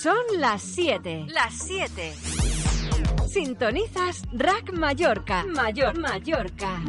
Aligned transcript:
Son 0.00 0.24
las 0.38 0.62
7. 0.62 1.26
Las 1.28 1.54
7. 1.58 2.14
Sintonizas 3.28 4.22
Rack 4.32 4.72
Mallorca. 4.72 5.44
Mayor 5.44 5.98
Mallorca. 5.98 6.80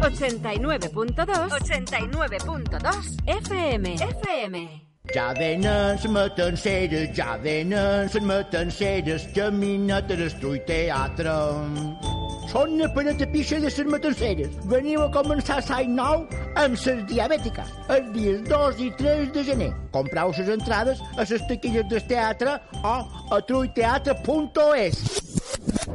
89.2. 0.00 1.50
89.2 1.50 3.16
FM. 3.26 3.94
FM. 3.94 4.82
Ja 5.04 5.32
venen 5.34 5.98
een 6.38 6.56
sedes, 6.56 7.16
ja 7.16 7.38
venen 7.42 8.10
een 8.50 8.72
sedes, 8.72 9.32
caminat 9.32 10.08
de 10.08 10.62
teatre. 10.64 12.11
Són 12.52 12.82
per 12.92 13.06
a 13.08 13.12
tapixa 13.16 13.56
de 13.56 13.70
les 13.70 13.78
matanceres. 13.88 14.56
Veniu 14.68 15.00
a 15.06 15.10
començar 15.14 15.56
l'any 15.70 15.94
nou 15.96 16.26
amb 16.60 16.76
les 16.76 17.00
diabètiques, 17.08 17.70
els 17.94 18.10
dies 18.12 18.42
2 18.50 18.82
i 18.84 18.90
3 18.98 19.32
de 19.32 19.44
gener. 19.46 19.70
Comprau 19.94 20.34
les 20.36 20.50
entrades 20.52 21.00
a 21.16 21.24
les 21.24 21.46
taquilles 21.48 21.88
del 21.88 22.04
teatre 22.10 22.58
o 22.82 22.94
a 23.32 23.40
truiteatre.es. 23.48 25.00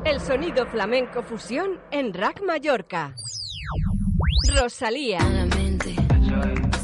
El 0.04 0.20
sonido 0.20 0.66
flamenco 0.66 1.22
fusión 1.22 1.78
en 1.92 2.14
Rack 2.14 2.42
Mallorca. 2.42 3.14
Rosalía. 4.56 5.20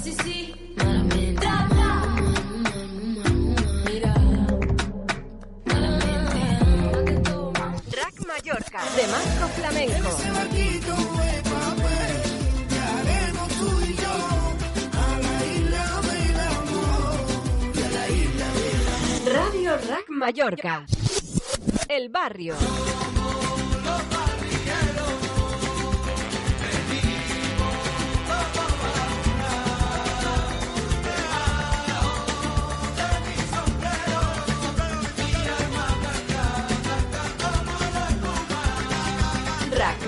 Sí, 0.03 0.13
sí. 0.23 0.62
Mallorca. 8.33 8.79
De 8.95 9.07
Marco 9.09 9.47
Flamenco. 9.49 10.09
Radio 19.27 19.77
Rack 19.87 20.09
Mallorca. 20.09 20.85
El 21.87 22.09
barrio. 22.09 22.55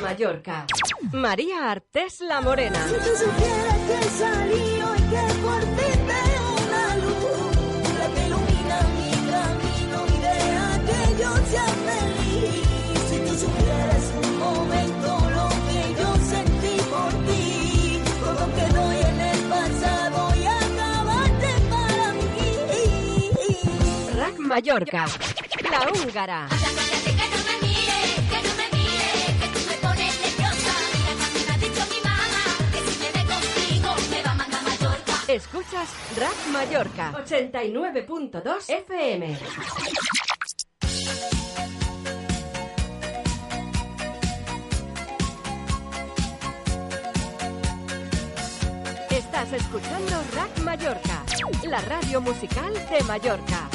Mallorca. 0.06 0.68
María 1.14 1.72
Artés 1.72 2.20
La 2.20 2.40
Morena. 2.40 2.78
Si 2.88 2.94
tú 2.94 3.12
supieras 3.26 3.80
que 3.90 4.00
salió 4.22 4.86
y 4.96 5.04
que 5.12 5.24
por 5.42 5.62
fin 5.78 6.00
veo 6.12 6.46
una 6.64 6.86
luz, 6.98 7.54
la 7.98 8.08
que 8.14 8.22
ilumina 8.28 8.78
mi 8.96 9.10
camino 9.34 9.98
y 10.14 10.18
deja 10.28 10.68
que 10.88 11.00
yo 11.22 11.32
sea 11.52 11.70
feliz. 11.90 12.66
Si 13.10 13.18
tú 13.18 13.34
supieras 13.46 14.06
un 14.22 14.30
momento 14.38 15.10
lo 15.38 15.48
que 15.68 15.82
yo 16.00 16.10
sentí 16.34 16.76
por 16.94 17.12
ti, 17.26 18.00
todo 18.24 18.44
quedó 18.58 18.84
en 18.92 19.18
el 19.22 19.40
pasado 19.56 20.20
y 20.36 20.46
acabaste 20.46 21.52
para 21.72 22.08
mí. 22.14 22.50
Rack 24.20 24.38
Mallorca. 24.38 25.06
La 25.72 25.80
húngara. 25.92 26.48
Escuchas 35.36 35.90
Rack 36.18 36.48
Mallorca 36.54 37.12
89.2 37.12 38.70
FM. 38.70 39.38
Estás 49.10 49.52
escuchando 49.52 50.24
Rack 50.34 50.58
Mallorca, 50.60 51.26
la 51.68 51.82
radio 51.82 52.22
musical 52.22 52.74
de 52.74 53.04
Mallorca. 53.04 53.70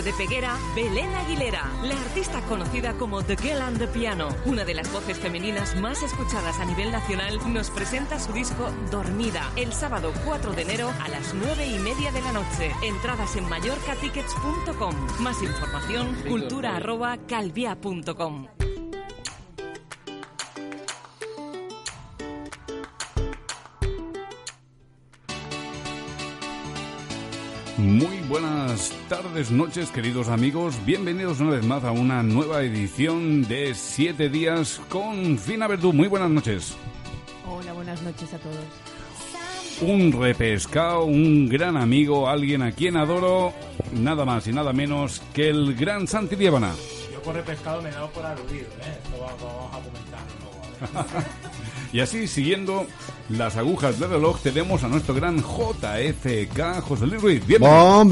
De 0.00 0.14
Peguera 0.14 0.56
Belén 0.74 1.14
Aguilera, 1.14 1.70
la 1.82 2.00
artista 2.00 2.40
conocida 2.48 2.94
como 2.94 3.22
The 3.22 3.36
Girl 3.36 3.60
and 3.60 3.78
the 3.78 3.86
Piano, 3.86 4.34
una 4.46 4.64
de 4.64 4.72
las 4.72 4.90
voces 4.90 5.18
femeninas 5.18 5.76
más 5.76 6.02
escuchadas 6.02 6.58
a 6.60 6.64
nivel 6.64 6.90
nacional, 6.90 7.38
nos 7.52 7.68
presenta 7.68 8.18
su 8.18 8.32
disco 8.32 8.70
Dormida 8.90 9.52
el 9.54 9.74
sábado 9.74 10.14
4 10.24 10.52
de 10.52 10.62
enero 10.62 10.90
a 11.02 11.08
las 11.08 11.34
9 11.34 11.66
y 11.66 11.78
media 11.80 12.10
de 12.10 12.22
la 12.22 12.32
noche. 12.32 12.72
Entradas 12.82 13.36
en 13.36 13.46
mallorcatickets.com. 13.50 14.94
Más 15.20 15.42
información, 15.42 16.16
cultura 16.26 16.76
arroba 16.76 17.18
calvia.com. 17.28 18.46
Muy 27.82 28.18
buenas 28.28 28.92
tardes, 29.08 29.50
noches, 29.50 29.90
queridos 29.90 30.28
amigos. 30.28 30.76
Bienvenidos 30.86 31.40
una 31.40 31.50
vez 31.50 31.64
más 31.64 31.82
a 31.82 31.90
una 31.90 32.22
nueva 32.22 32.62
edición 32.62 33.42
de 33.42 33.74
Siete 33.74 34.28
Días 34.28 34.80
con 34.88 35.36
Fina 35.36 35.66
Verdú. 35.66 35.92
Muy 35.92 36.06
buenas 36.06 36.30
noches. 36.30 36.76
Hola, 37.44 37.72
buenas 37.72 38.00
noches 38.02 38.32
a 38.34 38.38
todos. 38.38 38.56
Un 39.80 40.12
repescado, 40.12 41.04
un 41.06 41.48
gran 41.48 41.76
amigo, 41.76 42.28
alguien 42.28 42.62
a 42.62 42.70
quien 42.70 42.96
adoro, 42.96 43.52
nada 43.92 44.24
más 44.24 44.46
y 44.46 44.52
nada 44.52 44.72
menos 44.72 45.20
que 45.34 45.48
el 45.48 45.74
gran 45.74 46.06
Santi 46.06 46.36
Diébana. 46.36 46.72
Yo 47.12 47.20
por 47.22 47.40
pescado 47.42 47.82
me 47.82 47.88
he 47.88 47.92
dado 47.92 48.10
por 48.10 48.24
aludido, 48.24 48.66
¿eh? 48.80 48.98
Esto 49.02 49.20
va- 49.20 49.34
vamos 49.42 49.74
a 49.74 49.80
comentarlo 49.80 50.34
luego. 51.02 51.22
Y 51.92 52.00
así, 52.00 52.26
siguiendo 52.26 52.86
las 53.28 53.56
agujas 53.58 54.00
del 54.00 54.08
reloj, 54.08 54.40
tenemos 54.40 54.82
a 54.82 54.88
nuestro 54.88 55.14
gran 55.14 55.38
JFK, 55.38 56.80
José 56.80 57.06
Luis 57.06 57.20
Ruiz. 57.20 57.46
Bienvenido. 57.46 58.08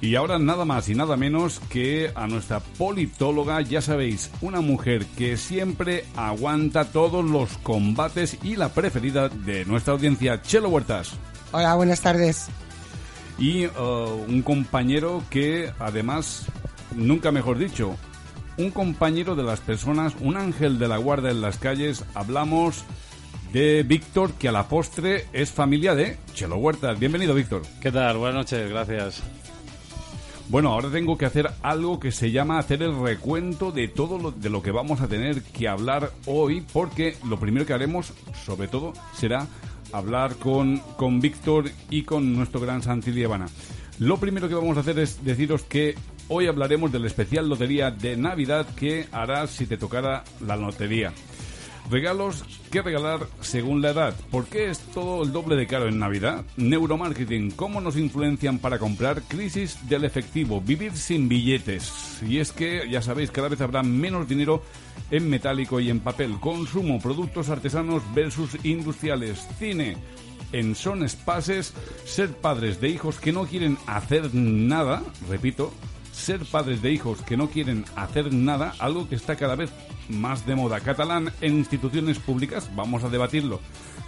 Y 0.00 0.14
ahora 0.14 0.38
nada 0.38 0.64
más 0.64 0.88
y 0.88 0.94
nada 0.94 1.18
menos 1.18 1.60
que 1.68 2.10
a 2.14 2.26
nuestra 2.26 2.60
politóloga, 2.60 3.60
ya 3.60 3.82
sabéis, 3.82 4.30
una 4.40 4.62
mujer 4.62 5.04
que 5.18 5.36
siempre 5.36 6.06
aguanta 6.16 6.86
todos 6.86 7.22
los 7.22 7.50
combates 7.58 8.38
y 8.42 8.56
la 8.56 8.70
preferida 8.70 9.28
de 9.28 9.66
nuestra 9.66 9.92
audiencia, 9.92 10.40
Chelo 10.40 10.70
Huertas. 10.70 11.12
Hola, 11.52 11.74
buenas 11.74 12.00
tardes. 12.00 12.46
Y 13.38 13.66
uh, 13.66 14.24
un 14.26 14.40
compañero 14.40 15.22
que 15.28 15.70
además, 15.78 16.46
nunca 16.96 17.30
mejor 17.30 17.58
dicho, 17.58 17.98
un 18.60 18.70
compañero 18.70 19.36
de 19.36 19.42
las 19.42 19.60
personas, 19.60 20.14
un 20.20 20.36
ángel 20.36 20.78
de 20.78 20.86
la 20.86 20.98
guarda 20.98 21.30
en 21.30 21.40
las 21.40 21.56
calles, 21.56 22.04
hablamos 22.14 22.84
de 23.54 23.82
Víctor, 23.82 24.32
que 24.34 24.48
a 24.48 24.52
la 24.52 24.68
postre 24.68 25.26
es 25.32 25.50
familia 25.50 25.94
de 25.94 26.18
Chelo 26.34 26.56
Huertas. 26.56 26.98
Bienvenido, 26.98 27.34
Víctor. 27.34 27.62
¿Qué 27.80 27.90
tal? 27.90 28.18
Buenas 28.18 28.36
noches, 28.36 28.68
gracias. 28.68 29.22
Bueno, 30.50 30.72
ahora 30.72 30.90
tengo 30.90 31.16
que 31.16 31.24
hacer 31.24 31.50
algo 31.62 31.98
que 31.98 32.12
se 32.12 32.32
llama 32.32 32.58
hacer 32.58 32.82
el 32.82 33.00
recuento 33.00 33.72
de 33.72 33.88
todo 33.88 34.18
lo, 34.18 34.30
de 34.30 34.50
lo 34.50 34.62
que 34.62 34.72
vamos 34.72 35.00
a 35.00 35.08
tener 35.08 35.42
que 35.42 35.66
hablar 35.66 36.12
hoy, 36.26 36.62
porque 36.72 37.16
lo 37.26 37.40
primero 37.40 37.64
que 37.64 37.72
haremos, 37.72 38.12
sobre 38.44 38.68
todo, 38.68 38.92
será 39.14 39.46
hablar 39.90 40.34
con, 40.36 40.78
con 40.98 41.20
Víctor 41.20 41.70
y 41.88 42.02
con 42.02 42.36
nuestro 42.36 42.60
gran 42.60 42.82
Santi 42.82 43.10
Lievana. 43.10 43.46
Lo 43.98 44.18
primero 44.18 44.48
que 44.48 44.54
vamos 44.54 44.76
a 44.76 44.80
hacer 44.80 44.98
es 44.98 45.24
deciros 45.24 45.62
que 45.62 45.94
hoy 46.30 46.46
hablaremos 46.46 46.92
del 46.92 47.04
especial 47.04 47.48
lotería 47.48 47.90
de 47.90 48.16
Navidad 48.16 48.66
que 48.76 49.06
harás 49.12 49.50
si 49.50 49.66
te 49.66 49.76
tocara 49.76 50.24
la 50.46 50.56
lotería. 50.56 51.12
Regalos 51.90 52.44
que 52.70 52.82
regalar 52.82 53.26
según 53.40 53.82
la 53.82 53.90
edad. 53.90 54.14
¿Por 54.30 54.46
qué 54.46 54.70
es 54.70 54.78
todo 54.78 55.24
el 55.24 55.32
doble 55.32 55.56
de 55.56 55.66
caro 55.66 55.88
en 55.88 55.98
Navidad? 55.98 56.44
Neuromarketing. 56.56 57.50
¿Cómo 57.50 57.80
nos 57.80 57.96
influencian 57.96 58.60
para 58.60 58.78
comprar? 58.78 59.22
Crisis 59.22 59.76
del 59.88 60.04
efectivo. 60.04 60.60
Vivir 60.60 60.96
sin 60.96 61.28
billetes. 61.28 62.22
Y 62.22 62.38
es 62.38 62.52
que, 62.52 62.88
ya 62.88 63.02
sabéis, 63.02 63.32
cada 63.32 63.48
vez 63.48 63.60
habrá 63.60 63.82
menos 63.82 64.28
dinero 64.28 64.62
en 65.10 65.28
metálico 65.28 65.80
y 65.80 65.90
en 65.90 65.98
papel. 65.98 66.38
Consumo. 66.38 67.00
Productos 67.00 67.48
artesanos 67.48 68.02
versus 68.14 68.56
industriales. 68.64 69.48
Cine. 69.58 69.96
En 70.52 70.76
Son 70.76 71.02
Espaces, 71.02 71.74
ser 72.04 72.30
padres 72.36 72.80
de 72.80 72.88
hijos 72.88 73.18
que 73.18 73.32
no 73.32 73.46
quieren 73.46 73.78
hacer 73.86 74.32
nada, 74.34 75.02
repito, 75.28 75.72
ser 76.20 76.44
padres 76.44 76.82
de 76.82 76.92
hijos 76.92 77.20
que 77.22 77.36
no 77.36 77.50
quieren 77.50 77.84
hacer 77.96 78.32
nada, 78.32 78.74
algo 78.78 79.08
que 79.08 79.14
está 79.14 79.36
cada 79.36 79.56
vez 79.56 79.70
más 80.08 80.46
de 80.46 80.54
moda. 80.54 80.80
Catalán 80.80 81.32
en 81.40 81.54
instituciones 81.54 82.18
públicas, 82.18 82.70
vamos 82.76 83.02
a 83.02 83.08
debatirlo. 83.08 83.60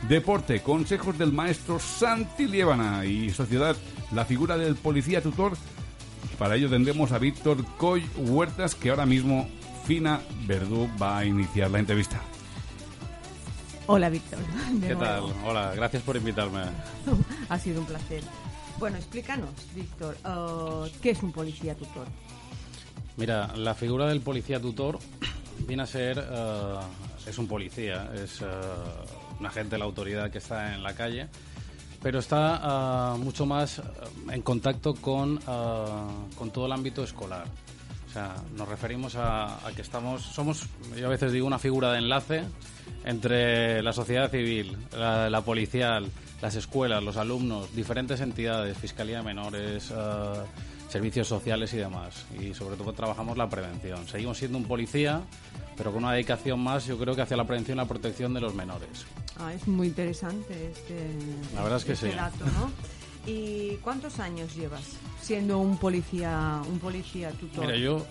Deporte, 0.09 0.63
consejos 0.63 1.19
del 1.19 1.33
maestro 1.33 1.79
Santi 1.79 2.47
Liébana 2.47 3.05
y 3.05 3.31
sociedad, 3.31 3.77
la 4.13 4.25
figura 4.25 4.57
del 4.57 4.77
policía 4.77 5.23
tutor. 5.23 5.57
Para 6.39 6.57
ello 6.57 6.69
tendremos 6.69 7.13
a 7.13 7.19
Víctor 7.19 7.65
Coy 7.77 8.05
Huertas, 8.17 8.75
que 8.75 8.91
ahora 8.91 9.07
mismo 9.07 9.49
Fina 9.87 10.21
Verdú 10.47 10.89
va 11.01 11.19
a 11.19 11.25
iniciar 11.25 11.71
la 11.71 11.79
entrevista. 11.79 12.21
Hola, 13.87 14.09
Víctor. 14.09 14.39
¿Qué 14.81 14.95
tal? 14.95 15.25
Hola, 15.45 15.73
gracias 15.75 16.03
por 16.03 16.17
invitarme. 16.17 16.61
ha 17.49 17.59
sido 17.59 17.81
un 17.81 17.87
placer. 17.87 18.23
Bueno, 18.83 18.97
explícanos, 18.97 19.51
Víctor, 19.77 20.17
uh, 20.25 20.89
¿qué 21.01 21.11
es 21.11 21.23
un 21.23 21.31
policía 21.31 21.77
tutor? 21.77 22.05
Mira, 23.17 23.55
la 23.55 23.75
figura 23.75 24.09
del 24.09 24.21
policía 24.23 24.61
tutor 24.61 24.99
viene 25.69 25.85
a 25.85 25.87
ser, 25.87 26.19
eh, 26.19 26.79
es 27.25 27.39
un 27.39 27.47
policía, 27.47 28.11
es 28.13 28.41
eh, 28.41 28.45
un 29.39 29.47
agente 29.47 29.77
de 29.77 29.79
la 29.79 29.85
autoridad 29.85 30.33
que 30.33 30.39
está 30.39 30.75
en 30.75 30.83
la 30.83 30.97
calle, 30.97 31.29
pero 32.03 32.19
está 32.19 33.15
eh, 33.15 33.19
mucho 33.19 33.47
más 33.47 33.79
eh, 33.79 33.83
en 34.33 34.43
contacto 34.43 34.95
con, 34.95 35.39
eh, 35.39 36.33
con 36.37 36.51
todo 36.51 36.67
el 36.67 36.73
ámbito 36.73 37.05
escolar. 37.05 37.45
O 38.13 38.15
sea, 38.15 38.35
nos 38.59 38.69
referimos 38.69 39.17
a, 39.17 39.67
a 39.67 39.73
que 39.73 39.81
estamos, 39.81 40.21
somos, 40.21 40.67
yo 40.95 41.07
a 41.07 41.09
veces 41.09 41.33
digo, 41.33 41.47
una 41.47 41.59
figura 41.59 41.93
de 41.93 41.99
enlace 41.99 42.43
entre 43.07 43.83
la 43.83 43.95
sociedad 43.95 44.31
civil, 44.31 44.77
la, 44.95 45.31
la 45.31 45.41
policial, 45.41 46.11
las 46.43 46.55
escuelas, 46.55 47.03
los 47.03 47.17
alumnos, 47.17 47.75
diferentes 47.75 48.21
entidades, 48.21 48.77
fiscalía 48.77 49.19
de 49.19 49.23
menores, 49.23 49.91
eh, 49.91 50.35
servicios 50.91 51.27
sociales 51.27 51.73
y 51.73 51.79
demás. 51.79 52.27
Y 52.39 52.53
sobre 52.53 52.77
todo 52.77 52.93
trabajamos 52.93 53.39
la 53.39 53.49
prevención. 53.49 54.07
Seguimos 54.07 54.37
siendo 54.37 54.59
un 54.59 54.65
policía, 54.65 55.23
pero 55.79 55.91
con 55.91 56.05
una 56.05 56.13
dedicación 56.13 56.61
más, 56.61 56.85
yo 56.85 56.99
creo 56.99 57.17
que 57.17 57.23
hacia 57.23 57.39
la 57.39 57.47
prevención 57.47 57.79
y 57.79 57.81
la 57.81 57.87
protección 57.89 58.35
de 58.35 58.43
los 58.43 58.55
menores. 58.55 59.07
Ah, 59.39 59.55
es 59.55 59.67
muy 59.67 59.87
interesante 59.87 60.71
este, 60.71 61.09
La 61.55 61.63
verdad 61.63 61.79
es 61.79 61.85
que 61.87 61.93
este 61.93 62.11
sí. 62.11 62.17
dato, 62.17 62.45
¿no? 62.45 62.71
¿Y 63.27 63.77
cuántos 63.77 64.19
años 64.19 64.55
llevas 64.57 64.97
siendo 65.21 65.59
un 65.59 65.77
policía, 65.79 66.61
un 66.69 66.79
policía 66.79 67.31
tutor? 67.31 67.67
Mira, 67.67 67.77
yo 67.77 68.05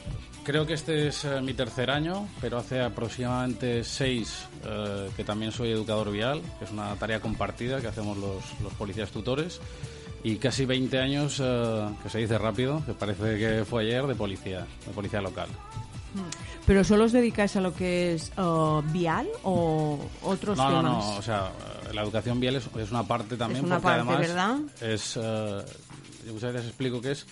creo 0.44 0.66
que 0.66 0.74
este 0.74 1.08
es 1.08 1.26
eh, 1.26 1.42
mi 1.42 1.54
tercer 1.54 1.90
año, 1.90 2.28
pero 2.40 2.58
hace 2.58 2.80
aproximadamente 2.80 3.84
seis 3.84 4.48
eh, 4.66 5.10
que 5.16 5.24
también 5.24 5.52
soy 5.52 5.72
educador 5.72 6.12
vial, 6.12 6.42
que 6.60 6.66
es 6.66 6.72
una 6.72 6.96
tarea 6.96 7.20
compartida 7.20 7.82
que 7.82 7.88
hacemos 7.88 8.18
los, 8.18 8.44
los 8.62 8.74
policías 8.74 9.12
tutores, 9.12 9.60
y 10.24 10.38
casi 10.38 10.66
20 10.66 11.00
años, 11.00 11.42
eh, 11.44 11.90
que 12.02 12.10
se 12.10 12.20
dice 12.20 12.38
rápido, 12.38 12.82
que 12.86 12.94
parece 12.94 13.38
que 13.38 13.66
fue 13.66 13.84
ayer, 13.84 14.06
de 14.08 14.16
policía, 14.16 14.66
de 14.86 14.94
policía 14.94 15.22
local. 15.22 15.50
¿Pero 16.66 16.84
solo 16.84 17.06
os 17.06 17.12
dedicáis 17.12 17.56
a 17.56 17.62
lo 17.62 17.74
que 17.74 18.14
es 18.14 18.32
uh, 18.38 18.82
vial 18.92 19.28
o 19.44 20.00
otros 20.24 20.58
No, 20.58 20.70
no, 20.70 20.78
temas? 20.82 21.06
no, 21.06 21.16
o 21.18 21.22
sea, 21.22 21.52
eh, 21.90 21.94
la 21.94 22.02
educación 22.04 22.40
vial 22.40 22.56
es, 22.58 22.68
es 22.78 22.92
una 22.92 23.04
parte 23.04 23.36
también, 23.38 23.60
Es 23.60 23.66
una 23.66 23.80
porque 23.80 23.98
parte, 23.98 24.12
además 24.12 24.28
¿verdad? 24.28 24.60
es, 24.94 25.18
eh, 25.18 25.66
yo 26.28 26.34
muchas 26.34 26.54
veces 26.54 26.68
explico 26.68 27.02
que 27.02 27.12
es 27.12 27.26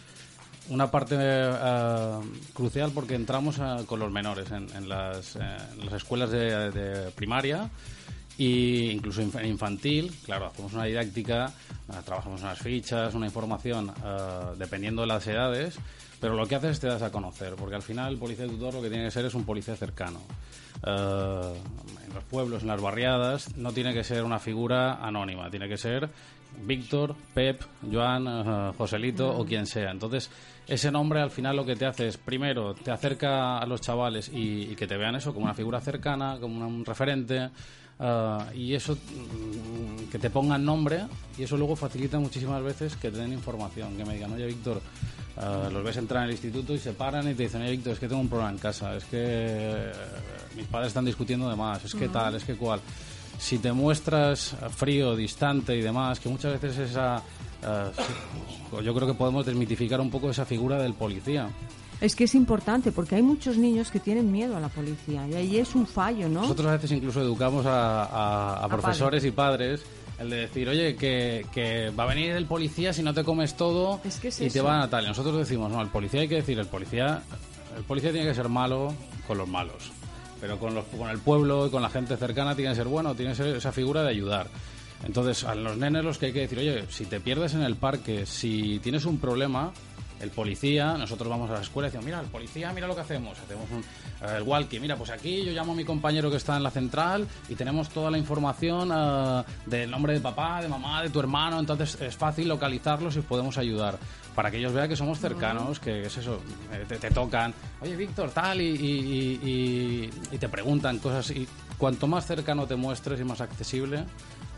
una 0.69 0.89
parte 0.91 1.15
eh, 1.19 2.19
crucial 2.53 2.91
porque 2.93 3.15
entramos 3.15 3.57
eh, 3.59 3.83
con 3.85 3.99
los 3.99 4.11
menores 4.11 4.49
en, 4.51 4.67
en 4.75 4.89
las, 4.89 5.35
eh, 5.35 5.39
en 5.79 5.85
las 5.85 5.93
escuelas 5.95 6.31
de, 6.31 6.71
de 6.71 7.11
primaria 7.11 7.69
e 8.37 8.91
incluso 8.93 9.21
inf- 9.21 9.45
infantil, 9.45 10.15
claro, 10.23 10.45
hacemos 10.47 10.73
una 10.73 10.85
didáctica, 10.85 11.51
eh, 11.89 11.93
trabajamos 12.05 12.41
unas 12.41 12.57
fichas, 12.57 13.13
una 13.13 13.25
información 13.25 13.93
eh, 14.03 14.29
dependiendo 14.57 15.01
de 15.01 15.07
las 15.07 15.27
edades, 15.27 15.75
pero 16.19 16.36
lo 16.36 16.45
que 16.48 16.56
haces 16.56 16.71
es 16.71 16.80
te 16.80 16.88
das 16.88 17.01
a 17.01 17.12
conocer, 17.12 17.56
porque 17.56 17.75
al 17.75 17.81
final 17.81 18.13
el 18.13 18.19
policía 18.19 18.45
tutor 18.48 18.74
lo 18.74 18.81
que 18.81 18.89
tiene 18.89 19.06
que 19.06 19.12
ser 19.12 19.25
es 19.25 19.33
un 19.33 19.44
policía 19.45 19.75
cercano. 19.75 20.19
Eh, 20.86 21.54
en 22.07 22.13
los 22.13 22.24
pueblos, 22.25 22.62
en 22.63 22.68
las 22.69 22.81
barriadas, 22.81 23.56
no 23.57 23.71
tiene 23.71 23.94
que 23.94 24.04
ser 24.04 24.24
una 24.24 24.39
figura 24.39 24.95
anónima, 24.95 25.50
tiene 25.50 25.68
que 25.68 25.77
ser 25.77 26.10
Víctor, 26.66 27.16
Pep, 27.33 27.62
Joan, 27.92 28.25
eh, 28.27 28.71
Joselito 28.77 29.30
o 29.30 29.45
quien 29.45 29.66
sea. 29.66 29.92
Entonces, 29.92 30.30
ese 30.68 30.92
nombre 30.92 31.21
al 31.21 31.31
final 31.31 31.56
lo 31.56 31.66
que 31.66 31.75
te 31.75 31.86
hace 31.86 32.07
es, 32.07 32.18
primero, 32.18 32.74
te 32.74 32.92
acerca 32.92 33.57
a 33.60 33.65
los 33.65 33.81
chavales 33.81 34.30
y, 34.33 34.63
y 34.72 34.75
que 34.75 34.88
te 34.88 34.98
vean 34.98 35.15
eso 35.15 35.33
como 35.33 35.45
una 35.45 35.54
figura 35.54 35.80
cercana, 35.80 36.38
como 36.39 36.65
un 36.68 36.86
referente. 36.86 37.50
eh, 38.00 38.38
y 38.56 38.74
eso, 38.74 38.95
mm, 38.95 40.10
que 40.10 40.18
te 40.19 40.30
pongan 40.30 40.63
nombre, 40.65 41.06
y 41.38 41.44
eso 41.44 41.57
luego 41.57 41.75
facilita 41.75 42.18
muchísimas 42.19 42.63
veces 42.63 42.95
que 42.95 43.12
te 43.12 43.18
den 43.18 43.33
información, 43.33 43.95
que 43.98 44.06
me 44.06 44.13
digan, 44.13 44.31
oye 44.33 44.45
Víctor, 44.48 44.81
eh, 45.39 45.69
los 45.71 45.83
ves 45.83 45.97
entrar 45.97 46.24
en 46.24 46.30
el 46.30 46.31
instituto 46.36 46.74
y 46.74 46.80
se 46.80 46.94
paran 46.94 47.30
y 47.30 47.33
te 47.33 47.44
dicen, 47.44 47.62
oye 47.62 47.71
Víctor, 47.71 47.94
es 47.94 48.00
que 48.00 48.07
tengo 48.07 48.21
un 48.21 48.30
problema 48.30 48.51
en 48.51 48.57
casa, 48.57 48.95
es 48.95 49.03
que 49.06 49.18
eh, 49.21 49.91
mis 50.56 50.65
padres 50.68 50.89
están 50.89 51.06
discutiendo 51.06 51.50
de 51.50 51.56
más, 51.56 51.83
es 51.86 51.94
que 51.95 52.09
tal, 52.09 52.36
es 52.36 52.44
que 52.44 52.56
cual. 52.56 52.80
Si 53.38 53.57
te 53.59 53.71
muestras 53.71 54.53
frío, 54.75 55.15
distante 55.15 55.75
y 55.77 55.81
demás, 55.81 56.19
que 56.19 56.27
muchas 56.27 56.59
veces 56.62 56.89
esa... 56.91 57.24
sí, 57.95 58.83
yo 58.83 58.94
creo 58.94 59.07
que 59.07 59.13
podemos 59.13 59.45
desmitificar 59.45 60.01
un 60.01 60.09
poco 60.12 60.30
esa 60.30 60.44
figura 60.45 60.81
del 60.81 60.94
policía. 60.94 61.47
Es 62.01 62.15
que 62.15 62.25
es 62.25 62.36
importante 62.36 62.91
porque 62.91 63.15
hay 63.15 63.21
muchos 63.21 63.57
niños 63.57 63.91
que 63.91 64.00
tienen 64.00 64.30
miedo 64.31 64.56
a 64.57 64.59
la 64.59 64.69
policía 64.69 65.25
y 65.27 65.33
ahí 65.36 65.57
es 65.57 65.74
un 65.75 65.86
fallo, 65.88 66.27
¿no? 66.30 66.41
Nosotros 66.41 66.68
a 66.68 66.71
veces 66.74 66.91
incluso 66.94 67.21
educamos 67.21 67.65
a, 67.65 68.03
a- 68.06 68.63
a 68.63 68.68
profesores 68.69 69.24
y 69.25 69.31
padres 69.31 69.81
el 70.19 70.30
de 70.30 70.36
decir, 70.38 70.68
oye, 70.69 70.95
que, 70.95 71.45
que 71.54 71.89
va 71.92 72.04
a 72.04 72.07
venir 72.07 72.31
el 72.31 72.45
policía 72.45 72.92
si 72.94 73.01
no 73.04 73.13
te 73.13 73.24
comes 73.24 73.56
todo 73.56 74.01
Es 74.04 74.19
que 74.19 74.27
es 74.30 74.38
y 74.42 74.44
te 74.50 74.60
eso. 74.60 74.63
van 74.63 74.81
a 74.81 74.89
tal. 74.89 75.06
Y 75.06 75.07
nosotros 75.07 75.38
decimos, 75.38 75.71
no, 75.71 75.81
el 75.81 75.88
policía 75.89 76.21
hay 76.21 76.27
que 76.27 76.36
decir, 76.36 76.60
el 76.60 76.68
policía, 76.68 77.21
el 77.77 77.83
policía 77.83 78.12
tiene 78.12 78.27
que 78.27 78.33
ser 78.36 78.50
malo 78.50 78.94
con 79.27 79.38
los 79.38 79.48
malos. 79.48 79.92
Pero 80.42 80.57
con, 80.60 80.74
los, 80.74 80.86
con 80.86 81.10
el 81.10 81.19
pueblo 81.19 81.68
y 81.68 81.69
con 81.69 81.81
la 81.81 81.89
gente 81.89 82.16
cercana 82.18 82.56
tiene 82.56 82.71
que 82.71 82.77
ser 82.77 82.88
bueno, 82.88 83.13
tiene 83.16 83.31
que 83.31 83.38
ser 83.38 83.56
esa 83.56 83.71
figura 83.71 84.04
de 84.04 84.10
ayudar. 84.10 84.48
Entonces, 85.06 85.44
a 85.45 85.56
los 85.56 85.77
nenes 85.77 86.04
los 86.04 86.18
que 86.18 86.27
hay 86.27 86.33
que 86.33 86.42
decir, 86.42 86.60
oye, 86.60 86.83
si 86.89 87.06
te 87.06 87.19
pierdes 87.22 87.54
en 87.54 87.62
el 87.62 87.75
parque, 87.75 88.25
si 88.25 88.80
tienes 88.80 89.06
un 89.06 89.18
problema, 89.18 89.72
el 90.19 90.30
policía, 90.31 90.98
nosotros 90.98 91.30
vamos 91.30 91.50
a 91.50 91.54
la 91.54 91.62
escuela 91.62 91.88
y 91.88 91.92
decimos, 91.92 92.06
mira, 92.06 92.19
el 92.19 92.27
policía, 92.27 92.71
mira 92.74 92.88
lo 92.88 92.95
que 92.95 93.01
hacemos. 93.01 93.38
Hacemos 93.39 93.66
un, 93.71 93.80
eh, 93.80 94.36
el 94.38 94.44
walkie, 94.44 94.80
mira, 94.80 94.95
pues 94.98 95.10
aquí 95.10 95.44
yo 95.45 95.51
llamo 95.51 95.74
a 95.74 95.75
mi 95.75 95.86
compañero 95.86 96.30
que 96.30 96.38
está 96.38 96.57
en 96.57 96.63
la 96.63 96.71
central 96.71 97.27
y 97.48 97.56
tenemos 97.56 97.89
toda 97.89 98.12
la 98.12 98.18
información 98.18 98.92
eh, 98.94 99.44
del 99.66 99.89
nombre 99.92 100.13
de 100.13 100.19
papá, 100.19 100.62
de 100.62 100.68
mamá, 100.68 101.01
de 101.04 101.10
tu 101.10 101.19
hermano, 101.19 101.60
entonces 101.60 101.98
es 102.01 102.16
fácil 102.16 102.48
localizarlos 102.48 103.16
y 103.16 103.19
os 103.19 103.25
podemos 103.25 103.57
ayudar. 103.57 103.98
Para 104.36 104.51
que 104.51 104.57
ellos 104.57 104.71
vean 104.74 104.88
que 104.88 104.95
somos 104.95 105.19
cercanos, 105.19 105.80
que 105.80 106.06
es 106.06 106.16
eso, 106.18 106.39
eh, 106.72 106.86
te, 106.88 106.98
te 106.98 107.12
tocan, 107.12 107.54
oye, 107.81 107.95
Víctor, 107.95 108.30
tal, 108.31 108.62
y, 108.62 108.65
y- 108.69 109.39
y- 109.44 109.50
y- 109.50 110.10
y 110.36 110.38
te 110.38 110.48
preguntan 110.48 111.00
cosas. 111.00 111.30
Y 111.31 111.48
cuanto 111.77 112.07
más 112.07 112.25
cercano 112.25 112.65
te 112.68 112.75
muestres 112.75 113.19
y 113.19 113.24
más 113.25 113.42
accesible, 113.42 114.06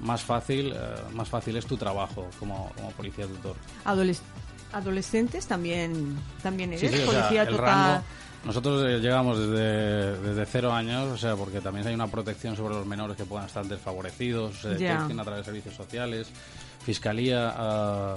más 0.02 0.22
fácil, 0.24 0.74
eh, 0.76 0.78
más 1.14 1.30
fácil 1.30 1.56
es 1.58 1.66
tu 1.66 1.78
trabajo 1.78 2.28
como, 2.40 2.72
como 2.76 2.92
policía 2.92 3.26
tutor. 3.28 3.56
Adoles- 3.86 4.22
adolescentes 4.74 5.48
también, 5.48 6.18
también 6.42 6.74
eres 6.74 6.82
Sí, 6.92 6.98
sí, 6.98 7.04
o 7.04 7.12
sea, 7.12 7.22
policía 7.22 7.42
el 7.44 7.50
total. 7.50 7.66
rango- 7.66 8.04
nosotros 8.44 8.84
eh, 8.88 9.00
llegamos 9.00 9.38
desde, 9.38 10.18
desde 10.20 10.46
cero 10.48 10.74
años, 10.74 11.08
o 11.12 11.18
sea, 11.18 11.36
porque 11.36 11.62
también 11.62 11.86
hay 11.86 11.94
una 11.94 12.08
protección 12.08 12.56
sobre 12.56 12.74
los 12.74 12.88
menores 12.88 13.16
que 13.16 13.24
puedan 13.26 13.46
estar 13.46 13.64
desfavorecidos, 13.66 14.56
se 14.62 14.78
Ya. 14.80 14.94
detecten 14.94 15.20
a 15.20 15.24
través 15.24 15.42
de 15.42 15.46
servicios 15.46 15.76
sociales, 15.76 16.28
fiscalía, 16.84 17.54
ah, 17.56 18.16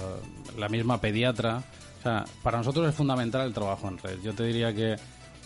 la 0.57 0.69
misma 0.69 0.99
pediatra. 0.99 1.61
O 1.99 2.03
sea, 2.03 2.25
para 2.43 2.57
nosotros 2.59 2.87
es 2.89 2.95
fundamental 2.95 3.45
el 3.47 3.53
trabajo 3.53 3.87
en 3.87 3.97
red. 3.97 4.19
Yo 4.23 4.33
te 4.33 4.43
diría 4.45 4.73
que 4.73 4.93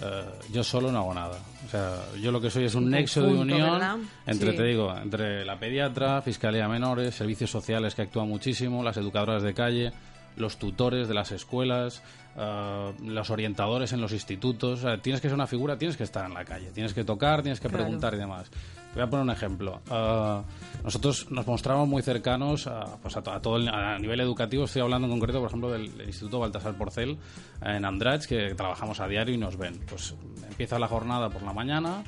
eh, 0.02 0.24
yo 0.54 0.64
solo 0.64 0.92
no 0.94 1.00
hago 1.00 1.14
nada. 1.14 1.38
O 1.66 1.70
sea, 1.70 1.98
yo 2.22 2.32
lo 2.32 2.40
que 2.40 2.50
soy 2.50 2.64
es 2.66 2.76
un 2.76 2.86
Un 2.86 2.92
nexo 2.92 3.22
de 3.22 3.34
unión 3.34 3.72
¿verdad? 3.74 3.98
entre, 4.26 4.52
Sí. 4.52 4.58
te 4.58 4.64
digo, 4.64 4.96
entre 4.96 5.44
la 5.44 5.60
pediatra, 5.60 6.22
fiscalía 6.22 6.70
menores, 6.70 7.16
servicios 7.16 7.52
sociales 7.52 7.96
que 7.96 8.04
actúan 8.04 8.30
muchísimo, 8.30 8.82
las 8.82 8.96
educadoras 8.96 9.44
de 9.44 9.54
calle, 9.54 9.92
los 10.40 10.58
tutores 10.58 11.08
de 11.08 11.14
las 11.14 11.32
escuelas, 11.32 12.02
eh, 12.36 12.94
los 13.04 13.30
orientadores 13.30 13.94
en 13.94 14.02
los 14.02 14.12
institutos. 14.14 14.80
O 14.80 14.82
sea, 14.82 14.98
tienes 15.02 15.22
que 15.22 15.28
ser 15.28 15.36
una 15.36 15.46
figura, 15.48 15.78
tienes 15.78 15.96
que 15.98 16.04
estar 16.04 16.26
en 16.26 16.34
la 16.34 16.44
calle, 16.46 16.72
tienes 16.72 16.94
que 16.94 17.04
tocar, 17.04 17.42
tienes 17.44 17.60
que 17.60 17.68
Claro. 17.70 17.84
preguntar 17.84 18.14
y 18.16 18.18
demás. 18.18 18.50
Te 18.50 18.96
voy 18.96 19.04
a 19.04 19.10
poner 19.10 19.24
un 19.26 19.30
ejemplo. 19.30 19.82
Eh, 19.92 20.42
nosotros 20.84 21.30
nos 21.30 21.46
mostramos 21.46 21.88
muy 21.88 22.02
cercanos 22.02 22.66
a, 22.66 22.98
pues 23.02 23.16
a, 23.18 23.22
to- 23.22 23.32
a 23.32 23.40
todo 23.40 23.58
el, 23.58 23.68
a 23.70 24.00
nivel 24.00 24.20
educativo. 24.20 24.64
Estoy 24.64 24.82
hablando 24.82 25.06
en 25.08 25.12
concreto, 25.14 25.40
por 25.40 25.48
ejemplo, 25.50 25.70
del, 25.72 25.96
del 25.96 26.08
Instituto 26.08 26.40
Baltasar 26.40 26.74
Porcel 26.76 27.18
en 27.62 27.86
Andratx, 27.86 28.26
que 28.26 28.56
trabajamos 28.56 29.00
a 29.00 29.08
diario 29.08 29.36
y 29.36 29.38
nos 29.38 29.58
ven. 29.58 29.80
Pues 29.88 30.16
empieza 30.50 30.80
la 30.80 30.88
jornada 30.88 31.30
por 31.30 31.44
la 31.44 31.54
mañana, 31.54 32.04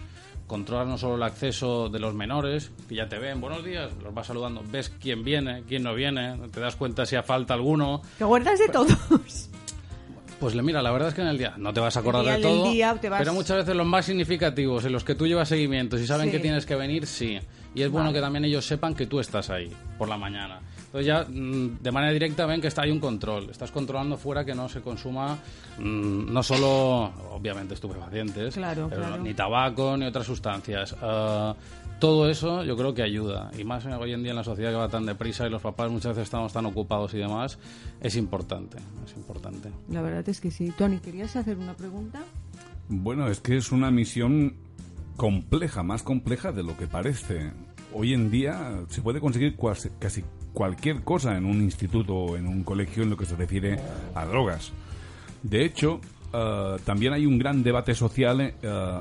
controlas 0.51 0.85
no 0.85 0.97
solo 0.97 1.15
el 1.15 1.23
acceso 1.23 1.87
de 1.87 1.97
los 1.97 2.13
menores, 2.13 2.71
que 2.89 2.95
ya 2.95 3.07
te 3.07 3.17
ven, 3.17 3.39
buenos 3.39 3.63
días, 3.63 3.89
los 4.03 4.13
vas 4.13 4.27
saludando, 4.27 4.61
ves 4.69 4.89
quién 5.01 5.23
viene, 5.23 5.63
quién 5.65 5.81
no 5.83 5.93
viene, 5.95 6.35
te 6.51 6.59
das 6.59 6.75
cuenta 6.75 7.05
si 7.05 7.15
ha 7.15 7.23
falta 7.23 7.53
alguno. 7.53 8.01
¿Te 8.17 8.25
acuerdas 8.25 8.59
de 8.59 8.67
todos? 8.67 9.49
Pues 10.41 10.53
le- 10.53 10.61
mira, 10.63 10.81
la 10.81 10.91
verdad 10.91 11.07
es 11.09 11.13
que 11.13 11.21
en 11.21 11.27
el 11.27 11.37
día 11.37 11.53
no 11.57 11.71
te 11.71 11.79
vas 11.79 11.95
a 11.95 12.01
acordar 12.01 12.23
día 12.23 12.35
de 12.35 12.41
todo, 12.41 12.69
día 12.71 12.97
te 12.99 13.07
vas- 13.09 13.19
pero 13.19 13.33
muchas 13.33 13.57
veces 13.57 13.75
los 13.75 13.85
más 13.87 14.05
significativos, 14.05 14.83
en 14.83 14.91
los 14.91 15.03
que 15.05 15.15
tú 15.15 15.25
llevas 15.25 15.47
seguimiento, 15.47 15.97
si 15.97 16.05
saben 16.05 16.25
Sí. 16.25 16.31
que 16.33 16.39
tienes 16.39 16.65
que 16.65 16.75
venir, 16.75 17.05
sí. 17.07 17.39
Y 17.73 17.83
es 17.83 17.89
bueno 17.89 18.11
que 18.11 18.19
también 18.19 18.43
ellos 18.43 18.65
sepan 18.65 18.93
que 18.93 19.05
tú 19.05 19.21
estás 19.21 19.49
ahí 19.49 19.71
por 19.97 20.09
la 20.09 20.17
mañana. 20.17 20.59
Entonces 20.93 21.07
ya 21.07 21.23
mm, 21.23 21.77
de 21.81 21.91
manera 21.91 22.11
directa 22.11 22.45
ven 22.45 22.59
que 22.59 22.67
está 22.67 22.81
hay 22.81 22.91
un 22.91 22.99
control. 22.99 23.49
Estás 23.49 23.71
controlando 23.71 24.17
fuera 24.17 24.43
que 24.43 24.53
no 24.53 24.67
se 24.67 24.81
consuma 24.81 25.37
mm, 25.79 26.33
no 26.33 26.43
solo, 26.43 27.13
obviamente, 27.31 27.75
estupefacientes, 27.75 28.55
Claro, 28.55 28.87
pero 28.89 29.01
claro. 29.03 29.23
ni 29.23 29.33
tabaco 29.33 29.95
ni 29.95 30.05
otras 30.05 30.25
sustancias. 30.25 30.93
Ah, 31.01 31.55
todo 31.97 32.29
eso 32.29 32.65
yo 32.65 32.75
creo 32.75 32.93
que 32.93 33.03
ayuda. 33.03 33.51
Y 33.57 33.63
más 33.63 33.85
hoy 33.85 34.11
en 34.11 34.21
día 34.23 34.31
en 34.31 34.35
la 34.35 34.43
sociedad 34.43 34.71
que 34.71 34.75
va 34.75 34.89
tan 34.89 35.05
deprisa 35.05 35.47
y 35.47 35.49
los 35.49 35.61
papás 35.61 35.89
muchas 35.89 36.09
veces 36.15 36.23
estamos 36.23 36.51
tan 36.51 36.65
ocupados 36.65 37.13
y 37.13 37.19
demás, 37.19 37.57
es 38.01 38.17
importante, 38.17 38.77
es 39.05 39.15
importante. 39.15 39.69
La 39.87 40.01
verdad 40.01 40.27
es 40.27 40.41
que 40.41 40.51
sí. 40.51 40.73
Tony, 40.77 40.99
¿querías 40.99 41.35
hacer 41.37 41.57
una 41.57 41.73
pregunta? 41.73 42.19
Bueno, 42.89 43.29
es 43.29 43.39
que 43.39 43.55
es 43.55 43.71
una 43.71 43.91
misión 43.91 44.55
compleja, 45.15 45.83
más 45.83 46.03
compleja 46.03 46.51
de 46.51 46.63
lo 46.63 46.75
que 46.75 46.87
parece. 46.87 47.53
Hoy 47.93 48.13
en 48.13 48.29
día 48.31 48.81
se 48.89 49.01
puede 49.01 49.21
conseguir 49.21 49.55
casi 49.99 50.23
cualquier 50.53 51.01
cosa 51.03 51.37
en 51.37 51.45
un 51.45 51.61
instituto 51.61 52.15
o 52.15 52.37
en 52.37 52.47
un 52.47 52.63
colegio 52.63 53.03
en 53.03 53.09
lo 53.09 53.17
que 53.17 53.25
se 53.25 53.35
refiere 53.35 53.79
a 54.15 54.25
drogas. 54.25 54.71
De 55.43 55.63
hecho, 55.65 55.99
eh, 56.33 56.77
también 56.85 57.13
hay 57.13 57.25
un 57.25 57.37
gran 57.39 57.63
debate 57.63 57.95
social 57.95 58.41
eh, 58.41 58.99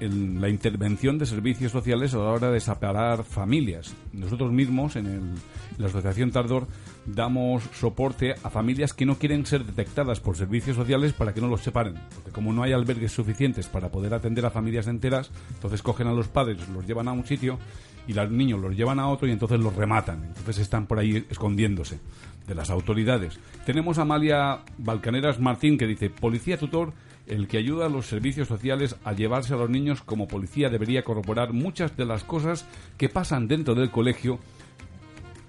en 0.00 0.40
la 0.40 0.48
intervención 0.48 1.18
de 1.18 1.26
servicios 1.26 1.72
sociales 1.72 2.14
a 2.14 2.18
la 2.18 2.24
hora 2.24 2.50
de 2.50 2.60
separar 2.60 3.24
familias. 3.24 3.94
Nosotros 4.12 4.52
mismos, 4.52 4.96
en, 4.96 5.06
el- 5.06 5.12
en 5.20 5.34
la 5.78 5.86
Asociación 5.86 6.30
Tardor, 6.32 6.66
damos 7.06 7.64
soporte 7.72 8.34
a 8.42 8.50
familias 8.50 8.92
que 8.92 9.06
no 9.06 9.18
quieren 9.18 9.46
ser 9.46 9.64
detectadas 9.64 10.20
por 10.20 10.36
servicios 10.36 10.76
sociales 10.76 11.12
para 11.12 11.34
que 11.34 11.40
no 11.40 11.48
los 11.48 11.62
separen. 11.62 11.94
Porque 12.14 12.30
como 12.30 12.52
no 12.52 12.62
hay 12.62 12.72
albergues 12.72 13.12
suficientes 13.12 13.66
para 13.66 13.90
poder 13.90 14.14
atender 14.14 14.46
a 14.46 14.50
familias 14.50 14.86
enteras, 14.86 15.30
entonces 15.54 15.82
cogen 15.82 16.06
a 16.06 16.12
los 16.12 16.28
padres, 16.28 16.68
los 16.68 16.86
llevan 16.86 17.08
a 17.08 17.12
un 17.12 17.26
sitio 17.26 17.58
y 18.06 18.12
los 18.12 18.30
niños 18.30 18.60
los 18.60 18.76
llevan 18.76 19.00
a 19.00 19.08
otro 19.08 19.28
y 19.28 19.32
entonces 19.32 19.60
los 19.60 19.74
rematan. 19.74 20.24
Entonces 20.24 20.58
están 20.58 20.86
por 20.86 20.98
ahí 20.98 21.24
escondiéndose 21.30 22.00
de 22.46 22.54
las 22.54 22.70
autoridades. 22.70 23.38
Tenemos 23.64 23.98
a 23.98 24.02
Amalia 24.02 24.60
Balcaneras 24.78 25.40
Martín 25.40 25.78
que 25.78 25.86
dice, 25.86 26.10
policía 26.10 26.58
tutor, 26.58 26.92
el 27.26 27.48
que 27.48 27.56
ayuda 27.56 27.86
a 27.86 27.88
los 27.88 28.06
servicios 28.06 28.48
sociales 28.48 28.96
a 29.04 29.12
llevarse 29.12 29.54
a 29.54 29.56
los 29.56 29.70
niños 29.70 30.02
como 30.02 30.28
policía 30.28 30.68
debería 30.68 31.04
corroborar 31.04 31.52
muchas 31.52 31.96
de 31.96 32.04
las 32.04 32.22
cosas 32.22 32.66
que 32.98 33.08
pasan 33.08 33.48
dentro 33.48 33.74
del 33.74 33.90
colegio, 33.90 34.38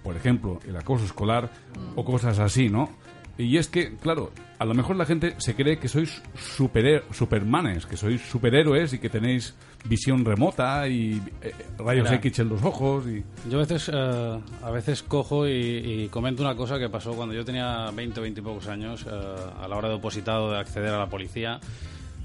por 0.05 0.15
ejemplo, 0.15 0.59
el 0.67 0.77
acoso 0.77 1.03
escolar 1.03 1.49
o 1.95 2.05
cosas 2.05 2.37
así, 2.37 2.69
¿no? 2.69 2.91
Y 3.39 3.57
es 3.57 3.67
que, 3.67 3.97
claro, 3.97 4.31
a 4.59 4.65
lo 4.65 4.75
mejor 4.75 4.95
la 4.95 5.05
gente 5.05 5.33
se 5.39 5.55
cree 5.55 5.79
que 5.79 5.87
sois 5.87 6.21
super, 6.37 7.03
supermanes, 7.11 7.87
que 7.87 7.97
sois 7.97 8.21
superhéroes 8.21 8.93
y 8.93 8.99
que 8.99 9.09
tenéis 9.09 9.55
visión 9.83 10.23
remota 10.23 10.87
y 10.87 11.19
eh, 11.41 11.53
rayos 11.79 12.05
Mira. 12.05 12.17
X 12.17 12.39
en 12.39 12.49
los 12.49 12.63
ojos 12.63 13.07
y... 13.07 13.23
Yo 13.49 13.57
a 13.57 13.61
veces, 13.61 13.89
eh, 13.91 14.39
a 14.61 14.71
veces 14.71 15.01
cojo 15.01 15.47
y, 15.47 15.51
y 15.51 16.07
comento 16.09 16.43
una 16.43 16.55
cosa 16.55 16.77
que 16.77 16.87
pasó 16.87 17.13
cuando 17.13 17.33
yo 17.33 17.43
tenía 17.43 17.89
20 17.91 18.19
o 18.19 18.23
20 18.23 18.39
y 18.39 18.43
pocos 18.43 18.67
años, 18.67 19.05
eh, 19.09 19.35
a 19.59 19.67
la 19.67 19.75
hora 19.75 19.89
de 19.89 19.95
opositado 19.95 20.51
de 20.51 20.59
acceder 20.59 20.93
a 20.93 20.99
la 20.99 21.07
policía. 21.07 21.59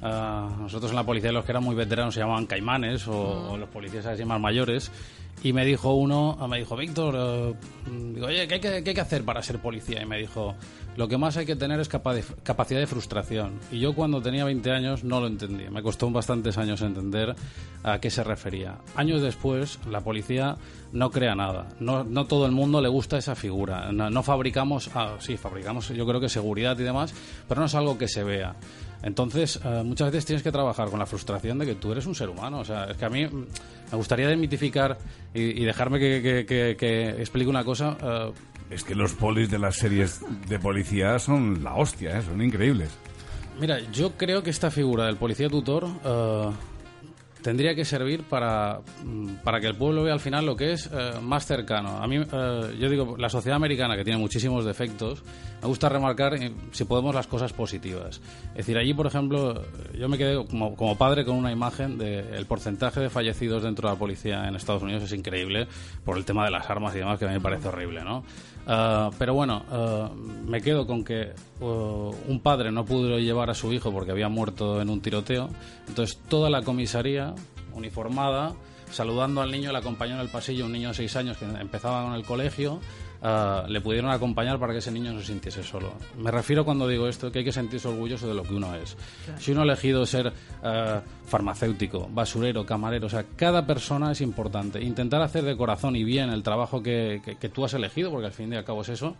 Eh, 0.03 0.47
nosotros 0.59 0.93
en 0.93 0.97
la 0.97 1.05
policía 1.05 1.33
los 1.33 1.47
que 1.47 1.53
eran 1.53 1.65
muy 1.65 1.75
veteranos 1.75 2.13
se 2.13 2.21
llamaban 2.21 2.45
caimanes 2.45 3.09
o, 3.09 3.53
o 3.53 3.57
los 3.57 3.71
policías 3.71 4.05
así 4.05 4.25
más 4.27 4.39
mayores. 4.39 4.93
Y 5.43 5.53
me 5.55 5.65
dijo 5.65 5.95
uno, 5.95 6.37
me 6.49 6.59
dijo, 6.59 6.77
Víctor, 6.77 7.15
eh, 7.17 7.55
mm, 7.91 8.15
digo, 8.15 8.27
¿qué 8.27 8.61
hay, 8.85 8.95
que, 8.95 9.01
hacer 9.01 9.25
para 9.25 9.43
ser 9.43 9.59
policía? 9.59 10.03
Y 10.03 10.07
me 10.07 10.19
dijo, 10.19 10.55
lo 10.97 11.09
que 11.09 11.17
más 11.17 11.39
hay 11.39 11.47
que 11.47 11.57
tener 11.57 11.81
es 11.81 11.89
capa- 11.89 12.13
de- 12.13 12.25
capacidad 12.43 12.79
de 12.79 12.87
frustración. 12.87 13.53
Y 13.73 13.79
yo 13.79 13.95
cuando 13.95 14.21
tenía 14.21 14.45
20 14.45 14.71
años 14.71 15.03
no 15.03 15.19
lo 15.19 15.27
entendí. 15.29 15.65
Me 15.71 15.83
costó 15.83 16.11
bastantes 16.11 16.59
años 16.59 16.83
entender 16.83 17.35
a 17.83 17.99
qué 18.01 18.11
se 18.11 18.23
refería. 18.23 18.77
Años 18.97 19.23
después, 19.23 19.79
la 19.91 20.03
policía 20.03 20.57
no 20.93 21.11
crea 21.11 21.35
nada. 21.35 21.69
No, 21.81 22.05
no 22.05 22.27
todo 22.27 22.45
el 22.45 22.53
mundo 22.53 22.83
le 22.83 22.89
gusta 22.89 23.17
esa 23.17 23.35
figura. 23.35 23.91
No, 23.93 24.11
no 24.11 24.23
fabricamos, 24.23 24.91
ah, 24.95 25.15
sí, 25.21 25.39
fabricamos 25.39 25.89
yo 25.89 26.07
creo 26.07 26.21
que 26.21 26.29
seguridad 26.29 26.79
y 26.79 26.83
demás, 26.83 27.15
pero 27.49 27.61
no 27.61 27.67
es 27.67 27.75
algo 27.75 27.97
que 27.97 28.09
se 28.09 28.25
vea. 28.25 28.57
Entonces, 29.03 29.59
eh, 29.65 29.83
muchas 29.85 30.11
veces 30.11 30.27
tienes 30.27 30.43
que 30.43 30.53
trabajar 30.53 30.91
con 30.91 30.99
la 30.99 31.07
frustración 31.07 31.59
de 31.59 31.67
que 31.67 31.75
tú 31.75 31.93
eres 31.93 32.07
un 32.07 32.15
ser 32.15 32.29
humano. 32.29 32.59
O 32.61 32.65
sea, 32.65 32.85
es 32.85 32.97
que 32.97 33.05
a 33.05 33.09
mí 33.11 33.27
me 33.27 33.97
gustaría 33.97 34.29
desmitificar 34.29 34.99
y, 35.35 35.63
y 35.63 35.65
dejarme 35.65 35.99
que, 35.99 36.21
que- 36.23 36.47
que- 36.47 36.77
que 36.77 37.09
explique 37.21 37.49
una 37.49 37.65
cosa. 37.65 37.97
eh, 38.03 38.33
Es 38.71 38.85
que 38.85 38.95
los 38.95 39.13
polis 39.15 39.51
de 39.51 39.59
las 39.59 39.77
series 39.77 40.21
de 40.49 40.59
policía 40.59 41.19
son 41.19 41.65
la 41.65 41.75
hostia, 41.75 42.19
¿eh? 42.19 42.23
son 42.23 42.43
increíbles. 42.43 42.91
Mira, 43.59 43.79
yo 43.93 44.13
creo 44.17 44.43
que 44.43 44.51
esta 44.51 44.71
figura 44.71 45.07
del 45.07 45.17
policía 45.17 45.49
tutor 45.49 45.87
eh, 46.05 46.51
tendría 47.43 47.75
que 47.75 47.85
servir 47.85 48.23
para, 48.25 48.81
mm, 49.05 49.37
para 49.45 49.61
que 49.61 49.67
el 49.67 49.77
pueblo 49.77 50.03
vea 50.03 50.13
al 50.13 50.21
final 50.21 50.47
lo 50.47 50.57
que 50.57 50.73
es 50.73 50.91
eh, 50.93 51.13
más 51.23 51.47
cercano. 51.47 52.03
A 52.03 52.07
mí, 52.07 52.17
eh, 52.17 52.77
yo 52.79 52.89
digo, 52.89 53.17
la 53.17 53.29
sociedad 53.29 53.57
americana, 53.57 53.97
que 53.97 54.05
tiene 54.05 54.19
muchísimos 54.19 54.65
defectos, 54.65 55.23
me 55.63 55.69
gusta 55.69 55.89
remarcar, 55.89 56.35
eh, 56.35 56.53
si 56.73 56.85
podemos, 56.85 57.15
las 57.15 57.27
cosas 57.27 57.53
positivas. 57.53 58.21
Es 58.51 58.59
decir, 58.59 58.79
allí, 58.79 58.95
por 58.95 59.07
ejemplo, 59.07 59.63
yo 59.99 60.09
me 60.09 60.19
quedé 60.19 60.45
como, 60.47 60.77
como 60.77 60.97
padre 60.97 61.25
con 61.25 61.37
una 61.37 61.53
imagen 61.53 61.99
del 61.99 62.47
porcentaje 62.47 63.01
de 63.01 63.11
fallecidos 63.11 63.63
dentro 63.63 63.89
de 63.89 63.95
la 63.95 63.99
policía 63.99 64.47
en 64.47 64.57
Estados 64.57 64.83
Unidos 64.83 65.05
es 65.05 65.13
increíble 65.13 65.67
por 66.05 66.17
el 66.17 66.25
tema 66.25 66.45
de 66.45 66.51
las 66.51 66.69
armas 66.69 66.95
y 66.95 66.99
demás, 66.99 67.19
que 67.19 67.25
a 67.25 67.29
mí 67.29 67.35
me 67.35 67.41
parece 67.41 67.69
horrible, 67.69 68.03
¿no? 68.05 68.25
Ah, 68.73 69.11
pero 69.19 69.35
bueno, 69.35 69.65
ah, 69.69 70.13
me 70.47 70.61
quedo 70.61 70.87
con 70.87 71.03
que 71.03 71.33
uh, 71.59 72.15
un 72.29 72.41
padre 72.41 72.71
no 72.71 72.85
pudo 72.85 73.19
llevar 73.19 73.51
a 73.51 73.55
su 73.55 73.73
hijo 73.73 73.91
porque 73.91 74.13
había 74.13 74.29
muerto 74.29 74.81
en 74.81 74.89
un 74.89 75.01
tiroteo. 75.01 75.51
Entonces 75.89 76.21
toda 76.29 76.49
la 76.51 76.63
comisaría 76.63 77.35
uniformada, 77.73 78.55
saludando 78.93 79.43
al 79.43 79.51
niño, 79.51 79.73
le 79.73 79.79
acompañó 79.79 80.15
en 80.15 80.21
el 80.21 80.29
pasillo 80.29 80.67
un 80.67 80.73
niño 80.73 80.91
de 80.91 80.95
seis 80.95 81.17
años 81.17 81.37
que 81.37 81.47
empezaba 81.47 82.05
con 82.05 82.15
el 82.15 82.23
colegio. 82.23 82.79
Ah, 83.23 83.65
le 83.69 83.81
pudieron 83.81 84.11
acompañar 84.11 84.59
para 84.59 84.73
que 84.73 84.79
ese 84.81 84.91
niño 84.91 85.13
no 85.13 85.21
se 85.21 85.27
sintiese 85.27 85.63
solo. 85.63 85.93
Me 86.19 86.31
refiero 86.31 86.65
cuando 86.65 86.87
digo 86.89 87.09
esto 87.09 87.31
que 87.33 87.41
hay 87.41 87.45
que 87.45 87.53
sentirse 87.53 87.89
orgulloso 87.89 88.27
de 88.29 88.35
lo 88.35 88.43
que 88.43 88.55
uno 88.55 88.75
es. 88.77 88.97
Si 89.39 89.53
uno 89.53 89.61
ha 89.61 89.65
elegido 89.65 90.05
ser 90.07 90.33
ah, 90.63 91.01
farmacéutico, 91.27 92.09
basurero, 92.13 92.65
camarero, 92.67 93.07
o 93.07 93.11
sea, 93.11 93.25
cada 93.37 93.67
persona 93.67 94.13
es 94.13 94.21
importante. 94.21 94.81
Intentar 94.83 95.23
hacer 95.23 95.45
de 95.45 95.57
corazón 95.57 95.97
y 95.97 96.05
bien 96.05 96.31
el 96.31 96.43
trabajo 96.43 96.83
que, 96.83 97.21
que- 97.25 97.37
que 97.37 97.49
tú 97.49 97.65
has 97.65 97.75
elegido, 97.75 98.11
porque 98.11 98.27
al 98.27 98.33
fin 98.33 98.53
y 98.53 98.57
al 98.57 98.65
cabo 98.65 98.83
es 98.83 98.89
eso, 98.91 99.17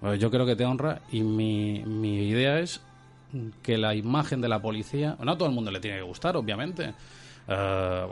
pues 0.00 0.18
yo 0.18 0.30
creo 0.30 0.46
que 0.46 0.56
te 0.56 0.64
honra 0.64 1.00
y 1.12 1.22
mi, 1.22 1.82
mi 1.84 2.28
idea 2.28 2.58
es 2.58 2.80
que 3.62 3.78
la 3.78 3.94
imagen 3.94 4.40
de 4.40 4.48
la 4.48 4.60
policía, 4.60 5.16
no 5.22 5.32
a 5.32 5.38
todo 5.38 5.46
el 5.48 5.54
mundo 5.54 5.70
le 5.70 5.78
tiene 5.78 5.98
que 5.98 6.02
gustar, 6.02 6.36
obviamente. 6.36 6.94
Eh, 7.46 8.06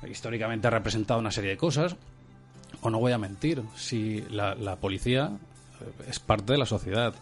pues, 0.00 0.10
históricamente 0.10 0.66
ha 0.66 0.70
representado 0.70 1.18
una 1.18 1.30
serie 1.30 1.50
de 1.50 1.56
cosas, 1.56 1.96
o 2.82 2.90
no 2.90 2.98
voy 2.98 3.12
a 3.12 3.18
mentir, 3.18 3.62
si 3.76 4.22
la, 4.30 4.76
policía 4.76 5.30
eh, 5.80 6.04
es 6.10 6.18
parte 6.20 6.52
de 6.52 6.58
la 6.58 6.66
sociedad. 6.66 7.14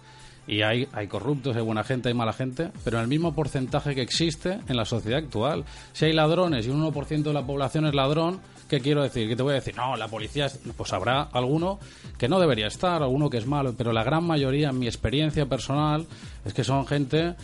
Y 0.46 0.62
hay, 0.62 0.88
hay 0.92 1.06
corruptos, 1.06 1.54
hay 1.56 1.62
buena 1.62 1.84
gente, 1.84 2.08
hay 2.08 2.14
mala 2.14 2.32
gente, 2.32 2.70
pero 2.82 2.96
en 2.98 3.04
el 3.04 3.08
mismo 3.08 3.32
porcentaje 3.32 3.94
que 3.94 4.02
existe 4.02 4.58
en 4.66 4.76
la 4.76 4.84
sociedad 4.84 5.20
actual. 5.20 5.64
Si 5.92 6.04
hay 6.06 6.12
ladrones 6.12 6.66
y 6.66 6.70
un 6.70 6.82
1% 6.82 7.22
de 7.22 7.32
la 7.32 7.46
población 7.46 7.86
es 7.86 7.94
ladrón, 7.94 8.40
¿qué 8.68 8.80
quiero 8.80 9.04
decir? 9.04 9.28
¿Qué 9.28 9.36
te 9.36 9.42
voy 9.44 9.52
a 9.52 9.56
decir? 9.56 9.76
No, 9.76 9.94
la 9.94 10.08
policía, 10.08 10.46
es- 10.46 10.58
pues 10.76 10.92
habrá 10.92 11.22
alguno 11.32 11.78
que 12.18 12.26
no 12.28 12.40
debería 12.40 12.66
estar, 12.66 13.02
alguno 13.04 13.30
que 13.30 13.36
es 13.38 13.46
malo, 13.46 13.72
pero 13.78 13.92
la 13.92 14.02
gran 14.02 14.24
mayoría, 14.24 14.70
en 14.70 14.80
mi 14.80 14.86
experiencia 14.88 15.46
personal, 15.46 16.06
es 16.44 16.54
que 16.54 16.64
son 16.64 16.86
gente, 16.86 17.34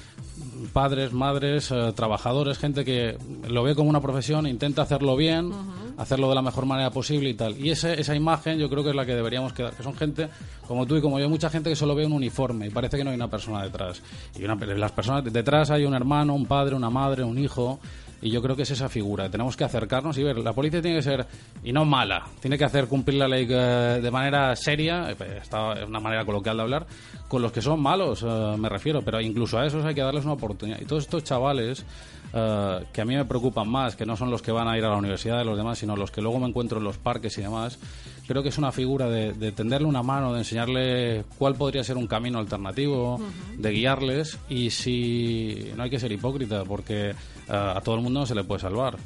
padres, 0.72 1.12
madres, 1.12 1.70
eh, 1.70 1.92
trabajadores, 1.94 2.58
gente 2.58 2.84
que 2.84 3.16
lo 3.48 3.62
ve 3.62 3.74
como 3.74 3.90
una 3.90 4.00
profesión, 4.00 4.46
intenta 4.46 4.82
hacerlo 4.82 5.16
bien, 5.16 5.52
hacerlo 5.96 6.28
de 6.28 6.34
la 6.34 6.42
mejor 6.42 6.66
manera 6.66 6.90
posible 6.90 7.30
y 7.30 7.34
tal. 7.34 7.56
Y 7.58 7.70
ese, 7.70 8.00
esa 8.00 8.14
imagen 8.14 8.58
yo 8.58 8.68
creo 8.68 8.82
que 8.82 8.90
es 8.90 8.96
la 8.96 9.06
que 9.06 9.14
deberíamos 9.14 9.52
quedar, 9.52 9.74
que 9.74 9.82
son 9.82 9.94
gente 9.94 10.28
como 10.66 10.84
tú 10.86 10.96
y 10.96 11.00
como 11.00 11.20
yo, 11.20 11.28
mucha 11.28 11.48
gente 11.48 11.70
que 11.70 11.76
solo 11.76 11.94
ve 11.94 12.06
un 12.06 12.12
uniforme 12.12 12.66
y 12.66 12.70
parece 12.70 12.96
que 12.96 13.04
no 13.04 13.10
hay 13.10 13.16
una 13.16 13.28
persona 13.28 13.62
detrás. 13.62 14.02
Y 14.36 14.44
una, 14.44 14.54
las 14.54 14.92
personas 14.92 15.24
detrás 15.32 15.70
hay 15.70 15.84
un 15.84 15.94
hermano, 15.94 16.34
un 16.34 16.46
padre, 16.46 16.74
una 16.74 16.90
madre, 16.90 17.22
un 17.22 17.38
hijo. 17.38 17.78
Y 18.20 18.30
yo 18.30 18.42
creo 18.42 18.56
que 18.56 18.62
es 18.62 18.70
esa 18.70 18.88
figura. 18.88 19.30
Tenemos 19.30 19.56
que 19.56 19.64
acercarnos 19.64 20.18
y 20.18 20.22
ver. 20.22 20.38
La 20.38 20.52
policía 20.52 20.82
tiene 20.82 20.96
que 20.96 21.02
ser, 21.02 21.26
y 21.62 21.72
no 21.72 21.84
mala, 21.84 22.26
tiene 22.40 22.58
que 22.58 22.64
hacer 22.64 22.86
cumplir 22.86 23.18
la 23.18 23.28
ley 23.28 23.46
eh, 23.48 24.00
de 24.02 24.10
manera 24.10 24.54
seria, 24.56 25.10
eh, 25.10 25.38
esta 25.40 25.74
es 25.74 25.88
una 25.88 26.00
manera 26.00 26.24
coloquial 26.24 26.56
de 26.56 26.62
hablar, 26.62 26.86
con 27.28 27.42
los 27.42 27.52
que 27.52 27.62
son 27.62 27.80
malos, 27.80 28.24
eh, 28.26 28.56
me 28.58 28.68
refiero, 28.68 29.02
pero 29.02 29.20
incluso 29.20 29.58
a 29.58 29.66
esos 29.66 29.84
hay 29.84 29.94
que 29.94 30.00
darles 30.00 30.24
una 30.24 30.34
oportunidad. 30.34 30.80
Y 30.80 30.84
todos 30.84 31.04
estos 31.04 31.24
chavales 31.24 31.84
eh, 32.32 32.84
que 32.92 33.00
a 33.00 33.04
mí 33.04 33.16
me 33.16 33.24
preocupan 33.24 33.68
más, 33.68 33.96
que 33.96 34.06
no 34.06 34.16
son 34.16 34.30
los 34.30 34.42
que 34.42 34.52
van 34.52 34.68
a 34.68 34.76
ir 34.76 34.84
a 34.84 34.90
la 34.90 34.96
universidad 34.96 35.38
de 35.38 35.44
los 35.44 35.56
demás, 35.56 35.78
sino 35.78 35.96
los 35.96 36.10
que 36.10 36.20
luego 36.20 36.38
me 36.38 36.48
encuentro 36.48 36.78
en 36.78 36.84
los 36.84 36.98
parques 36.98 37.36
y 37.38 37.42
demás, 37.42 37.78
creo 38.26 38.42
que 38.42 38.50
es 38.50 38.58
una 38.58 38.72
figura 38.72 39.08
de, 39.08 39.32
de 39.32 39.52
tenderle 39.52 39.88
una 39.88 40.02
mano, 40.02 40.32
de 40.32 40.40
enseñarle 40.40 41.24
cuál 41.38 41.54
podría 41.54 41.82
ser 41.84 41.96
un 41.96 42.06
camino 42.06 42.38
alternativo, 42.38 43.20
de 43.56 43.70
guiarles 43.70 44.38
y 44.48 44.70
si 44.70 45.72
no 45.76 45.82
hay 45.82 45.90
que 45.90 45.98
ser 45.98 46.12
hipócrita 46.12 46.64
porque 46.64 47.10
eh, 47.10 47.14
a 47.48 47.80
todo 47.80 47.94
el 47.94 48.02
mundo 48.02 48.20
no 48.20 48.26
se 48.26 48.34
le 48.34 48.44
puede 48.44 48.60
salvar. 48.60 48.96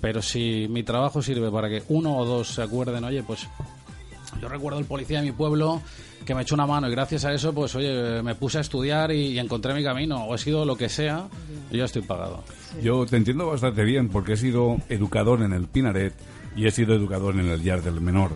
Pero 0.00 0.20
si 0.20 0.66
mi 0.68 0.82
trabajo 0.82 1.22
sirve 1.22 1.50
para 1.50 1.68
que 1.68 1.82
uno 1.88 2.18
o 2.18 2.24
dos 2.24 2.48
se 2.48 2.62
acuerden, 2.62 3.04
oye, 3.04 3.22
pues 3.22 3.48
yo 4.44 4.50
recuerdo 4.50 4.78
el 4.78 4.84
policía 4.84 5.20
de 5.20 5.24
mi 5.24 5.32
pueblo 5.32 5.80
que 6.26 6.34
me 6.34 6.42
echó 6.42 6.54
una 6.54 6.66
mano 6.66 6.86
y 6.86 6.90
gracias 6.90 7.24
a 7.24 7.32
eso, 7.32 7.54
pues 7.54 7.74
oye, 7.76 8.22
me 8.22 8.34
puse 8.34 8.58
a 8.58 8.60
estudiar 8.60 9.10
y, 9.10 9.38
encontré 9.38 9.72
mi 9.72 9.82
camino, 9.82 10.22
o 10.26 10.34
he 10.34 10.38
sido 10.38 10.66
lo 10.66 10.76
que 10.76 10.90
sea, 10.90 11.28
y 11.70 11.78
yo 11.78 11.86
estoy 11.86 12.02
pagado. 12.02 12.44
Yo 12.82 13.06
te 13.06 13.16
entiendo 13.16 13.46
bastante 13.46 13.84
bien 13.84 14.10
porque 14.10 14.34
he 14.34 14.36
sido 14.36 14.76
educador 14.90 15.40
en 15.40 15.54
el 15.54 15.66
Pinaret 15.66 16.12
y 16.54 16.66
he 16.66 16.70
sido 16.70 16.94
educador 16.94 17.36
en 17.36 17.48
el 17.48 17.62
Yar 17.62 17.82
del 17.82 18.02
Menor. 18.02 18.32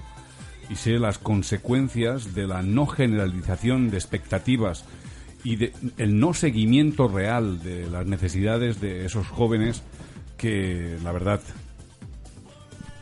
Y 0.70 0.76
sé 0.76 0.92
las 0.92 1.18
consecuencias 1.18 2.34
de 2.34 2.46
la 2.46 2.62
no 2.62 2.86
generalización 2.86 3.90
de 3.90 3.98
expectativas 3.98 4.86
y 5.44 5.56
de 5.56 5.74
el 5.98 6.18
no 6.18 6.32
seguimiento 6.32 7.08
real 7.08 7.62
de 7.62 7.90
las 7.90 8.06
necesidades 8.06 8.80
de 8.80 9.04
esos 9.04 9.26
jóvenes 9.28 9.82
que, 10.38 10.96
la 11.04 11.12
verdad, 11.12 11.42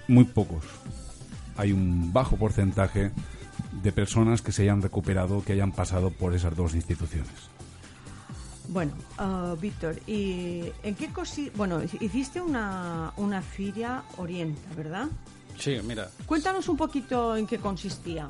muy 0.08 0.24
pocos. 0.24 0.64
Hay 1.56 1.72
un 1.72 2.12
bajo 2.12 2.36
porcentaje 2.36 3.10
de 3.82 3.92
personas 3.92 4.42
que 4.42 4.52
se 4.52 4.62
hayan 4.62 4.82
recuperado, 4.82 5.42
que 5.42 5.52
hayan 5.52 5.72
pasado 5.72 6.10
por 6.10 6.34
esas 6.34 6.54
dos 6.56 6.74
instituciones. 6.74 7.50
Bueno, 8.68 8.92
ah, 9.18 9.54
Víctor, 9.60 9.96
¿y 10.06 10.72
en 10.82 10.94
qué 10.96 11.08
cosi 11.12 11.50
Bueno, 11.54 11.80
hiciste 12.00 12.40
una, 12.40 13.12
una 13.16 13.40
feria 13.40 14.02
Orienta, 14.16 14.74
¿verdad? 14.76 15.06
Sí, 15.58 15.78
mira, 15.84 16.10
Cuéntanos 16.26 16.68
un 16.68 16.76
poquito 16.76 17.36
en 17.36 17.46
qué 17.46 17.58
consistía. 17.58 18.28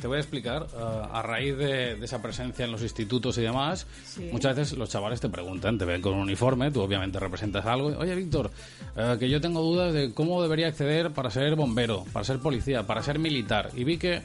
Te 0.00 0.06
voy 0.06 0.18
a 0.18 0.20
explicar, 0.20 0.66
eh, 0.74 0.78
a 1.12 1.22
raíz 1.22 1.56
de, 1.56 1.96
de 1.96 2.04
esa 2.04 2.20
presencia 2.20 2.64
en 2.64 2.72
los 2.72 2.82
institutos 2.82 3.38
y 3.38 3.42
demás, 3.42 3.86
Sí. 4.04 4.28
muchas 4.32 4.54
veces 4.54 4.76
los 4.78 4.90
chavales 4.90 5.20
te 5.20 5.28
preguntan, 5.28 5.78
te 5.78 5.84
ven 5.84 6.02
con 6.02 6.12
un 6.14 6.20
uniforme, 6.20 6.70
tú 6.70 6.82
obviamente 6.82 7.18
representas 7.18 7.64
algo. 7.66 7.88
Oye, 7.98 8.14
Víctor, 8.14 8.50
eh, 8.96 9.16
que 9.18 9.28
yo 9.30 9.40
tengo 9.40 9.62
dudas 9.62 9.92
de 9.94 10.12
cómo 10.12 10.42
debería 10.42 10.68
acceder 10.68 11.12
para 11.12 11.30
ser 11.30 11.56
bombero, 11.56 12.04
para 12.12 12.24
ser 12.24 12.38
policía, 12.40 12.82
para 12.86 13.02
ser 13.02 13.18
militar. 13.18 13.70
Y 13.74 13.84
vi 13.84 13.96
que 13.96 14.16
eh, 14.16 14.22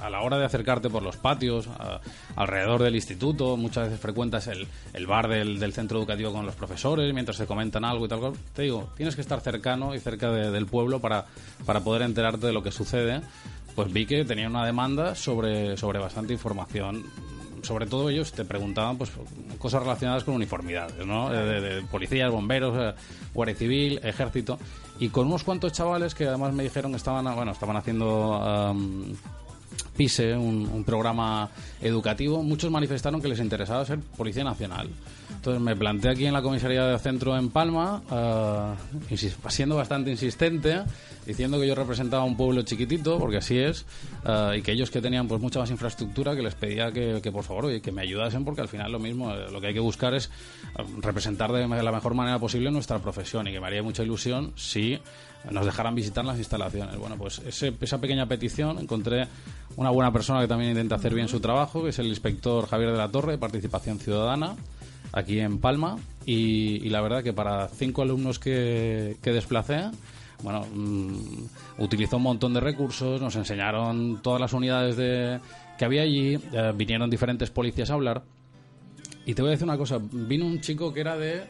a 0.00 0.10
la 0.10 0.20
hora 0.20 0.38
de 0.38 0.44
acercarte 0.44 0.90
por 0.90 1.02
los 1.02 1.16
patios, 1.16 1.66
a- 1.68 2.00
alrededor 2.36 2.82
del 2.82 2.94
instituto, 2.94 3.56
muchas 3.56 3.86
veces 3.86 4.00
frecuentas 4.00 4.46
el, 4.46 4.68
el 4.92 5.06
bar 5.06 5.26
del, 5.28 5.58
del 5.58 5.72
centro 5.72 5.98
educativo 5.98 6.32
con 6.32 6.44
los 6.46 6.54
profesores 6.54 7.12
mientras 7.14 7.38
te 7.38 7.46
comentan 7.46 7.84
algo 7.84 8.04
y 8.04 8.08
tal. 8.08 8.20
Te 8.54 8.62
digo, 8.62 8.90
tienes 8.96 9.14
que 9.16 9.22
estar 9.22 9.40
cercano 9.40 9.94
y 9.94 10.00
cerca 10.00 10.30
de- 10.30 10.50
del 10.50 10.66
pueblo 10.66 11.00
para, 11.00 11.24
para 11.64 11.80
poder 11.80 12.02
enterarte 12.02 12.46
de 12.46 12.52
lo 12.52 12.62
que 12.62 12.70
sucede. 12.72 13.22
Pues 13.78 13.92
vi 13.92 14.06
que 14.06 14.24
tenía 14.24 14.48
una 14.48 14.66
demanda 14.66 15.14
sobre, 15.14 15.76
sobre 15.76 16.00
bastante 16.00 16.32
información. 16.32 17.04
Sobre 17.62 17.86
todo 17.86 18.10
ellos 18.10 18.32
te 18.32 18.44
preguntaban 18.44 18.98
pues 18.98 19.12
cosas 19.56 19.84
relacionadas 19.84 20.24
con 20.24 20.34
uniformidades, 20.34 21.06
¿no? 21.06 21.32
Eh, 21.32 21.60
De, 21.60 21.82
policías, 21.82 22.28
bomberos, 22.28 22.74
eh, 22.76 23.00
guardia 23.32 23.54
civil, 23.54 24.00
ejército. 24.02 24.58
Y 24.98 25.10
con 25.10 25.28
unos 25.28 25.44
cuantos 25.44 25.74
chavales 25.74 26.16
que 26.16 26.26
además 26.26 26.54
me 26.54 26.64
dijeron 26.64 26.90
que 26.90 26.96
estaban, 26.96 27.32
bueno, 27.36 27.52
estaban 27.52 27.76
haciendo... 27.76 28.34
am, 28.34 29.14
PISE, 29.98 30.36
un, 30.36 30.70
un 30.72 30.84
programa 30.84 31.50
educativo, 31.82 32.42
muchos 32.42 32.70
manifestaron 32.70 33.20
que 33.20 33.28
les 33.28 33.40
interesaba 33.40 33.84
ser 33.84 33.98
Policía 34.16 34.44
Nacional. 34.44 34.88
Entonces 35.34 35.60
me 35.60 35.76
planteé 35.76 36.12
aquí 36.12 36.26
en 36.26 36.32
la 36.32 36.40
comisaría 36.40 36.84
de 36.84 36.98
centro 36.98 37.36
en 37.36 37.50
Palma, 37.50 38.02
eh, 39.10 39.16
siendo 39.48 39.76
bastante 39.76 40.10
insistente, 40.10 40.82
diciendo 41.26 41.60
que 41.60 41.66
yo 41.66 41.74
representaba 41.74 42.24
un 42.24 42.36
pueblo 42.36 42.62
chiquitito, 42.62 43.18
porque 43.18 43.38
así 43.38 43.58
es, 43.58 43.84
eh, 44.24 44.58
y 44.58 44.62
que 44.62 44.72
ellos 44.72 44.90
que 44.90 45.02
tenían 45.02 45.28
pues 45.28 45.40
mucha 45.40 45.58
más 45.58 45.70
infraestructura, 45.70 46.34
que 46.34 46.42
les 46.42 46.54
pedía 46.54 46.92
que, 46.92 47.30
por 47.30 47.44
favor 47.44 47.80
que 47.80 47.92
me 47.92 48.02
ayudasen, 48.02 48.44
porque 48.44 48.62
al 48.62 48.68
final 48.68 48.90
lo 48.92 48.98
mismo, 48.98 49.32
eh, 49.34 49.50
lo 49.52 49.60
que 49.60 49.66
hay 49.68 49.74
que 49.74 49.80
buscar 49.80 50.14
es 50.14 50.30
representar 51.00 51.52
de 51.52 51.66
la 51.82 51.92
mejor 51.92 52.14
manera 52.14 52.38
posible 52.38 52.70
nuestra 52.70 52.98
profesión, 53.00 53.46
y 53.48 53.52
que 53.52 53.60
me 53.60 53.66
haría 53.66 53.82
mucha 53.82 54.02
ilusión 54.02 54.52
si 54.56 54.98
nos 55.50 55.64
dejaran 55.64 55.94
visitar 55.94 56.24
las 56.24 56.38
instalaciones. 56.38 56.96
Bueno, 56.96 57.16
pues 57.16 57.40
ese- 57.46 57.74
esa 57.80 57.98
pequeña 57.98 58.26
petición 58.26 58.78
encontré 58.78 59.26
una 59.76 59.90
buena 59.90 60.12
persona 60.12 60.40
que 60.40 60.48
también 60.48 60.70
intenta 60.70 60.96
hacer 60.96 61.14
bien 61.14 61.28
su 61.28 61.40
trabajo, 61.40 61.82
que 61.84 61.90
es 61.90 61.98
el 61.98 62.06
inspector 62.08 62.66
Javier 62.66 62.90
de 62.92 62.98
la 62.98 63.08
Torre, 63.08 63.32
de 63.32 63.38
Participación 63.38 63.98
Ciudadana, 63.98 64.56
aquí 65.12 65.38
en 65.40 65.58
Palma. 65.58 65.96
Y, 66.26 66.88
la 66.90 67.00
verdad 67.00 67.22
que 67.22 67.32
para 67.32 67.68
cinco 67.68 68.02
alumnos 68.02 68.38
que, 68.38 69.16
que 69.22 69.32
desplacé, 69.32 69.84
bueno, 70.42 70.66
mm, 70.74 71.44
utilizó 71.78 72.18
un 72.18 72.24
montón 72.24 72.52
de 72.52 72.60
recursos, 72.60 73.20
nos 73.20 73.34
enseñaron 73.36 74.20
todas 74.22 74.40
las 74.40 74.52
unidades 74.52 74.96
de, 74.96 75.40
que 75.78 75.84
había 75.84 76.02
allí, 76.02 76.34
eh, 76.52 76.72
vinieron 76.76 77.08
diferentes 77.08 77.50
policías 77.50 77.90
a 77.90 77.94
hablar. 77.94 78.22
Y 79.24 79.34
te 79.34 79.42
voy 79.42 79.50
a 79.50 79.52
decir 79.52 79.64
una 79.64 79.78
cosa, 79.78 79.98
vino 80.00 80.44
un 80.46 80.60
chico 80.60 80.92
que 80.92 81.00
era 81.00 81.16
de 81.16 81.44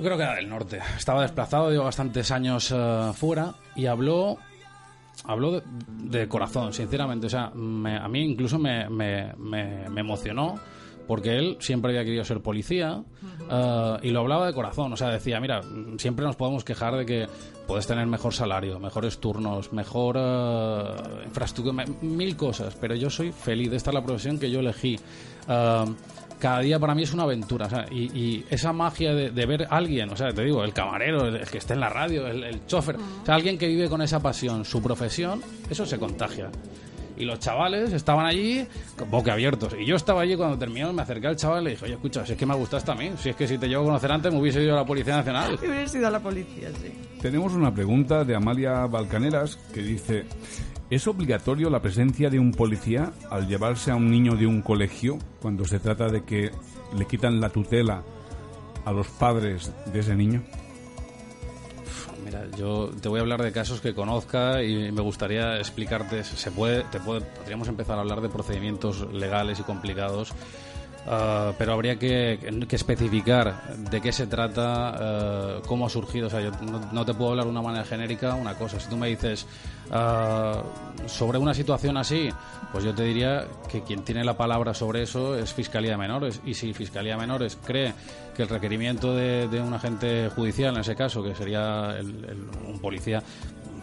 yo 0.00 0.04
creo 0.04 0.16
que 0.16 0.22
era 0.24 0.34
del 0.36 0.48
norte. 0.48 0.80
Estaba 0.96 1.22
desplazado, 1.22 1.70
llevo 1.70 1.84
bastantes 1.84 2.30
años 2.30 2.72
eh, 2.74 3.10
fuera 3.14 3.54
y 3.76 3.86
habló 3.86 4.38
habló 5.24 5.52
de, 5.52 5.62
de 6.18 6.28
corazón, 6.28 6.72
sinceramente. 6.72 7.26
O 7.26 7.30
sea, 7.30 7.50
me- 7.50 7.96
a 7.98 8.08
mí 8.08 8.20
incluso 8.22 8.58
me, 8.58 8.88
me- 8.88 9.34
me- 9.36 10.00
emocionó 10.00 10.54
porque 11.06 11.36
él 11.36 11.56
siempre 11.60 11.90
había 11.90 12.04
querido 12.04 12.24
ser 12.24 12.40
policía 12.40 13.02
eh, 13.50 13.96
y 14.02 14.10
lo 14.10 14.20
hablaba 14.20 14.46
de 14.46 14.54
corazón. 14.54 14.92
O 14.92 14.96
sea, 14.96 15.08
decía, 15.08 15.38
mira, 15.40 15.60
siempre 15.98 16.24
nos 16.24 16.36
podemos 16.36 16.64
quejar 16.64 16.96
de 16.96 17.04
que 17.04 17.26
puedes 17.66 17.86
tener 17.86 18.06
mejor 18.06 18.32
salario, 18.32 18.78
mejores 18.78 19.18
turnos, 19.18 19.72
mejor 19.72 20.16
eh, 20.18 20.84
infraestructura, 21.26 21.84
mil 22.00 22.36
cosas, 22.36 22.74
pero 22.80 22.94
yo 22.94 23.10
soy 23.10 23.32
feliz. 23.32 23.72
Esta 23.72 23.90
es 23.90 23.94
la 23.94 24.02
profesión 24.04 24.38
que 24.38 24.50
yo 24.50 24.60
elegí. 24.60 24.98
Cada 26.40 26.60
día 26.60 26.78
para 26.78 26.94
mí 26.94 27.02
es 27.02 27.12
una 27.12 27.24
aventura. 27.24 27.66
o 27.66 27.70
sea, 27.70 27.84
y, 27.90 28.04
y 28.18 28.44
esa 28.50 28.72
magia 28.72 29.14
de, 29.14 29.30
de 29.30 29.46
ver 29.46 29.64
a 29.64 29.76
alguien, 29.76 30.10
o 30.10 30.16
sea, 30.16 30.32
te 30.32 30.42
digo, 30.42 30.64
el 30.64 30.72
camarero, 30.72 31.26
el, 31.26 31.36
el 31.36 31.46
que 31.48 31.58
esté 31.58 31.74
en 31.74 31.80
la 31.80 31.90
radio, 31.90 32.26
el, 32.26 32.42
el 32.42 32.66
chofer, 32.66 32.96
o 32.96 33.26
sea, 33.26 33.34
alguien 33.34 33.58
que 33.58 33.68
vive 33.68 33.88
con 33.88 34.00
esa 34.02 34.20
pasión, 34.20 34.64
su 34.64 34.82
profesión, 34.82 35.42
eso 35.68 35.84
se 35.86 35.98
contagia. 35.98 36.50
Y 37.16 37.26
los 37.26 37.38
chavales 37.38 37.92
estaban 37.92 38.24
allí 38.24 38.66
boquiabiertos. 39.10 39.74
Y 39.78 39.84
yo 39.84 39.96
estaba 39.96 40.22
allí 40.22 40.36
cuando 40.36 40.56
terminó, 40.56 40.90
me 40.94 41.02
acerqué 41.02 41.26
al 41.26 41.36
chaval 41.36 41.60
y 41.60 41.64
le 41.64 41.70
dije, 41.72 41.84
oye, 41.84 41.94
escucha, 41.94 42.24
si 42.24 42.32
es 42.32 42.38
que 42.38 42.46
me 42.46 42.54
gustaste 42.54 42.90
a 42.90 42.94
mí, 42.94 43.10
si 43.18 43.28
es 43.28 43.36
que 43.36 43.46
si 43.46 43.58
te 43.58 43.68
llevo 43.68 43.82
a 43.82 43.86
conocer 43.88 44.10
antes 44.10 44.32
me 44.32 44.40
hubiese 44.40 44.62
ido 44.62 44.72
a 44.72 44.76
la 44.76 44.86
Policía 44.86 45.16
Nacional. 45.16 45.54
Hubiera 45.60 45.86
sido 45.86 46.06
a 46.06 46.10
la 46.10 46.20
policía, 46.20 46.70
sí. 46.80 46.90
Tenemos 47.20 47.52
una 47.52 47.74
pregunta 47.74 48.24
de 48.24 48.34
Amalia 48.34 48.86
Balcaneras 48.86 49.56
que 49.74 49.82
dice, 49.82 50.24
¿es 50.90 51.06
obligatorio 51.06 51.70
la 51.70 51.80
presencia 51.80 52.28
de 52.28 52.38
un 52.38 52.52
policía 52.52 53.12
al 53.30 53.48
llevarse 53.48 53.90
a 53.90 53.96
un 53.96 54.10
niño 54.10 54.36
de 54.36 54.46
un 54.46 54.60
colegio 54.60 55.18
cuando 55.40 55.64
se 55.64 55.78
trata 55.78 56.08
de 56.08 56.24
que 56.24 56.50
le 56.96 57.06
quitan 57.06 57.40
la 57.40 57.50
tutela 57.50 58.02
a 58.84 58.92
los 58.92 59.06
padres 59.08 59.72
de 59.92 60.00
ese 60.00 60.14
niño? 60.14 60.42
Mira, 62.24 62.46
yo 62.56 62.90
te 63.00 63.08
voy 63.08 63.18
a 63.18 63.22
hablar 63.22 63.42
de 63.42 63.52
casos 63.52 63.80
que 63.80 63.94
conozca 63.94 64.62
y 64.62 64.92
me 64.92 65.00
gustaría 65.00 65.56
explicarte. 65.58 66.22
Se 66.22 66.50
puede, 66.50 66.84
te 66.84 67.00
puede, 67.00 67.22
podríamos 67.22 67.68
empezar 67.68 67.96
a 67.98 68.02
hablar 68.02 68.20
de 68.20 68.28
procedimientos 68.28 69.12
legales 69.12 69.58
y 69.60 69.62
complicados, 69.62 70.32
ah, 71.06 71.52
pero 71.58 71.72
habría 71.74 71.96
que, 71.98 72.38
especificar 72.70 73.74
de 73.90 74.00
qué 74.00 74.12
se 74.12 74.26
trata, 74.26 74.88
ah, 74.88 75.60
cómo 75.66 75.86
ha 75.86 75.90
surgido. 75.90 76.26
O 76.26 76.30
sea, 76.30 76.40
yo 76.40 76.50
no, 76.62 76.80
no 76.92 77.04
te 77.04 77.14
puedo 77.14 77.30
hablar 77.30 77.46
de 77.46 77.50
una 77.52 77.62
manera 77.62 77.84
genérica 77.84 78.34
una 78.34 78.54
cosa. 78.54 78.78
Si 78.80 78.88
tú 78.88 78.96
me 78.96 79.08
dices 79.08 79.46
ah, 79.90 80.62
sobre 81.06 81.38
una 81.38 81.54
situación 81.54 81.96
así, 81.96 82.28
pues 82.72 82.84
yo 82.84 82.94
te 82.94 83.02
diría 83.04 83.46
que 83.68 83.82
quien 83.82 84.02
tiene 84.04 84.22
la 84.24 84.36
palabra 84.36 84.74
sobre 84.74 85.02
eso 85.02 85.36
es 85.36 85.52
Fiscalía 85.52 85.92
de 85.92 85.96
Menores. 85.96 86.40
Y 86.44 86.54
si 86.54 86.72
Fiscalía 86.72 87.14
de 87.14 87.20
Menores 87.20 87.58
cree 87.64 87.92
que 88.36 88.42
el 88.42 88.48
requerimiento 88.48 89.14
de, 89.14 89.46
un 89.60 89.74
agente 89.74 90.30
judicial, 90.34 90.74
en 90.74 90.80
ese 90.80 90.94
caso, 90.94 91.22
que 91.22 91.34
sería 91.34 91.96
el- 91.98 92.24
el- 92.24 92.46
un 92.72 92.78
policía, 92.80 93.22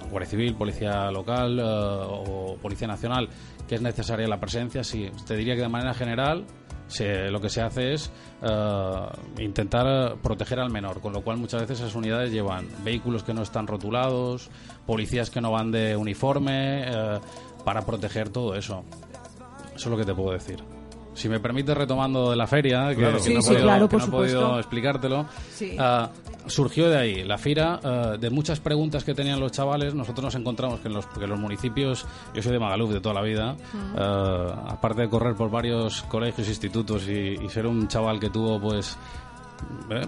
guardia 0.09 0.29
civil, 0.29 0.55
policía 0.55 1.11
local 1.11 1.59
eh, 1.59 1.63
o 1.65 2.57
policía 2.61 2.87
nacional, 2.87 3.27
que 3.67 3.75
es 3.75 3.81
necesaria 3.81 4.25
la 4.27 4.39
presencia, 4.39 4.83
sí. 4.85 5.11
Te 5.27 5.35
diría 5.35 5.55
que 5.55 5.61
de 5.61 5.67
manera 5.67 5.93
general 5.93 6.45
se- 6.87 7.29
lo 7.29 7.39
que 7.41 7.49
se 7.49 7.61
hace 7.61 7.93
es 7.93 8.11
eh, 8.41 9.07
intentar 9.39 10.15
proteger 10.21 10.59
al 10.59 10.69
menor, 10.69 11.01
con 11.01 11.13
lo 11.13 11.21
cual 11.21 11.37
muchas 11.37 11.61
veces 11.61 11.79
esas 11.79 11.95
unidades 11.95 12.31
llevan 12.31 12.67
vehículos 12.83 13.23
que 13.23 13.33
no 13.33 13.41
están 13.41 13.67
rotulados, 13.67 14.49
policías 14.85 15.29
que 15.29 15.41
no 15.41 15.51
van 15.51 15.71
de 15.71 15.95
uniforme, 15.95 16.83
eh, 16.87 17.19
para 17.65 17.81
proteger 17.85 18.29
todo 18.29 18.55
eso. 18.55 18.83
Eso 19.75 19.75
es 19.75 19.85
lo 19.87 19.97
que 19.97 20.05
te 20.05 20.13
puedo 20.13 20.31
decir. 20.31 20.63
Si 21.13 21.27
me 21.29 21.39
permite 21.39 21.73
retomando 21.73 22.29
de 22.29 22.35
la 22.35 22.45
feria, 22.47 22.89
que, 22.89 22.95
Claro. 22.97 23.17
que 23.17 23.23
Sí, 23.23 23.33
no 23.33 23.39
he 23.39 23.41
sí, 23.41 23.47
podido, 23.49 23.63
claro, 23.63 23.89
que 23.89 23.97
no 23.97 24.03
he 24.03 24.07
podido 24.07 24.39
supuesto. 24.41 24.59
explicártelo, 24.59 25.25
Sí. 25.51 25.75
ah, 25.79 26.09
surgió 26.47 26.89
de 26.89 26.97
ahí. 26.97 27.23
La 27.23 27.37
FIRA, 27.37 27.79
ah, 27.83 28.17
de 28.19 28.29
muchas 28.29 28.59
preguntas 28.59 29.03
que 29.03 29.13
tenían 29.13 29.39
los 29.39 29.51
chavales, 29.51 29.93
nosotros 29.93 30.25
nos 30.25 30.35
encontramos 30.35 30.79
que 30.79 30.87
en 30.87 30.93
los, 30.93 31.05
que 31.07 31.27
los 31.27 31.39
municipios, 31.39 32.05
yo 32.33 32.41
soy 32.41 32.51
de 32.51 32.59
Magaluf 32.59 32.91
de 32.91 32.99
toda 32.99 33.15
la 33.15 33.21
vida, 33.21 33.55
ah, 33.97 34.65
aparte 34.67 35.03
de 35.03 35.09
correr 35.09 35.35
por 35.35 35.49
varios 35.49 36.01
colegios, 36.03 36.47
institutos 36.47 37.07
y, 37.07 37.37
y 37.43 37.49
ser 37.49 37.67
un 37.67 37.87
chaval 37.87 38.19
que 38.19 38.29
tuvo 38.29 38.59
pues 38.59 38.97
eh, 39.89 40.05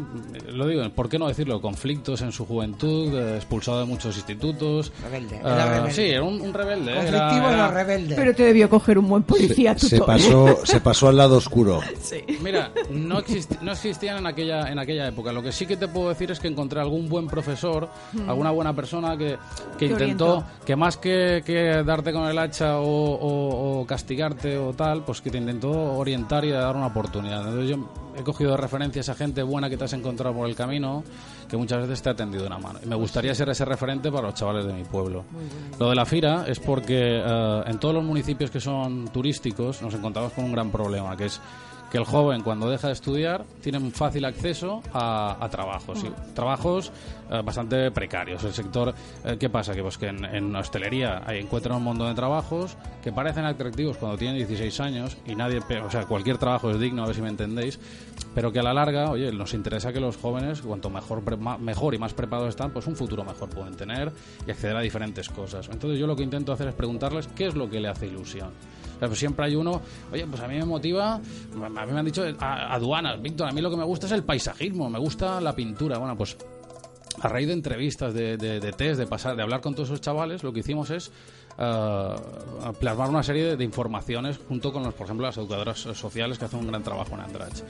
lo 0.51 0.67
digo, 0.67 0.87
¿por 0.91 1.09
qué 1.09 1.17
no 1.19 1.27
decirlo? 1.27 1.61
Conflictos 1.61 2.21
en 2.21 2.31
su 2.31 2.45
juventud, 2.45 3.13
eh, 3.15 3.35
expulsado 3.37 3.79
de 3.79 3.85
muchos 3.85 4.15
institutos. 4.15 4.91
Rebelde, 5.03 5.37
era 5.37 5.65
rebelde. 5.73 5.91
Sí, 5.93 6.01
era 6.03 6.23
un, 6.23 6.41
un 6.41 6.53
rebelde. 6.53 6.93
Conflictivo 6.95 7.47
era- 7.49 7.53
era 7.53 7.67
rebelde. 7.69 8.15
Pero 8.15 8.35
te 8.35 8.43
debió 8.43 8.69
coger 8.69 8.97
un 8.97 9.07
buen 9.07 9.23
policía 9.23 9.77
Se 9.77 9.91
tutor. 9.99 10.05
pasó, 10.07 10.57
se 10.65 10.79
pasó 10.81 11.07
al 11.09 11.17
lado 11.17 11.37
oscuro. 11.37 11.81
Mira, 12.41 12.71
no, 12.91 13.19
existi- 13.21 13.59
no 13.61 13.71
existían 13.71 14.17
en 14.17 14.27
aquella, 14.27 14.71
en 14.71 14.79
aquella 14.79 15.07
época. 15.07 15.31
Lo 15.31 15.41
que 15.41 15.51
sí 15.51 15.65
que 15.65 15.77
te 15.77 15.87
puedo 15.87 16.09
decir 16.09 16.29
es 16.31 16.39
que 16.39 16.47
encontré 16.47 16.79
algún 16.81 17.07
buen 17.09 17.27
profesor, 17.27 17.89
alguna 18.27 18.51
buena 18.51 18.73
persona 18.75 19.17
que, 19.17 19.37
que 19.77 19.87
Te 19.87 19.93
intentó, 19.93 20.37
orientó. 20.37 20.65
que 20.65 20.75
más 20.75 20.97
que, 20.97 21.41
que 21.45 21.83
darte 21.83 22.11
con 22.13 22.27
el 22.27 22.37
hacha 22.37 22.79
o, 22.79 22.83
o- 22.85 23.79
o 23.81 23.85
castigarte 23.85 24.57
o 24.57 24.73
tal, 24.73 25.03
pues 25.03 25.21
que 25.21 25.29
te 25.29 25.37
intentó 25.37 25.69
orientar 25.71 26.43
y 26.45 26.51
dar 26.51 26.75
una 26.75 26.87
oportunidad. 26.87 27.39
Entonces 27.47 27.69
yo 27.69 27.89
he 28.17 28.23
cogido 28.23 28.51
de 28.51 28.57
referencia 28.57 28.99
a 28.99 29.01
esa 29.01 29.15
gente 29.15 29.38
buena 29.43 29.69
que 29.69 29.77
te 29.77 29.83
has 29.83 29.93
encontrado 29.93 30.35
por 30.35 30.47
el 30.47 30.55
camino, 30.55 31.03
que 31.47 31.57
muchas 31.57 31.81
veces 31.81 32.01
te 32.01 32.09
ha 32.09 32.15
tendido 32.15 32.45
una 32.45 32.57
mano. 32.57 32.79
Y 32.83 32.87
me 32.87 32.95
gustaría 32.95 33.33
ser 33.35 33.49
ese 33.49 33.65
referente 33.65 34.11
para 34.11 34.27
los 34.27 34.35
chavales 34.35 34.65
de 34.65 34.73
mi 34.73 34.83
pueblo. 34.83 35.23
Lo 35.79 35.89
de 35.89 35.95
la 35.95 36.05
FIRA 36.05 36.45
es 36.47 36.59
porque 36.59 37.21
eh, 37.23 37.63
en 37.65 37.79
todos 37.79 37.95
los 37.95 38.03
municipios 38.03 38.51
que 38.51 38.59
son 38.59 39.07
turísticos 39.09 39.81
nos 39.81 39.93
encontramos 39.93 40.33
con 40.33 40.45
un 40.45 40.51
gran 40.51 40.71
problema, 40.71 41.15
que 41.17 41.25
es 41.25 41.41
que 41.91 41.97
el 41.97 42.05
joven 42.05 42.41
cuando 42.43 42.69
deja 42.69 42.87
de 42.87 42.93
estudiar 42.93 43.45
tiene 43.61 43.77
un 43.79 43.91
fácil 43.91 44.25
acceso 44.25 44.81
a, 44.93 45.37
a 45.43 45.49
trabajos, 45.49 46.03
y 46.03 46.33
trabajos 46.33 46.91
eh, 47.31 47.41
bastante 47.43 47.89
precarios. 47.91 48.43
El 48.43 48.53
sector, 48.53 48.93
eh, 49.25 49.37
¿qué 49.39 49.49
pasa? 49.49 49.73
Que, 49.73 49.81
pues, 49.81 49.97
que 49.97 50.07
en, 50.07 50.23
en 50.25 50.55
hostelería 50.55 51.23
ahí 51.25 51.39
encuentran 51.39 51.77
un 51.77 51.83
montón 51.83 52.07
de 52.07 52.13
trabajos 52.15 52.77
que 53.01 53.11
parecen 53.11 53.45
atractivos 53.45 53.97
cuando 53.97 54.17
tienen 54.17 54.37
16 54.37 54.79
años 54.81 55.17
y 55.25 55.35
nadie, 55.35 55.59
o 55.83 55.89
sea, 55.91 56.05
cualquier 56.05 56.37
trabajo 56.37 56.69
es 56.69 56.79
digno, 56.79 57.03
a 57.03 57.07
ver 57.07 57.15
si 57.15 57.21
me 57.21 57.29
entendéis, 57.29 57.79
pero 58.35 58.51
que 58.51 58.59
a 58.59 58.63
la 58.63 58.73
larga, 58.73 59.09
oye, 59.09 59.31
nos 59.31 59.53
interesa 59.53 59.91
que 59.91 59.99
los 59.99 60.15
jóvenes, 60.17 60.61
cuanto 60.61 60.89
mejor, 60.89 61.23
pre- 61.23 61.37
ma- 61.37 61.57
mejor 61.57 61.95
y 61.95 61.97
más 61.97 62.13
preparados 62.13 62.49
están, 62.49 62.71
pues 62.71 62.85
un 62.87 62.95
futuro 62.95 63.23
mejor 63.23 63.49
pueden 63.49 63.75
tener 63.75 64.11
y 64.45 64.51
acceder 64.51 64.75
a 64.77 64.81
diferentes 64.81 65.27
cosas. 65.29 65.67
Entonces 65.71 65.99
yo 65.99 66.05
lo 66.05 66.15
que 66.15 66.23
intento 66.23 66.51
hacer 66.53 66.67
es 66.67 66.75
preguntarles 66.75 67.27
qué 67.35 67.47
es 67.47 67.55
lo 67.55 67.69
que 67.69 67.79
le 67.79 67.87
hace 67.87 68.05
ilusión. 68.07 68.49
O 68.99 69.01
sea, 69.01 69.07
pues 69.07 69.19
siempre 69.19 69.45
hay 69.45 69.55
uno, 69.55 69.81
oye, 70.11 70.27
pues 70.27 70.41
a 70.41 70.47
mí 70.49 70.55
me 70.55 70.65
motiva, 70.65 71.13
a 71.15 71.85
mí 71.85 71.91
me 71.93 71.99
han 71.99 72.05
dicho 72.05 72.21
aduanas, 72.37 73.21
Víctor, 73.21 73.47
a 73.47 73.51
mí 73.53 73.61
lo 73.61 73.69
que 73.69 73.77
me 73.77 73.85
gusta 73.85 74.07
es 74.07 74.11
el 74.11 74.23
paisajismo, 74.23 74.89
me 74.89 74.99
gusta 74.99 75.39
la 75.39 75.55
pintura. 75.55 75.97
Bueno, 75.97 76.17
pues 76.17 76.35
a 77.21 77.27
raíz 77.29 77.47
de 77.47 77.53
entrevistas, 77.53 78.13
de, 78.13 78.35
de, 78.35 78.59
de 78.59 78.71
test, 78.73 78.99
de 78.99 79.07
pasar, 79.07 79.37
de 79.37 79.41
hablar 79.41 79.61
con 79.61 79.73
todos 79.73 79.87
esos 79.87 80.01
chavales, 80.01 80.43
lo 80.43 80.51
que 80.51 80.59
hicimos 80.59 80.89
es 80.89 81.11
eh, 81.57 82.15
plasmar 82.77 83.09
una 83.09 83.23
serie 83.23 83.45
de, 83.45 83.55
de 83.55 83.63
informaciones 83.63 84.37
junto 84.47 84.73
con 84.73 84.83
los, 84.83 84.93
por 84.93 85.05
ejemplo, 85.05 85.25
las 85.25 85.37
educadoras 85.37 85.79
sociales 85.79 86.37
que 86.37 86.45
hacen 86.45 86.59
un 86.59 86.67
gran 86.67 86.83
trabajo 86.83 87.15
en 87.15 87.21
Andrach. 87.21 87.63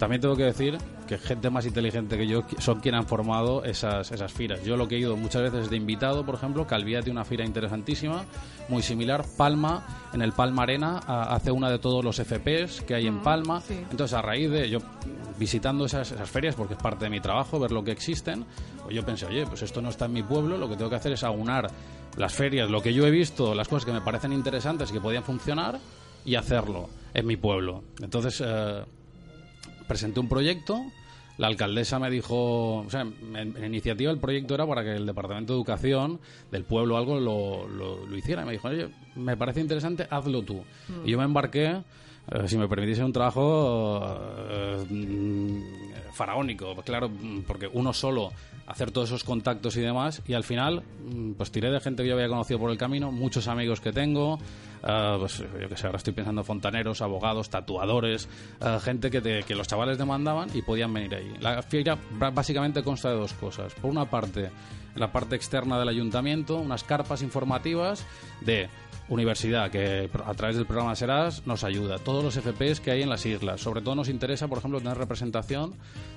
También 0.00 0.22
tengo 0.22 0.34
que 0.34 0.44
decir 0.44 0.78
que 1.06 1.18
gente 1.18 1.50
más 1.50 1.66
inteligente 1.66 2.16
que 2.16 2.26
yo 2.26 2.42
son 2.58 2.80
quienes 2.80 3.02
han 3.02 3.06
formado 3.06 3.62
esas, 3.64 4.10
esas 4.10 4.32
firas. 4.32 4.64
Yo 4.64 4.76
lo 4.78 4.88
que 4.88 4.96
he 4.96 4.98
ido 4.98 5.14
muchas 5.14 5.42
veces 5.42 5.68
de 5.68 5.76
invitado, 5.76 6.24
por 6.24 6.36
ejemplo, 6.36 6.66
Calviá 6.66 7.02
tiene 7.02 7.18
una 7.18 7.24
fira 7.26 7.44
interesantísima, 7.44 8.24
muy 8.70 8.82
similar. 8.82 9.26
Palma, 9.36 10.08
en 10.14 10.22
el 10.22 10.32
Palma 10.32 10.62
Arena, 10.62 11.00
a- 11.06 11.34
hace 11.34 11.50
una 11.52 11.68
de 11.68 11.78
todos 11.78 12.02
los 12.02 12.18
FPs 12.18 12.80
que 12.80 12.94
hay 12.94 13.06
en 13.06 13.20
Palma. 13.20 13.62
Entonces, 13.90 14.14
a 14.16 14.22
raíz 14.22 14.50
de 14.50 14.70
yo 14.70 14.78
visitando 15.38 15.84
esas, 15.84 16.10
esas 16.12 16.30
ferias, 16.30 16.54
porque 16.54 16.72
es 16.74 16.80
parte 16.82 17.04
de 17.04 17.10
mi 17.10 17.20
trabajo, 17.20 17.60
ver 17.60 17.70
lo 17.70 17.84
que 17.84 17.90
existen, 17.92 18.46
pues 18.82 18.94
yo 18.96 19.04
pensé, 19.04 19.26
oye, 19.26 19.44
pues 19.46 19.60
esto 19.60 19.82
no 19.82 19.90
está 19.90 20.06
en 20.06 20.14
mi 20.14 20.22
pueblo, 20.22 20.56
lo 20.56 20.66
que 20.68 20.76
tengo 20.76 20.88
que 20.88 20.96
hacer 20.96 21.12
es 21.12 21.22
aunar 21.24 21.70
las 22.16 22.32
ferias, 22.32 22.70
lo 22.70 22.80
que 22.80 22.94
yo 22.94 23.06
he 23.06 23.10
visto, 23.10 23.54
las 23.54 23.68
cosas 23.68 23.84
que 23.84 23.92
me 23.92 24.00
parecen 24.00 24.32
interesantes 24.32 24.88
y 24.88 24.94
que 24.94 25.00
podían 25.02 25.24
funcionar, 25.24 25.78
y 26.24 26.36
hacerlo 26.36 26.88
en 27.12 27.26
mi 27.26 27.36
pueblo. 27.36 27.84
Entonces, 28.02 28.42
eh, 28.44 28.82
presenté 29.90 30.20
un 30.20 30.28
proyecto. 30.28 30.80
La 31.36 31.48
alcaldesa 31.48 31.98
me 31.98 32.10
dijo, 32.10 32.76
o 32.76 32.90
sea, 32.90 33.00
en, 33.00 33.34
en 33.34 33.64
iniciativa 33.64 34.12
el 34.12 34.18
proyecto 34.18 34.54
era 34.54 34.66
para 34.66 34.84
que 34.84 34.92
el 34.94 35.04
Departamento 35.06 35.52
de 35.52 35.56
Educación 35.58 36.20
del 36.52 36.62
pueblo 36.64 36.96
algo 36.96 37.18
lo, 37.18 37.66
lo- 37.66 38.06
lo 38.06 38.16
hiciera. 38.16 38.42
Y 38.42 38.46
me 38.46 38.52
dijo, 38.52 38.68
oye, 38.68 38.88
me 39.16 39.36
parece 39.36 39.60
interesante, 39.60 40.06
hazlo 40.10 40.42
tú. 40.42 40.62
Mm. 40.88 41.06
Y 41.08 41.10
yo 41.10 41.18
me 41.18 41.24
embarqué, 41.24 41.82
eh, 42.30 42.48
si 42.48 42.56
me 42.58 42.68
permitiese, 42.68 43.04
un 43.04 43.12
trabajo 43.12 44.00
eh, 44.48 45.62
faraónico. 46.12 46.74
Claro, 46.84 47.10
porque 47.46 47.68
uno 47.72 47.92
solo 47.92 48.30
hacer 48.66 48.92
todos 48.92 49.08
esos 49.08 49.24
contactos 49.24 49.76
y 49.76 49.80
demás, 49.80 50.22
y 50.28 50.34
al 50.34 50.44
final, 50.44 50.82
mm, 51.04 51.32
pues 51.32 51.50
tiré 51.50 51.70
de 51.72 51.80
gente 51.80 52.02
que 52.04 52.08
yo 52.08 52.14
había 52.14 52.28
conocido 52.28 52.60
por 52.60 52.70
el 52.70 52.78
camino, 52.78 53.10
muchos 53.10 53.48
amigos 53.48 53.80
que 53.80 53.92
tengo, 53.92 54.38
eh, 54.86 55.16
pues 55.18 55.38
yo 55.60 55.68
que 55.68 55.76
sé, 55.76 55.86
ahora 55.86 55.96
estoy 55.98 56.12
pensando 56.12 56.42
en 56.42 56.44
fontaneros, 56.44 57.02
abogados, 57.02 57.50
tatuadores, 57.50 58.28
gente 58.82 59.10
que, 59.10 59.20
te- 59.20 59.42
que 59.42 59.54
los 59.56 59.66
chavales 59.66 59.98
demandaban 59.98 60.50
y 60.54 60.62
podían 60.62 60.92
venir 60.94 61.14
ahí. 61.16 61.32
La 61.40 61.62
fiera 61.62 61.98
bra- 62.16 62.32
básicamente 62.32 62.82
consta 62.84 63.10
de 63.10 63.16
dos 63.16 63.32
cosas. 63.32 63.74
Por 63.74 63.90
una 63.90 64.08
parte, 64.08 64.50
la 64.94 65.10
parte 65.10 65.34
externa 65.34 65.76
del 65.78 65.88
ayuntamiento, 65.88 66.56
unas 66.56 66.84
carpas 66.84 67.22
informativas 67.22 68.06
de 68.40 68.68
universidad 69.10 69.70
que 69.70 70.08
a 70.24 70.34
través 70.34 70.56
del 70.56 70.66
programa 70.66 70.94
Serás 70.94 71.46
nos 71.46 71.64
ayuda. 71.64 71.98
Todos 71.98 72.24
los 72.24 72.34
FPs 72.34 72.80
que 72.80 72.92
hay 72.92 73.02
en 73.02 73.10
las 73.10 73.26
islas. 73.26 73.60
Sobre 73.60 73.82
todo 73.82 73.94
nos 73.94 74.08
interesa, 74.08 74.48
por 74.48 74.58
ejemplo, 74.58 74.78
tener 74.78 74.96
representación 74.96 75.74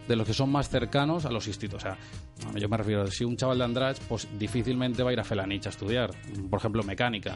de 0.08 0.16
los 0.16 0.26
que 0.26 0.34
son 0.34 0.52
más 0.52 0.70
cercanos 0.70 1.26
a 1.26 1.32
los 1.32 1.48
institutos. 1.48 1.84
O 1.84 1.88
sea, 1.88 1.98
yo 2.60 2.70
me 2.70 2.78
refiero, 2.78 3.08
si 3.08 3.26
un 3.26 3.36
chaval 3.36 3.58
de 3.58 3.64
Andrach, 3.66 3.98
pues 4.08 4.28
difícilmente 4.38 5.04
va 5.04 5.10
a 5.10 5.14
ir 5.14 5.20
a 5.20 5.24
Felanich 5.24 5.66
a 5.66 5.70
estudiar, 5.70 6.12
por 6.50 6.60
ejemplo, 6.60 6.84
mecánica. 6.84 7.36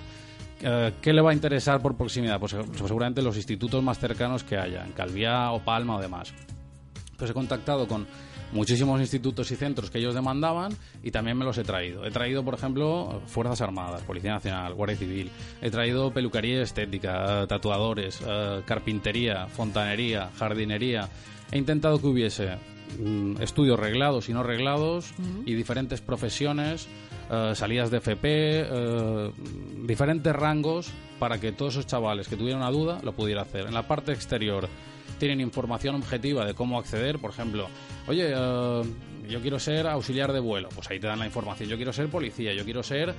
Eh, 0.62 0.94
¿Qué 1.02 1.12
le 1.12 1.22
va 1.22 1.32
a 1.32 1.34
interesar 1.34 1.82
por 1.82 1.98
proximidad? 1.98 2.40
Pues, 2.40 2.54
pues 2.54 2.78
seguramente 2.78 3.22
los 3.22 3.36
institutos 3.36 3.84
más 3.84 4.00
cercanos 4.00 4.44
que 4.44 4.58
haya, 4.58 4.86
en 4.86 4.92
Calviá 4.92 5.52
o 5.52 5.60
Palma 5.60 5.98
o 5.98 6.02
demás. 6.02 6.34
Pues 7.18 7.32
he 7.32 7.34
contactado 7.34 7.88
con 7.88 8.06
muchísimos 8.52 9.00
institutos 9.00 9.52
y 9.52 9.56
centros 9.56 9.90
que 9.90 10.00
ellos 10.00 10.16
demandaban 10.16 10.74
y 11.04 11.12
también 11.12 11.38
me 11.38 11.46
los 11.46 11.58
he 11.58 11.64
traído. 11.64 12.06
He 12.06 12.12
traído, 12.12 12.44
por 12.44 12.54
ejemplo, 12.54 13.22
Fuerzas 13.28 13.62
Armadas, 13.62 14.02
Policía 14.04 14.34
Nacional, 14.34 14.74
Guardia 14.74 14.98
Civil. 14.98 15.32
He 15.62 15.70
traído 15.70 16.12
peluquería 16.12 16.62
estética, 16.62 17.46
tatuadores, 17.48 18.22
eh, 18.26 18.62
carpintería, 18.66 19.48
fontanería, 19.48 20.30
jardinería. 20.38 21.10
He 21.52 21.58
intentado 21.58 22.00
que 22.00 22.08
hubiese 22.08 22.58
mm, 23.00 23.42
estudios 23.42 23.80
reglados 23.80 24.30
y 24.30 24.34
no 24.34 24.44
reglados 24.44 25.14
y 25.46 25.54
diferentes 25.54 26.02
profesiones, 26.02 26.88
eh, 27.30 27.52
salidas 27.56 27.92
de 27.92 27.98
FP, 27.98 28.26
eh, 28.26 29.32
diferentes 29.86 30.34
rangos 30.34 30.92
para 31.20 31.40
que 31.40 31.52
todos 31.52 31.74
esos 31.74 31.88
chavales 31.88 32.28
que 32.28 32.38
tuvieran 32.38 32.62
una 32.62 32.72
duda 32.72 33.00
lo 33.04 33.14
pudiera 33.14 33.42
hacer. 33.42 33.68
En 33.68 33.74
la 33.74 33.88
parte 33.88 34.12
exterior 34.14 34.70
tienen 35.20 35.42
información 35.42 35.96
objetiva 35.96 36.46
de 36.46 36.54
cómo 36.54 36.80
acceder, 36.80 37.20
por 37.20 37.32
ejemplo, 37.32 37.68
oye, 38.08 38.32
eh, 38.36 38.82
yo 39.30 39.42
quiero 39.42 39.60
ser 39.60 39.88
auxiliar 39.88 40.32
de 40.32 40.40
vuelo, 40.40 40.70
pues 40.74 40.90
ahí 40.90 41.00
te 41.00 41.08
dan 41.08 41.20
la 41.20 41.26
información, 41.26 41.68
yo 41.70 41.76
quiero 41.76 41.92
ser 41.92 42.08
policía, 42.08 42.54
yo 42.54 42.64
quiero 42.64 42.82
ser 42.84 43.14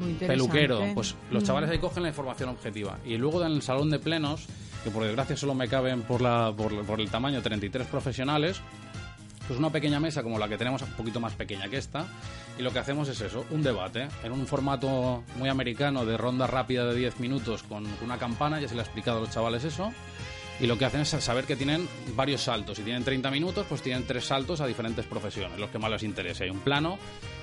interesante. 0.00 0.26
peluquero, 0.26 0.80
pues 0.94 1.14
los 1.30 1.42
Mm. 1.42 1.46
chavales 1.46 1.70
ahí 1.70 1.78
cogen 1.78 2.02
la 2.04 2.08
información 2.10 2.50
objetiva. 2.50 2.98
Y 3.04 3.16
luego 3.16 3.44
en 3.44 3.52
el 3.52 3.62
salón 3.62 3.90
de 3.90 3.98
plenos, 3.98 4.46
que 4.84 4.90
por 4.90 5.02
desgracia 5.04 5.36
solo 5.36 5.54
me 5.54 5.66
caben 5.68 6.02
por, 6.02 6.20
la, 6.20 6.52
por, 6.56 6.72
por 6.84 7.00
el 7.00 7.10
tamaño 7.10 7.42
33 7.42 7.86
profesionales, 7.88 8.60
pues 9.48 9.58
una 9.58 9.70
pequeña 9.70 9.98
mesa 9.98 10.22
como 10.22 10.38
la 10.38 10.46
que 10.46 10.58
tenemos, 10.58 10.82
un 10.82 10.92
poquito 10.92 11.18
más 11.18 11.32
pequeña 11.32 11.68
que 11.68 11.78
esta, 11.78 12.06
y 12.58 12.62
lo 12.62 12.70
que 12.70 12.78
hacemos 12.78 13.08
es 13.08 13.20
eso, 13.22 13.46
un 13.50 13.62
debate, 13.62 14.06
en 14.22 14.32
un 14.32 14.46
formato 14.46 15.24
muy 15.36 15.48
americano 15.48 16.04
de 16.04 16.16
ronda 16.18 16.46
rápida 16.46 16.84
de 16.84 16.94
10 16.94 17.18
minutos 17.18 17.62
con 17.62 17.86
una 18.04 18.18
campana, 18.18 18.60
ya 18.60 18.68
se 18.68 18.74
le 18.74 18.82
ha 18.82 18.84
explicado 18.84 19.18
a 19.18 19.20
los 19.22 19.30
chavales 19.30 19.64
eso, 19.64 19.90
y 20.60 20.66
lo 20.66 20.76
que 20.76 20.84
hacen 20.84 21.00
es 21.02 21.08
saber 21.08 21.44
que 21.44 21.56
tienen 21.56 21.88
varios 22.16 22.42
saltos. 22.42 22.76
Si 22.76 22.82
tienen 22.82 23.04
30 23.04 23.30
minutos, 23.30 23.64
pues 23.68 23.80
tienen 23.80 24.04
tres 24.06 24.26
saltos 24.26 24.60
a 24.60 24.66
diferentes 24.66 25.06
profesiones, 25.06 25.58
los 25.58 25.70
que 25.70 25.78
más 25.78 25.90
les 25.90 26.02
interese. 26.02 26.44
Hay 26.44 26.50
un 26.50 26.58
plano 26.58 26.98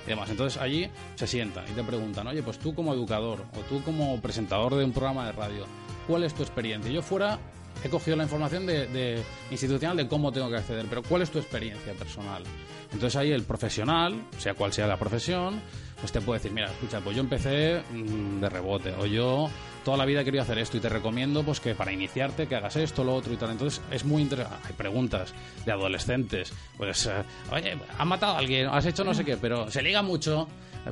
y 0.06 0.10
demás. 0.10 0.30
Entonces 0.30 0.62
allí 0.62 0.90
se 1.16 1.26
sientan 1.26 1.64
y 1.70 1.72
te 1.72 1.84
preguntan, 1.84 2.28
oye, 2.28 2.44
pues 2.44 2.60
tú 2.60 2.76
como 2.76 2.94
educador 2.94 3.46
o 3.58 3.60
tú 3.62 3.82
como 3.84 4.20
presentador 4.22 4.76
de 4.76 4.84
un 4.84 4.92
programa 4.92 5.26
de 5.28 5.32
radio, 5.32 5.66
¿cuál 6.08 6.26
es 6.26 6.34
tu 6.34 6.44
experiencia? 6.44 6.92
Yo 6.92 7.02
fuera 7.02 7.40
he 7.86 7.90
cogido 7.90 8.18
la 8.18 8.24
información 8.24 8.66
de, 8.66 8.88
de 8.88 9.22
institucional 9.52 9.96
de 9.96 10.08
cómo 10.08 10.32
tengo 10.32 10.50
que 10.50 10.58
acceder, 10.58 10.86
pero 10.90 11.04
¿cuál 11.04 11.22
es 11.22 11.30
tu 11.30 11.38
experiencia 11.38 11.94
personal? 11.94 12.44
Entonces 12.92 13.16
ahí 13.16 13.32
el 13.32 13.44
profesional, 13.44 14.20
sea 14.40 14.56
cual 14.56 14.74
sea 14.74 14.88
la 14.88 14.98
profesión, 14.98 15.62
pues 16.00 16.12
te 16.12 16.20
puede 16.20 16.40
decir, 16.40 16.52
mira, 16.52 16.72
escucha, 16.72 17.00
pues 17.02 17.16
yo 17.16 17.22
empecé 17.22 17.84
mm, 17.92 18.40
de 18.42 18.50
rebote, 18.50 18.92
o 18.98 19.06
yo 19.06 19.50
toda 19.84 19.98
la 19.98 20.06
vida 20.06 20.22
he 20.22 20.26
querido 20.26 20.42
hacer 20.42 20.58
esto 20.58 20.78
y 20.78 20.80
te 20.80 20.90
recomiendo 20.90 21.44
pues 21.44 21.60
que 21.60 21.76
para 21.76 21.92
iniciarte 21.92 22.48
que 22.48 22.56
hagas 22.56 22.76
esto, 22.76 23.04
lo 23.04 23.14
otro 23.14 23.32
y 23.34 23.38
tal. 23.38 23.52
Entonces 23.52 23.82
es 23.92 24.04
muy 24.04 24.24
interesante. 24.24 24.68
Hay 24.68 24.74
preguntas 24.74 25.34
de 25.64 25.72
adolescentes, 25.72 26.54
pues, 26.78 27.06
eh, 27.06 27.24
oye, 27.52 27.78
¿has 27.98 28.08
matado 28.08 28.34
a 28.34 28.40
alguien? 28.40 28.68
¿Has 28.68 28.86
hecho 28.88 29.04
no 29.04 29.14
sé 29.14 29.24
qué? 29.24 29.38
Pero 29.38 29.70
se 29.70 29.84
liga 29.84 30.02
mucho. 30.02 30.48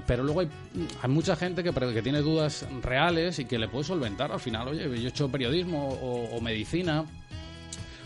Pero 0.07 0.23
luego 0.23 0.41
hay, 0.41 0.49
hay 1.01 1.09
mucha 1.09 1.35
gente 1.35 1.63
que, 1.63 1.71
que 1.71 2.01
tiene 2.01 2.21
dudas 2.21 2.65
reales 2.81 3.39
y 3.39 3.45
que 3.45 3.59
le 3.59 3.67
puede 3.67 3.83
solventar 3.83 4.31
al 4.31 4.39
final. 4.39 4.69
Oye, 4.69 4.83
yo 4.83 4.93
he 4.93 5.07
hecho 5.07 5.29
periodismo 5.29 5.89
o, 5.89 6.35
o 6.35 6.41
medicina 6.41 7.05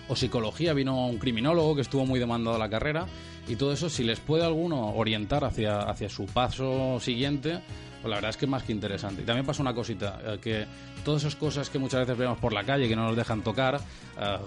o 0.09 0.15
psicología, 0.15 0.73
vino 0.73 1.07
un 1.07 1.17
criminólogo 1.17 1.75
que 1.75 1.81
estuvo 1.81 2.05
muy 2.05 2.19
demandado 2.19 2.55
a 2.55 2.59
la 2.59 2.69
carrera 2.69 3.07
y 3.47 3.55
todo 3.55 3.71
eso, 3.71 3.89
si 3.89 4.03
les 4.03 4.19
puede 4.19 4.43
alguno 4.43 4.93
orientar 4.95 5.45
hacia, 5.45 5.79
hacia 5.79 6.09
su 6.09 6.25
paso 6.25 6.99
siguiente, 6.99 7.59
pues 8.01 8.09
la 8.09 8.15
verdad 8.15 8.31
es 8.31 8.37
que 8.37 8.45
es 8.45 8.51
más 8.51 8.63
que 8.63 8.73
interesante. 8.73 9.21
Y 9.21 9.25
también 9.25 9.45
pasa 9.45 9.61
una 9.61 9.73
cosita, 9.73 10.19
eh, 10.25 10.39
que 10.41 10.65
todas 11.05 11.23
esas 11.23 11.35
cosas 11.35 11.69
que 11.69 11.79
muchas 11.79 12.01
veces 12.01 12.17
vemos 12.17 12.37
por 12.39 12.51
la 12.51 12.63
calle 12.63 12.89
que 12.89 12.95
no 12.95 13.05
nos 13.05 13.15
dejan 13.15 13.41
tocar, 13.43 13.79
eh, 14.19 14.37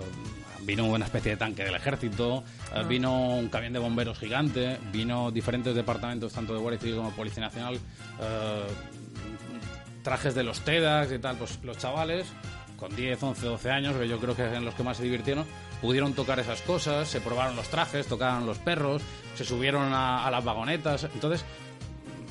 vino 0.62 0.84
una 0.86 1.04
especie 1.06 1.32
de 1.32 1.36
tanque 1.36 1.64
del 1.64 1.74
ejército, 1.74 2.44
eh, 2.72 2.76
Ah. 2.76 2.82
vino 2.82 3.36
un 3.36 3.48
camión 3.48 3.72
de 3.72 3.78
bomberos 3.78 4.18
gigante, 4.18 4.78
vino 4.92 5.30
diferentes 5.30 5.74
departamentos, 5.74 6.32
tanto 6.32 6.52
de 6.54 6.60
Guardia 6.60 6.80
Civil 6.80 6.96
como 6.96 7.10
Policía 7.12 7.42
Nacional, 7.42 7.78
eh, 8.20 8.62
trajes 10.02 10.34
de 10.34 10.42
los 10.44 10.60
TEDx 10.60 11.12
y 11.12 11.18
tal, 11.18 11.36
pues 11.36 11.58
los 11.62 11.78
chavales 11.78 12.26
con 12.78 12.94
10, 12.96 13.22
11, 13.22 13.46
12 13.46 13.70
años, 13.70 13.94
que 13.96 14.08
yo 14.08 14.18
creo 14.18 14.34
que 14.34 14.44
en 14.44 14.64
los 14.64 14.74
que 14.74 14.82
más 14.82 14.96
se 14.96 15.02
divirtieron, 15.02 15.44
pudieron 15.82 16.14
tocar 16.14 16.38
esas 16.40 16.62
cosas, 16.62 17.08
se 17.08 17.20
probaron 17.20 17.54
los 17.56 17.68
trajes, 17.68 18.06
tocaron 18.06 18.46
los 18.46 18.56
perros, 18.58 19.02
se 19.34 19.44
subieron 19.44 19.92
a, 19.92 20.26
a 20.26 20.30
las 20.30 20.42
vagonetas. 20.42 21.04
Entonces, 21.12 21.44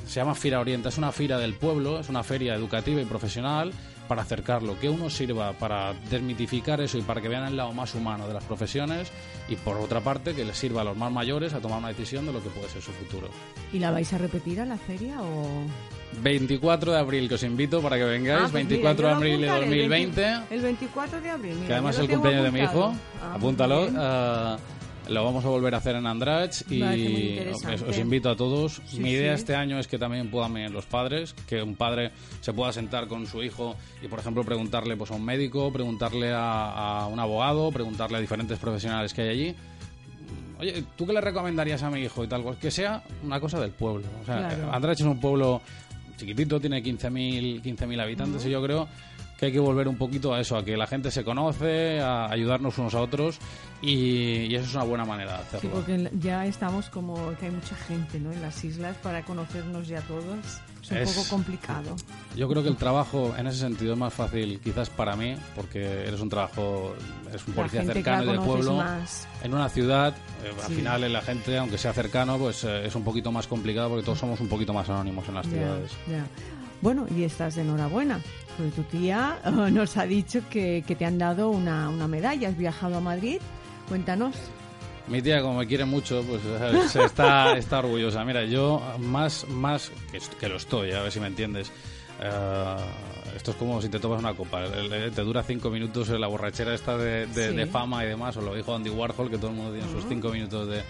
se 0.08 0.16
llama 0.16 0.34
Fira 0.34 0.60
Orienta, 0.60 0.90
es 0.90 0.98
una 0.98 1.12
fira 1.12 1.38
del 1.38 1.54
pueblo, 1.54 2.00
es 2.00 2.10
una 2.10 2.24
feria 2.24 2.56
educativa 2.56 3.00
y 3.00 3.06
profesional 3.06 3.72
para 4.10 4.24
acercarlo, 4.24 4.78
que 4.80 4.90
uno 4.90 5.08
sirva 5.10 5.54
para 5.54 5.94
desmitificar 6.10 6.82
eso 6.82 6.98
y 6.98 7.04
para 7.04 7.22
que 7.22 7.30
vean 7.30 7.46
el 7.46 7.56
lado 7.56 7.72
más 7.74 7.94
humano 7.94 8.28
de 8.28 8.34
las 8.34 8.44
profesiones 8.44 9.12
y 9.48 9.56
por 9.56 9.78
otra 9.78 10.02
parte 10.02 10.34
que 10.34 10.44
les 10.44 10.58
sirva 10.58 10.82
a 10.82 10.84
los 10.84 10.98
más 10.98 11.12
mayores 11.12 11.54
a 11.54 11.60
tomar 11.62 11.78
una 11.78 11.90
decisión 11.90 12.26
de 12.26 12.34
lo 12.34 12.42
que 12.44 12.50
puede 12.50 12.68
ser 12.70 12.82
su 12.82 12.92
futuro. 12.92 13.30
¿Y 13.72 13.78
la 13.78 13.92
vais 13.92 14.12
a 14.12 14.18
repetir 14.18 14.60
a 14.60 14.66
la 14.66 14.78
feria 14.78 15.22
o...? 15.22 15.48
24 16.24 16.92
de 16.92 16.98
abril, 16.98 17.30
que 17.30 17.36
os 17.36 17.44
invito 17.44 17.82
para 17.84 17.96
que 17.98 18.04
vengáis. 18.04 18.40
Ah, 18.40 18.50
pues 18.52 18.54
24 18.68 18.96
mira, 19.06 19.10
de 19.10 19.16
abril 19.16 19.42
de 19.42 19.50
apuntaré, 19.50 19.66
el 19.84 19.90
2020. 19.90 20.22
20 20.22 20.56
El 20.56 20.62
24 20.62 21.22
de 21.22 21.30
abril. 21.30 21.54
mira, 21.54 21.68
que 21.68 21.74
además 21.74 21.96
es 21.96 22.02
el 22.02 22.10
cumpleaños 22.10 22.44
de 22.46 22.52
mi 22.52 22.60
hijo. 22.62 22.94
apuntado. 23.32 23.90
Ah, 23.96 24.56
Apúntalo. 24.56 24.79
Lo 25.10 25.24
vamos 25.24 25.44
a 25.46 25.50
volver 25.50 25.74
a 25.76 25.78
hacer 25.78 25.96
en 25.96 26.06
Andrach 26.08 26.62
y 26.70 26.82
os, 27.88 27.98
invito 27.98 28.30
a 28.30 28.36
todos. 28.36 28.82
Sí, 28.86 29.00
Mi 29.00 29.12
idea 29.12 29.36
sí. 29.36 29.42
este 29.42 29.56
año 29.56 29.80
es 29.80 29.88
que 29.88 29.98
también 29.98 30.30
puedan 30.30 30.54
venir 30.54 30.72
los 30.72 30.86
padres, 30.86 31.34
que 31.48 31.62
un 31.62 31.76
padre 31.76 32.12
se 32.42 32.54
pueda 32.54 32.72
sentar 32.72 33.08
con 33.08 33.26
su 33.28 33.42
hijo 33.44 33.76
y, 34.04 34.08
por 34.08 34.20
ejemplo, 34.20 34.44
preguntarle 34.44 34.96
pues, 34.96 35.12
a 35.12 35.16
un 35.16 35.26
médico, 35.26 35.72
preguntarle 35.72 36.32
a, 36.32 37.02
a 37.02 37.08
un 37.08 37.20
abogado, 37.20 37.72
preguntarle 37.72 38.18
a 38.18 38.22
diferentes 38.22 38.58
profesionales 38.60 39.14
que 39.14 39.22
hay 39.24 39.30
allí. 39.30 39.56
Oye, 40.60 40.84
¿tú 40.98 41.06
qué 41.08 41.14
le 41.14 41.22
recomendarías 41.22 41.82
a 41.84 41.90
mi 41.90 42.02
hijo 42.02 42.24
y 42.24 42.28
tal? 42.28 42.44
Pues 42.44 42.58
que 42.58 42.70
sea 42.70 43.02
una 43.24 43.40
cosa 43.40 43.60
del 43.60 43.72
pueblo. 43.72 44.06
O 44.22 44.26
sea, 44.26 44.50
Claro. 44.50 44.74
Andrach 44.74 45.00
es 45.00 45.06
un 45.06 45.20
pueblo 45.20 45.62
chiquitito, 46.18 46.60
tiene 46.60 46.84
15.000 46.84 47.62
15.000 47.62 48.02
habitantes 48.02 48.46
y 48.46 48.50
yo 48.50 48.62
creo 48.62 48.88
que 49.40 49.48
hay 49.48 49.52
que 49.52 49.60
volver 49.60 49.88
un 49.88 49.96
poquito 49.98 50.34
a 50.34 50.42
eso, 50.42 50.58
a 50.58 50.66
que 50.66 50.76
la 50.76 50.86
gente 50.88 51.12
se 51.12 51.24
conoce, 51.24 52.02
a 52.02 52.30
ayudarnos 52.30 52.78
unos 52.78 52.94
a 52.94 53.02
otros 53.02 53.38
y, 53.82 54.46
y 54.48 54.56
eso 54.56 54.66
es 54.66 54.76
una 54.76 54.84
buena 54.84 55.06
manera 55.06 55.34
de 55.34 55.38
hacerlo. 55.40 55.60
Sí, 55.62 55.68
porque 55.74 56.12
ya 56.20 56.46
estamos 56.46 56.90
como 56.90 57.16
que 57.40 57.46
hay 57.46 57.52
mucha 57.52 57.76
gente 57.76 58.20
¿no? 58.20 58.32
en 58.34 58.42
las 58.42 58.64
islas 58.66 58.98
para 58.98 59.24
conocernos 59.24 59.88
ya 59.88 60.02
todos. 60.02 60.26
Es 60.84 60.92
un 60.92 60.98
Es- 60.98 61.12
poco 61.14 61.30
complicado. 61.30 61.96
Yo 62.36 62.48
creo 62.50 62.64
que 62.64 62.70
el 62.70 62.76
trabajo 62.78 63.34
en 63.38 63.48
ese 63.48 63.60
sentido 63.60 63.94
es 63.94 64.00
más 64.00 64.14
fácil 64.14 64.60
quizás 64.62 64.90
para 64.90 65.16
mí, 65.16 65.36
porque 65.56 65.84
eres 65.84 66.20
un 66.22 66.30
trabajo, 66.30 66.94
eres 67.30 67.46
un 67.48 67.54
policía 67.54 67.84
cercano 67.84 68.34
y 68.34 68.38
de 68.38 68.44
pueblo. 68.44 68.76
más. 68.78 69.28
En 69.44 69.54
una 69.54 69.70
ciudad, 69.70 70.16
eh, 70.44 70.52
al 70.64 70.68
Sí. 70.68 70.76
final 70.76 71.14
la 71.14 71.22
gente, 71.22 71.58
aunque 71.58 71.78
sea 71.78 71.94
cercano, 71.94 72.38
pues 72.38 72.64
eh, 72.64 72.86
es 72.86 72.96
un 72.96 73.04
poquito 73.04 73.32
más 73.32 73.46
complicado 73.48 73.90
porque 73.90 74.04
todos 74.06 74.20
somos 74.20 74.40
un 74.40 74.48
poquito 74.48 74.74
más 74.74 74.90
anónimos 74.90 75.28
en 75.30 75.36
las 75.36 75.46
Ya, 75.46 75.52
ciudades. 75.52 75.92
ya. 76.10 76.26
Bueno, 76.82 77.06
y 77.16 77.24
estás 77.24 77.56
de 77.56 77.62
enhorabuena, 77.64 78.22
porque 78.58 78.72
tu 78.72 78.84
tía 78.84 79.40
eh, 79.46 79.50
nos 79.72 79.98
ha 79.98 80.06
dicho 80.06 80.42
que, 80.50 80.84
que 80.88 80.96
te 80.96 81.06
han 81.06 81.18
dado 81.18 81.50
una, 81.50 81.90
una 81.90 82.08
medalla. 82.08 82.50
Has 82.50 82.58
viajado 82.58 82.98
a 82.98 83.02
Madrid. 83.02 83.40
Cuéntanos. 83.88 84.36
Mi 85.08 85.22
tía, 85.24 85.42
como 85.42 85.58
me 85.60 85.66
quiere 85.68 85.86
mucho, 85.86 86.24
pues 86.24 86.42
se 86.92 87.04
está, 87.04 87.58
está 87.58 87.80
orgullosa. 87.80 88.24
Mira, 88.24 88.44
yo 88.46 88.82
más, 89.00 89.48
más 89.50 89.92
que, 90.40 90.48
lo 90.48 90.58
estoy, 90.58 90.92
a 90.92 91.02
ver 91.02 91.12
si 91.12 91.20
me 91.20 91.28
entiendes. 91.28 91.72
Eh, 92.22 92.76
esto 93.36 93.52
es 93.52 93.58
como 93.58 93.82
si 93.82 93.90
te 93.90 94.00
tomas 94.00 94.20
una 94.20 94.34
copa. 94.36 94.64
Te 94.66 95.22
dura 95.24 95.42
cinco 95.44 95.70
minutos 95.72 96.10
la 96.10 96.28
borrachera 96.28 96.74
esta 96.76 96.96
de, 96.98 97.26
de- 97.28 97.50
Sí. 97.50 97.56
de 97.56 97.66
fama 97.66 98.04
y 98.06 98.08
demás. 98.08 98.38
O 98.38 98.42
lo 98.42 98.54
dijo 98.54 98.76
Andy 98.76 98.90
Warhol, 98.92 99.30
que 99.32 99.38
todo 99.38 99.50
el 99.50 99.56
mundo 99.58 99.74
tiene 99.74 99.92
sus 99.92 100.06
cinco 100.08 100.30
minutos 100.30 100.68
de, 100.70 100.84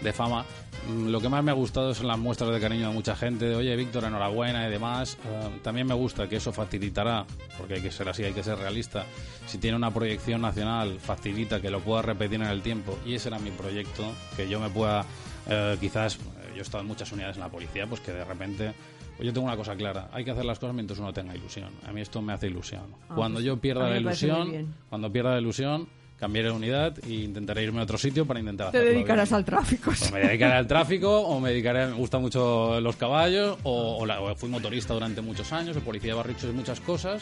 de 0.00 0.12
fama. 0.12 0.44
Mm, 0.88 1.08
Lo 1.08 1.20
que 1.20 1.28
más 1.28 1.42
me 1.42 1.50
ha 1.50 1.54
gustado 1.54 1.94
son 1.94 2.06
las 2.06 2.18
muestras 2.18 2.50
de 2.50 2.60
cariño 2.60 2.88
de 2.88 2.94
mucha 2.94 3.16
gente. 3.16 3.46
De, 3.46 3.56
Oye, 3.56 3.74
Víctor, 3.76 4.04
enhorabuena 4.04 4.66
y 4.68 4.70
demás. 4.70 5.18
Eh, 5.24 5.58
también 5.62 5.86
me 5.86 5.94
gusta 5.94 6.28
que 6.28 6.36
eso 6.36 6.52
facilitará, 6.52 7.26
porque 7.58 7.74
hay 7.74 7.82
que 7.82 7.90
ser 7.90 8.08
así, 8.08 8.24
hay 8.24 8.32
que 8.32 8.42
ser 8.42 8.58
realista. 8.58 9.04
Si 9.46 9.58
tiene 9.58 9.76
una 9.76 9.92
proyección 9.92 10.42
nacional, 10.42 10.98
facilita 11.00 11.60
que 11.60 11.70
lo 11.70 11.80
pueda 11.80 12.02
repetir 12.02 12.40
en 12.40 12.48
el 12.48 12.62
tiempo. 12.62 12.98
Y 13.04 13.14
ese 13.14 13.28
era 13.28 13.38
mi 13.38 13.50
proyecto, 13.50 14.04
que 14.36 14.48
yo 14.48 14.60
me 14.60 14.68
pueda, 14.70 15.04
eh, 15.48 15.76
quizás, 15.80 16.16
eh, 16.16 16.18
yo 16.54 16.58
he 16.58 16.62
estado 16.62 16.82
en 16.82 16.88
muchas 16.88 17.10
unidades 17.12 17.36
en 17.36 17.42
la 17.42 17.48
policía, 17.48 17.86
pues 17.86 18.00
que 18.00 18.12
de 18.12 18.24
repente... 18.24 18.72
pues 19.16 19.26
yo 19.26 19.32
tengo 19.32 19.46
una 19.46 19.56
cosa 19.56 19.74
clara, 19.74 20.10
hay 20.12 20.24
que 20.24 20.30
hacer 20.30 20.44
las 20.44 20.58
cosas 20.58 20.74
mientras 20.74 20.98
uno 20.98 21.12
tenga 21.12 21.34
ilusión. 21.34 21.70
A 21.86 21.92
mí 21.92 22.02
esto 22.02 22.20
me 22.20 22.34
hace 22.34 22.48
ilusión. 22.48 22.82
Ah, 23.08 23.14
cuando 23.14 23.36
pues, 23.36 23.46
yo 23.46 23.56
pierda 23.58 23.88
la 23.88 23.96
ilusión, 23.96 24.74
cuando 24.90 25.10
pierda 25.10 25.32
la 25.32 25.40
ilusión, 25.40 25.88
cambiaré 26.18 26.48
de 26.48 26.54
unidad 26.54 26.94
e 27.06 27.12
intentaré 27.12 27.62
irme 27.64 27.80
a 27.80 27.82
otro 27.84 27.98
sitio 27.98 28.24
para 28.26 28.40
intentar 28.40 28.70
Te 28.70 28.78
hacerlo 28.78 28.94
dedicarás 28.94 29.28
bien. 29.28 29.36
al 29.36 29.44
tráfico. 29.44 29.90
O 29.90 30.12
me 30.12 30.20
dedicaré 30.20 30.54
al 30.54 30.66
tráfico, 30.66 31.20
o 31.20 31.40
me 31.40 31.50
dedicaré, 31.50 31.86
me 31.86 31.92
gustan 31.92 32.22
mucho 32.22 32.80
los 32.80 32.96
caballos, 32.96 33.58
o, 33.64 33.98
o 33.98 34.06
la- 34.06 34.20
o 34.20 34.34
fui 34.34 34.48
motorista 34.48 34.94
durante 34.94 35.20
muchos 35.20 35.52
años, 35.52 35.76
o 35.76 35.80
policía 35.80 36.12
de 36.12 36.16
barrichos 36.16 36.44
y 36.50 36.52
muchas 36.54 36.80
cosas, 36.80 37.20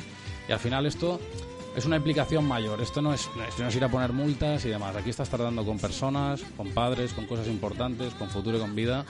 y 0.48 0.52
al 0.52 0.58
final 0.60 0.86
esto 0.86 1.20
es 1.76 1.84
una 1.86 1.96
implicación 1.96 2.44
mayor. 2.46 2.80
Esto 2.80 3.02
no 3.02 3.12
es, 3.12 3.28
esto 3.48 3.62
no 3.64 3.68
es 3.68 3.74
ir 3.74 3.82
a 3.82 3.88
poner 3.88 4.12
multas 4.12 4.64
y 4.64 4.68
demás. 4.68 4.94
Aquí 4.94 5.10
estás 5.10 5.28
tratando 5.28 5.64
con 5.64 5.78
personas, 5.80 6.42
con 6.56 6.68
padres, 6.70 7.12
con 7.12 7.26
cosas 7.26 7.48
importantes, 7.48 8.14
con 8.14 8.30
futuro 8.30 8.58
y 8.58 8.60
con 8.60 8.76
vida. 8.76 9.04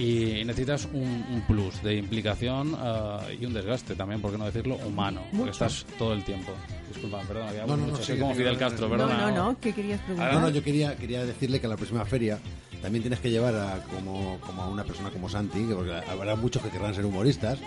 Y 0.00 0.44
necesitas 0.46 0.88
un, 0.94 1.26
un 1.30 1.42
plus 1.46 1.82
de 1.82 1.96
implicación 1.96 2.74
ah, 2.78 3.20
y 3.38 3.44
un 3.44 3.52
desgaste 3.52 3.94
también, 3.94 4.22
por 4.22 4.32
qué 4.32 4.38
no 4.38 4.46
decirlo, 4.46 4.76
humano. 4.76 5.20
Porque 5.36 5.50
estás 5.50 5.84
todo 5.98 6.14
el 6.14 6.24
tiempo. 6.24 6.52
Disculpa, 6.88 7.20
perdona, 7.20 7.52
que 7.52 7.60
hablo 7.60 7.76
No, 7.76 7.82
no, 7.82 7.86
no, 7.86 7.92
mucho. 7.92 8.04
Soy 8.04 8.18
como 8.18 8.34
Fidel 8.34 8.54
no, 8.54 8.58
Castro, 8.58 8.88
no, 8.88 8.96
No, 8.96 9.08
no, 9.08 9.30
no. 9.30 9.60
¿Qué 9.60 9.74
querías 9.74 10.00
preguntar? 10.00 10.32
No, 10.32 10.40
no, 10.40 10.48
yo 10.48 10.62
quería, 10.62 10.96
quería 10.96 11.26
decirle 11.26 11.60
que 11.60 11.66
a 11.66 11.68
la 11.68 11.76
próxima 11.76 12.06
feria 12.06 12.38
también 12.80 13.02
tienes 13.02 13.20
que 13.20 13.30
llevar 13.30 13.54
a, 13.54 13.84
como, 13.94 14.38
como 14.40 14.62
a 14.62 14.68
una 14.68 14.84
persona 14.84 15.10
como 15.10 15.28
Santi, 15.28 15.66
que 15.66 15.74
porque 15.74 15.92
habrá 15.92 16.34
muchos 16.34 16.62
que 16.62 16.70
querrán 16.70 16.94
ser 16.94 17.04
humoristas, 17.04 17.58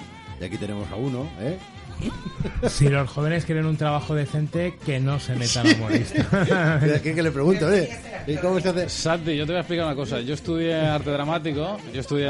y 0.41 0.43
aquí 0.43 0.57
tenemos 0.57 0.89
a 0.89 0.95
uno, 0.95 1.27
¿eh? 1.39 1.59
Si 2.67 2.89
los 2.89 3.09
jóvenes 3.09 3.45
quieren 3.45 3.65
un 3.65 3.77
trabajo 3.77 4.15
decente, 4.15 4.77
que 4.85 4.99
no 4.99 5.19
se 5.19 5.35
metan 5.35 5.67
a 5.67 5.71
humorista. 5.71 6.79
¿A 6.95 6.99
quién 6.99 7.15
que 7.15 7.23
le 7.23 7.31
pregunto, 7.31 7.71
eh? 7.73 7.89
¿Y 8.27 8.35
cómo 8.37 8.59
se 8.59 8.69
hace? 8.69 8.89
Santi, 8.89 9.35
yo 9.35 9.45
te 9.45 9.51
voy 9.51 9.57
a 9.57 9.61
explicar 9.61 9.85
una 9.85 9.95
cosa. 9.95 10.19
Yo 10.21 10.33
estudié 10.33 10.75
arte 10.75 11.11
dramático, 11.11 11.77
yo 11.93 11.99
estudié, 12.01 12.29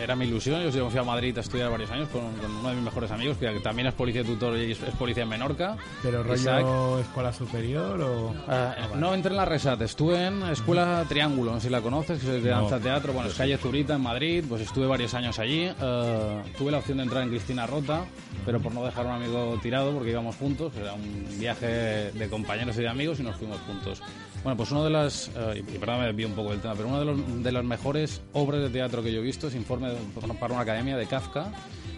era 0.00 0.14
mi 0.16 0.26
ilusión, 0.26 0.62
yo 0.70 0.90
fui 0.90 0.98
a 0.98 1.02
Madrid 1.04 1.36
a 1.38 1.40
estudiar 1.40 1.70
varios 1.70 1.90
años 1.90 2.08
con, 2.08 2.32
con 2.36 2.50
uno 2.50 2.68
de 2.68 2.74
mis 2.76 2.84
mejores 2.84 3.10
amigos, 3.10 3.36
que 3.38 3.48
también 3.60 3.88
es 3.88 3.94
policía 3.94 4.22
tutor 4.24 4.56
y 4.56 4.72
es, 4.72 4.82
es 4.82 4.94
policía 4.94 5.24
en 5.24 5.28
Menorca. 5.28 5.76
Pero 6.02 6.22
rollo 6.22 6.34
Isaac. 6.34 6.64
escuela 7.00 7.32
superior 7.32 8.00
o... 8.00 8.34
Ah, 8.48 8.74
no 8.96 9.12
entré 9.14 9.32
en 9.32 9.36
la 9.36 9.44
Resat, 9.44 9.80
estuve 9.82 10.26
en 10.26 10.42
Escuela 10.44 11.04
Triángulo, 11.08 11.52
no 11.52 11.60
sé 11.60 11.66
si 11.66 11.72
la 11.72 11.80
conoces, 11.80 12.20
que 12.20 12.36
es 12.36 12.42
de 12.44 12.50
No. 12.50 12.62
danza 12.62 12.78
teatro, 12.78 13.12
bueno, 13.12 13.28
es 13.28 13.34
calle 13.34 13.56
Zurita 13.58 13.94
en 13.94 14.02
Madrid, 14.02 14.44
pues 14.48 14.62
estuve 14.62 14.86
varios 14.86 15.14
años 15.14 15.38
allí. 15.40 15.64
Eh, 15.80 16.42
tuve 16.56 16.70
la 16.70 16.78
opción 16.78 16.98
de 16.98 17.04
entrar 17.04 17.22
en 17.24 17.30
Cristina 17.30 17.66
Rota, 17.66 18.04
pero 18.46 18.60
por 18.60 18.72
no 18.72 18.84
dejar 18.84 18.93
a 19.02 19.06
un 19.06 19.22
amigo 19.22 19.58
tirado, 19.62 19.92
porque 19.92 20.10
íbamos 20.10 20.36
juntos, 20.36 20.72
era 20.76 20.92
un 20.94 21.26
viaje 21.38 21.66
de 22.12 22.28
compañeros 22.30 22.76
y 22.78 22.80
de 22.82 22.88
amigos 22.88 23.20
y 23.20 23.22
nos 23.22 23.36
fuimos 23.36 23.58
juntos. 23.60 24.02
Bueno, 24.42 24.56
pues 24.56 24.70
uno 24.70 24.84
de 24.84 24.90
las, 24.90 25.30
eh, 25.36 25.64
y 25.66 25.78
perdón 25.78 26.00
me 26.00 26.06
desvío 26.06 26.26
un 26.28 26.34
poco 26.34 26.50
del 26.50 26.60
tema, 26.60 26.74
pero 26.74 26.88
una 26.88 26.98
de, 26.98 27.04
los- 27.06 27.42
de 27.42 27.52
las 27.52 27.64
mejores 27.64 28.20
obras 28.34 28.60
de 28.60 28.70
teatro 28.70 29.02
que 29.02 29.12
yo 29.12 29.20
he 29.20 29.22
visto 29.22 29.48
es 29.48 29.54
Informe 29.54 29.88
de- 29.90 29.96
para 30.38 30.52
una 30.52 30.62
academia 30.62 30.96
de 30.96 31.06
Kafka, 31.06 31.50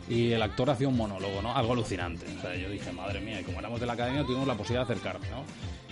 y 0.09 0.31
el 0.33 0.41
actor 0.43 0.71
hacía 0.71 0.87
un 0.87 0.97
monólogo, 0.97 1.43
¿no? 1.43 1.55
Algo 1.57 1.73
alucinante. 1.73 2.25
O 2.39 2.41
sea, 2.41 2.55
yo 2.55 2.71
dije, 2.71 2.93
madre 2.93 3.21
mía, 3.21 3.41
y 3.41 3.45
como 3.45 3.59
éramos 3.59 3.81
de 3.81 3.87
la 3.87 3.95
academia 3.95 4.23
tuvimos 4.23 4.47
la 4.47 4.55
posibilidad 4.55 4.87
de 4.87 4.93
acercarme, 4.95 5.27
¿no? 5.31 5.43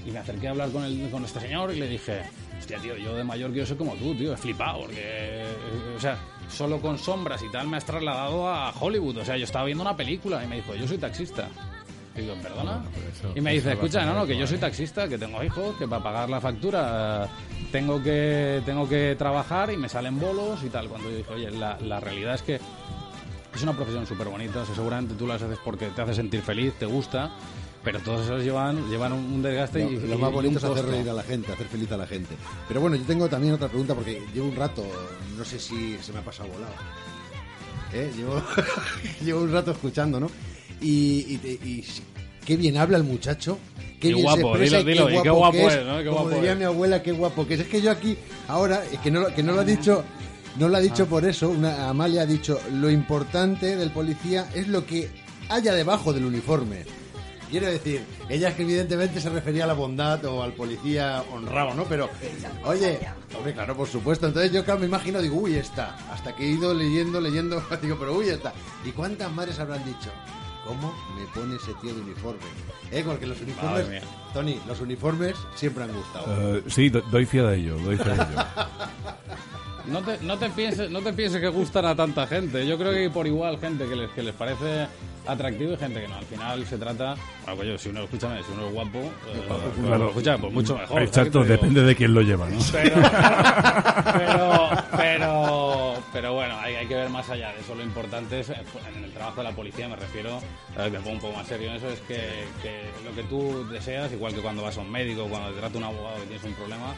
Y 0.07 0.11
me 0.13 0.19
acerqué 0.21 0.47
a 0.47 0.51
hablar 0.51 0.71
con, 0.71 0.85
el, 0.85 1.09
con 1.11 1.25
este 1.25 1.41
señor 1.41 1.73
y 1.75 1.81
le 1.81 1.89
dije, 1.89 2.21
hostia, 2.59 2.79
tío, 2.79 2.97
yo 2.97 3.17
de 3.17 3.25
mayor 3.25 3.51
quiero 3.51 3.67
ser 3.67 3.77
como 3.77 3.95
tú, 3.95 4.15
tío, 4.15 4.35
he 4.35 4.37
flipado, 4.37 4.81
porque, 4.83 5.01
eh, 5.01 5.45
o 5.97 6.01
sea, 6.01 6.19
solo 6.49 6.81
con 6.81 6.99
sombras 6.99 7.43
y 7.43 7.51
tal 7.51 7.69
me 7.69 7.77
has 7.77 7.85
trasladado 7.85 8.49
a 8.49 8.71
Hollywood. 8.79 9.19
O 9.19 9.25
sea, 9.25 9.37
yo 9.37 9.45
estaba 9.45 9.65
viendo 9.65 9.83
una 9.83 9.97
película 9.97 10.43
y 10.45 10.47
me 10.47 10.57
dijo, 10.57 10.75
yo 10.75 10.87
soy 10.87 10.99
taxista. 10.99 11.49
Y 12.17 12.21
digo, 12.21 12.35
¿perdona? 12.41 12.85
y 13.35 13.41
me 13.41 13.53
dice, 13.53 13.73
escucha, 13.73 14.05
no, 14.05 14.15
no, 14.15 14.25
que 14.25 14.37
yo 14.37 14.47
soy 14.47 14.59
taxista, 14.59 15.09
que 15.09 15.19
tengo 15.19 15.43
hijos, 15.43 15.77
que 15.77 15.89
para 15.89 16.03
pagar 16.03 16.31
la 16.31 16.41
factura 16.41 17.25
eh, 17.25 17.29
tengo 17.73 18.01
que 18.01 18.63
tengo 18.65 18.89
que 18.89 19.17
trabajar 19.19 19.73
y 19.73 19.77
me 19.77 19.89
salen 19.89 20.21
bolos 20.21 20.63
y 20.63 20.69
tal. 20.69 20.89
Cuando 20.89 21.11
yo 21.11 21.17
dije, 21.17 21.33
oye, 21.33 21.51
la, 21.51 21.77
la 21.81 21.99
realidad 21.99 22.35
es 22.35 22.43
que 22.43 22.61
es 23.55 23.63
una 23.63 23.73
profesión 23.73 24.07
súper 24.07 24.29
bonita, 24.29 24.63
o 24.63 24.67
sea, 24.67 24.75
seguramente 24.75 25.15
tú 25.15 25.27
las 25.27 25.43
haces 25.43 25.59
porque 25.65 25.87
te 25.87 26.03
hace 26.03 26.15
sentir 26.15 26.43
feliz, 26.43 26.75
te 26.79 26.87
gusta, 26.87 27.33
pero 27.85 28.01
todas 28.01 28.23
esas 28.27 28.43
llevan, 28.43 28.89
llevan 28.91 29.13
un, 29.13 29.43
desgaste 29.43 29.81
y, 29.85 29.97
lo 29.97 30.15
y- 30.15 30.19
más 30.19 30.31
y 30.31 30.35
bonito 30.35 30.59
es 30.59 30.65
hacer 30.65 30.85
reír 30.87 31.09
a 31.11 31.13
la 31.13 31.23
gente, 31.23 31.53
hacer 31.53 31.67
feliz 31.69 31.93
a 31.93 31.97
la 31.97 32.07
gente. 32.07 32.35
Pero 32.67 32.81
bueno, 32.81 32.97
yo 32.97 33.05
tengo 33.05 33.29
también 33.29 33.55
otra 33.55 33.69
pregunta 33.69 33.95
porque 33.95 34.23
llevo 34.35 34.49
un 34.49 34.57
rato, 34.57 34.85
no 35.37 35.45
sé 35.45 35.59
si 35.59 35.97
se 36.03 36.13
me 36.13 36.19
ha 36.21 36.23
pasado 36.25 36.49
volado. 36.49 36.73
¿Eh? 37.93 38.11
Llevo, 38.17 38.43
llevo 39.25 39.41
un 39.43 39.53
rato 39.53 39.71
escuchando, 39.73 40.19
¿no? 40.19 40.31
Y, 40.81 41.39
y 41.43 41.59
y 41.65 41.85
qué 42.45 42.57
bien 42.57 42.77
habla 42.77 42.97
el 42.97 43.05
muchacho. 43.05 43.59
Qué, 44.01 44.09
Qué 44.09 44.15
bien 44.15 44.23
guapo, 44.25 44.57
se 44.59 44.65
dilo, 44.65 44.85
dilo, 44.85 45.11
y 45.11 45.23
qué 45.23 45.31
guapo 45.31 45.53
que 45.53 45.67
es, 45.67 45.87
¿no? 45.87 45.99
Qué 45.99 46.05
Como 46.05 46.21
guapo 46.23 46.31
diría 46.37 46.53
es. 46.53 46.59
mi 46.59 46.65
abuela, 46.65 47.03
qué 47.03 47.13
guapo 47.13 47.47
que 47.47 47.55
es. 47.55 47.61
Es 47.61 47.69
que 47.69 47.81
yo 47.81 47.91
aquí, 47.91 48.17
ahora, 48.49 48.83
es 48.93 48.99
que 48.99 49.11
no, 49.11 49.21
lo- 49.21 49.35
que 49.35 49.43
no 49.43 49.53
lo 49.53 49.61
ha 49.61 49.65
dicho... 49.65 50.05
No 50.59 50.69
lo 50.69 50.77
ha 50.77 50.79
Ah. 50.79 50.83
dicho 50.83 51.07
por 51.07 51.25
eso, 51.25 51.49
una, 51.49 51.89
Amalia 51.89 52.23
ha 52.23 52.27
dicho, 52.27 52.61
lo 52.75 52.89
importante 52.89 53.75
del 53.77 53.91
policía 53.91 54.49
es 54.55 54.69
lo 54.69 54.87
que 54.87 55.09
haya 55.49 55.73
debajo 55.75 56.13
del 56.13 56.27
uniforme. 56.27 56.85
Quiero 57.55 57.69
decir, 57.71 58.05
ella 58.29 58.49
es 58.49 58.57
que 58.57 58.63
evidentemente 58.65 59.21
se 59.21 59.31
refería 59.31 59.63
a 59.63 59.69
la 59.69 59.75
bondad 59.75 60.25
o 60.25 60.43
al 60.43 60.55
policía 60.55 61.23
honrado, 61.33 61.73
¿no? 61.75 61.85
Pero, 61.85 62.11
oye, 62.65 62.99
hombre, 63.37 63.53
claro, 63.55 63.77
por 63.77 63.87
supuesto. 63.87 64.27
Entonces 64.27 64.51
yo 64.51 64.65
claro, 64.65 64.81
me 64.81 64.87
imagino, 64.87 65.23
digo, 65.23 65.37
uy, 65.37 65.55
está. 65.55 65.95
Hasta 66.11 66.35
que 66.35 66.43
he 66.43 66.49
ido 66.49 66.75
leyendo, 66.75 67.21
leyendo, 67.21 67.63
digo, 67.81 67.97
pero 67.97 68.13
uy, 68.17 68.29
está. 68.31 68.53
¿Y 68.85 68.91
cuántas 68.91 69.31
madres 69.33 69.57
habrán 69.61 69.85
dicho? 69.85 70.11
¿Cómo 70.67 70.93
me 71.17 71.27
pone 71.33 71.55
ese 71.55 71.73
tío 71.81 71.95
de 71.95 72.01
uniforme? 72.01 72.41
¿Eh? 72.91 73.05
Porque 73.07 73.25
los 73.25 73.41
uniformes. 73.41 74.03
Tony, 74.33 74.61
los 74.67 74.81
uniformes 74.81 75.37
siempre 75.55 75.85
han 75.85 75.93
gustado. 75.95 76.57
Eh, 76.57 76.65
sí, 76.67 76.89
do- 76.89 77.03
doy 77.03 77.25
fe 77.25 77.41
de 77.41 77.57
ello, 77.57 77.79
doy 77.79 77.97
fe 77.97 78.09
de 78.09 78.15
ello. 78.15 78.25
No 79.87 80.01
te, 80.03 80.19
no, 80.23 80.39
te 80.39 80.49
pienses, 80.51 80.91
no 80.91 81.01
te 81.01 81.13
pienses 81.13 81.41
que 81.41 81.49
gustan 81.49 81.85
a 81.85 81.95
tanta 81.95 82.27
gente. 82.27 82.67
Yo 82.67 82.79
creo 82.79 82.91
que 82.93 82.99
hay 83.01 83.09
por 83.11 83.27
igual 83.27 83.59
gente 83.61 83.87
que 83.87 83.95
les, 83.95 84.11
que 84.11 84.23
les 84.23 84.35
parece 84.35 84.87
atractivo 85.27 85.75
y 85.75 85.77
gente 85.77 86.01
que 86.01 86.09
no. 86.09 86.15
Al 86.17 86.25
final 86.25 86.67
se 86.67 86.79
trata, 86.79 87.15
bueno, 87.45 87.57
coño, 87.59 87.79
si 87.79 87.89
uno, 87.91 88.03
escúchame, 88.05 88.43
si 88.43 88.53
uno 88.53 88.67
es 88.69 88.73
guapo, 88.73 88.99
eh, 88.99 89.83
Claro. 89.85 90.09
escucha, 90.09 90.39
pues 90.39 90.53
mucho 90.53 90.75
mejor. 90.79 90.89
¿sabes 90.97 91.09
Exacto, 91.09 91.45
depende 91.45 91.83
de 91.83 91.95
quién 91.97 92.15
lo 92.15 92.23
lleva, 92.23 92.49
¿no? 92.49 92.59
Pero, 92.73 92.97
pero, 94.17 94.69
pero, 94.97 95.95
pero 96.13 96.33
bueno, 96.35 96.57
hay, 96.61 96.75
hay 96.77 96.87
que 96.87 96.95
ver 96.95 97.11
más 97.11 97.29
allá 97.29 97.53
de 97.53 97.61
eso. 97.61 97.75
Lo 97.75 97.83
importante 97.83 98.41
es, 98.41 98.51
eh, 98.51 98.57
en 98.97 99.05
el 99.05 99.13
trabajo 99.13 99.39
de 99.43 99.45
la 99.45 99.53
policía, 99.55 99.89
me 99.89 99.97
refiero, 99.97 100.39
eh, 100.79 100.91
me 100.91 100.99
pongo 101.01 101.11
un 101.13 101.21
poco 101.21 101.35
más 101.37 101.47
serio 101.47 101.71
en 101.71 101.77
eso, 101.77 101.89
es 101.89 102.01
que, 102.01 102.45
que 102.63 102.85
lo 103.05 103.15
que 103.15 103.23
tú 103.25 103.67
deseas, 103.71 104.11
igual 104.13 104.35
que 104.35 104.41
cuando 104.41 104.63
vas 104.63 104.77
a 104.79 104.81
un 104.81 104.91
médico, 104.91 105.27
cuando 105.29 105.51
te 105.51 105.61
trata 105.61 105.77
un 105.79 105.85
abogado 105.85 106.17
y 106.25 106.27
tienes 106.29 106.45
un 106.45 106.55
problema, 106.55 106.95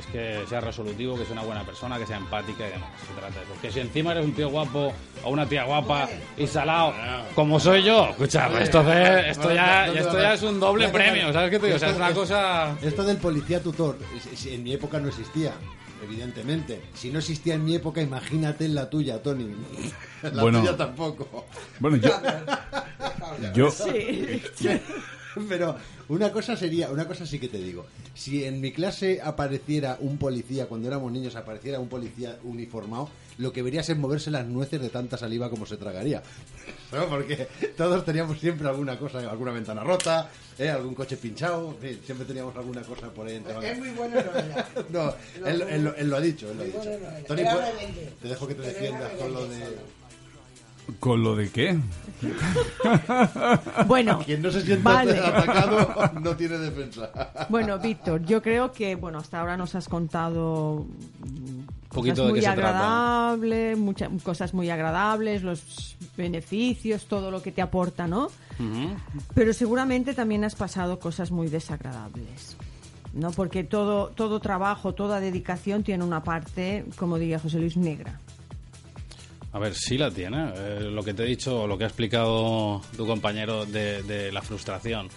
es 0.00 0.06
que 0.06 0.44
sea 0.48 0.60
resolutivo, 0.60 1.16
que 1.16 1.24
sea 1.24 1.32
una 1.32 1.42
buena 1.42 1.62
persona, 1.64 1.98
que 1.98 2.06
sea 2.06 2.16
empática 2.16 2.66
y 2.66 2.70
demás. 2.72 2.88
Se 3.06 3.14
trata 3.18 3.38
de 3.38 3.44
eso. 3.44 3.60
Que 3.62 3.70
si 3.72 3.80
encima 3.80 4.12
eres 4.12 4.24
un 4.24 4.32
tío 4.34 4.48
guapo 4.50 4.92
o 5.24 5.30
una 5.30 5.46
tía 5.46 5.64
guapa 5.64 6.08
y 6.36 6.46
salado, 6.46 6.92
como 7.34 7.58
soy 7.60 7.82
yo, 7.84 8.08
escucha, 8.10 8.48
pues 8.48 8.64
esto, 8.64 8.80
es- 8.92 9.26
esto, 9.36 9.52
ya, 9.54 9.86
esto 9.86 10.20
ya 10.20 10.34
es 10.34 10.42
un 10.42 10.58
doble 10.60 10.88
premio, 10.88 11.32
¿sabes 11.32 11.50
qué 11.50 11.58
te 11.58 11.66
digo? 11.66 11.76
O 11.76 11.78
sea, 11.78 11.90
es 11.90 11.96
una 11.96 12.12
cosa... 12.12 12.76
Esto 12.82 13.04
del 13.04 13.16
policía 13.18 13.62
tutor, 13.62 13.96
en 14.46 14.62
mi 14.62 14.72
época 14.72 14.98
no 14.98 15.08
existía, 15.08 15.52
evidentemente. 16.02 16.80
Si 16.94 17.10
no 17.10 17.18
existía 17.18 17.54
en 17.54 17.64
mi 17.64 17.74
época, 17.76 18.00
imagínate 18.02 18.64
en 18.64 18.74
la 18.74 18.88
tuya, 18.90 19.22
Tony. 19.22 19.44
En 20.22 20.34
la 20.36 20.42
Bueno. 20.42 20.60
tuya 20.60 20.76
tampoco. 20.76 21.46
Bueno, 21.78 21.96
yo, 21.98 22.10
yo, 23.54 23.70
Sí. 23.70 24.40
Pero 25.48 25.76
una 26.10 26.30
cosa 26.32 26.56
sería, 26.56 26.90
una 26.90 27.06
cosa 27.06 27.24
sí 27.24 27.38
que 27.38 27.48
te 27.48 27.58
digo. 27.58 27.86
Si 28.14 28.44
en 28.44 28.60
mi 28.60 28.72
clase 28.72 29.20
apareciera 29.22 29.96
un 30.00 30.18
policía, 30.18 30.66
cuando 30.66 30.88
éramos 30.88 31.10
niños 31.12 31.36
apareciera 31.36 31.78
un 31.80 31.88
policía 31.88 32.36
uniformado, 32.44 33.08
lo 33.38 33.52
que 33.52 33.62
verías 33.62 33.88
es 33.88 33.96
moverse 33.96 34.30
las 34.30 34.44
nueces 34.46 34.80
de 34.82 34.90
tanta 34.90 35.16
saliva 35.16 35.48
como 35.48 35.64
se 35.66 35.76
tragaría. 35.78 36.22
¿No? 36.92 37.06
Porque 37.08 37.46
todos 37.76 38.04
teníamos 38.04 38.38
siempre 38.40 38.68
alguna 38.68 38.98
cosa, 38.98 39.18
alguna 39.30 39.52
ventana 39.52 39.82
rota, 39.84 40.28
¿eh? 40.58 40.68
algún 40.68 40.94
coche 40.94 41.16
pinchado, 41.16 41.70
en 41.70 41.78
fin, 41.78 42.00
siempre 42.04 42.26
teníamos 42.26 42.54
alguna 42.56 42.82
cosa 42.82 43.08
por 43.10 43.26
ahí. 43.28 43.36
entre- 43.36 43.70
Es 43.72 43.78
muy 43.78 43.90
bueno. 43.90 44.16
No, 44.90 45.14
él, 45.46 45.62
él 45.62 45.84
lo- 45.84 45.94
él 45.94 46.10
lo 46.10 46.16
ha 46.16 46.20
dicho, 46.20 46.50
él 46.50 46.56
lo 46.58 46.62
ha 46.64 46.66
dicho. 46.66 46.80
Tony, 47.26 47.42
pues, 47.44 48.18
te 48.20 48.28
dejo 48.28 48.46
que 48.48 48.54
te 48.56 48.62
defiendas 48.62 49.10
con 49.12 49.32
lo 49.32 49.46
de... 49.46 49.58
¿con 50.98 51.22
lo 51.22 51.36
de 51.36 51.50
qué? 51.50 51.78
Bueno, 53.86 54.20
Quien 54.24 54.42
no 54.42 54.50
se 54.50 54.60
sienta 54.62 54.92
vale. 54.92 55.18
atacado 55.18 56.10
no 56.20 56.36
tiene 56.36 56.58
defensa. 56.58 57.10
Bueno, 57.48 57.78
Víctor, 57.78 58.24
yo 58.24 58.42
creo 58.42 58.72
que 58.72 58.94
bueno 58.94 59.18
hasta 59.18 59.40
ahora 59.40 59.56
nos 59.56 59.74
has 59.74 59.88
contado 59.88 60.86
Poquito 61.88 62.22
cosas 62.22 62.26
de 62.26 62.32
muy 62.32 62.44
agradables, 62.44 63.78
muchas 63.78 64.10
cosas 64.22 64.54
muy 64.54 64.70
agradables, 64.70 65.42
los 65.42 65.96
beneficios, 66.16 67.06
todo 67.06 67.30
lo 67.30 67.42
que 67.42 67.52
te 67.52 67.62
aporta, 67.62 68.06
¿no? 68.06 68.30
Pero 69.34 69.52
seguramente 69.52 70.14
también 70.14 70.44
has 70.44 70.54
pasado 70.54 71.00
cosas 71.00 71.30
muy 71.30 71.48
desagradables. 71.48 72.56
¿No? 73.12 73.32
Porque 73.32 73.64
todo, 73.64 74.10
todo 74.10 74.38
trabajo, 74.38 74.94
toda 74.94 75.18
dedicación 75.18 75.82
tiene 75.82 76.04
una 76.04 76.22
parte, 76.22 76.84
como 76.94 77.18
diría 77.18 77.40
José 77.40 77.58
Luis, 77.58 77.76
negra. 77.76 78.20
A 79.52 79.58
ver, 79.58 79.74
sí 79.74 79.98
la 79.98 80.10
tiene. 80.10 80.52
Eh, 80.56 80.80
lo 80.92 81.02
que 81.02 81.12
te 81.14 81.24
he 81.24 81.26
dicho, 81.26 81.66
lo 81.66 81.76
que 81.76 81.84
ha 81.84 81.88
explicado 81.88 82.80
tu 82.96 83.06
compañero 83.06 83.66
de, 83.66 84.02
de 84.04 84.30
la 84.32 84.42
frustración. 84.42 85.08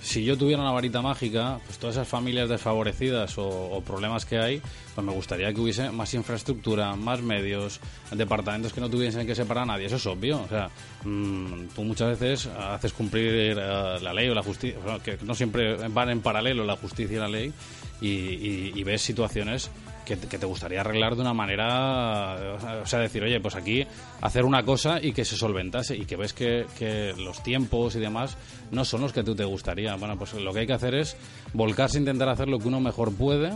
Si 0.00 0.24
yo 0.24 0.36
tuviera 0.36 0.60
una 0.62 0.72
varita 0.72 1.00
mágica, 1.00 1.60
pues 1.64 1.78
todas 1.78 1.94
esas 1.94 2.08
familias 2.08 2.48
desfavorecidas 2.48 3.34
o, 3.38 3.80
problemas 3.86 4.24
que 4.24 4.36
hay, 4.36 4.60
pues 4.96 5.04
me 5.06 5.12
gustaría 5.12 5.52
que 5.54 5.60
hubiese 5.60 5.90
más 5.92 6.12
infraestructura, 6.14 6.96
más 6.96 7.22
medios, 7.22 7.78
departamentos 8.10 8.72
que 8.72 8.80
no 8.80 8.90
tuviesen 8.90 9.28
que 9.28 9.36
separar 9.36 9.62
a 9.62 9.66
nadie. 9.66 9.86
Eso 9.86 9.96
es 9.96 10.06
obvio. 10.06 10.42
O 10.42 10.48
sea, 10.48 10.70
mm, 11.04 11.68
tú 11.74 11.84
muchas 11.84 12.18
veces 12.18 12.46
haces 12.46 12.92
cumplir 12.92 13.56
eh, 13.58 13.98
la 14.02 14.12
ley 14.12 14.28
o 14.28 14.34
la 14.34 14.42
justicia, 14.42 14.78
que 15.04 15.18
no 15.22 15.34
siempre 15.36 15.76
van 15.88 16.10
en 16.10 16.20
paralelo 16.20 16.64
la 16.64 16.74
justicia 16.76 17.16
y 17.16 17.20
la 17.20 17.28
ley, 17.28 17.52
y, 18.00 18.08
y- 18.08 18.72
y 18.74 18.82
ves 18.84 19.02
situaciones 19.02 19.70
que, 20.06 20.16
te- 20.16 20.46
gustaría 20.46 20.80
arreglar 20.80 21.14
de 21.14 21.22
una 21.22 21.32
manera, 21.34 22.36
o 22.82 22.86
sea, 22.86 22.98
decir, 22.98 23.22
oye, 23.22 23.40
pues 23.40 23.54
aquí 23.54 23.86
hacer 24.20 24.44
una 24.44 24.64
cosa 24.64 25.00
y 25.02 25.12
que 25.12 25.24
se 25.24 25.36
solventase 25.36 25.96
y 25.96 26.04
que 26.04 26.16
ves 26.16 26.32
que, 26.32 26.66
que 26.78 27.14
los 27.16 27.42
tiempos 27.42 27.94
y 27.96 28.00
demás 28.00 28.36
no 28.70 28.84
son 28.84 29.00
los 29.02 29.12
que 29.12 29.22
tú 29.22 29.34
te 29.34 29.44
gustaría. 29.44 29.94
Bueno, 29.96 30.16
pues 30.18 30.34
lo 30.34 30.52
que 30.52 30.60
hay 30.60 30.66
que 30.66 30.72
hacer 30.74 30.94
es 30.94 31.16
volcarse 31.52 31.98
a 31.98 32.00
intentar 32.00 32.28
hacer 32.28 32.48
lo 32.48 32.58
que 32.58 32.68
uno 32.68 32.80
mejor 32.80 33.14
puede, 33.14 33.52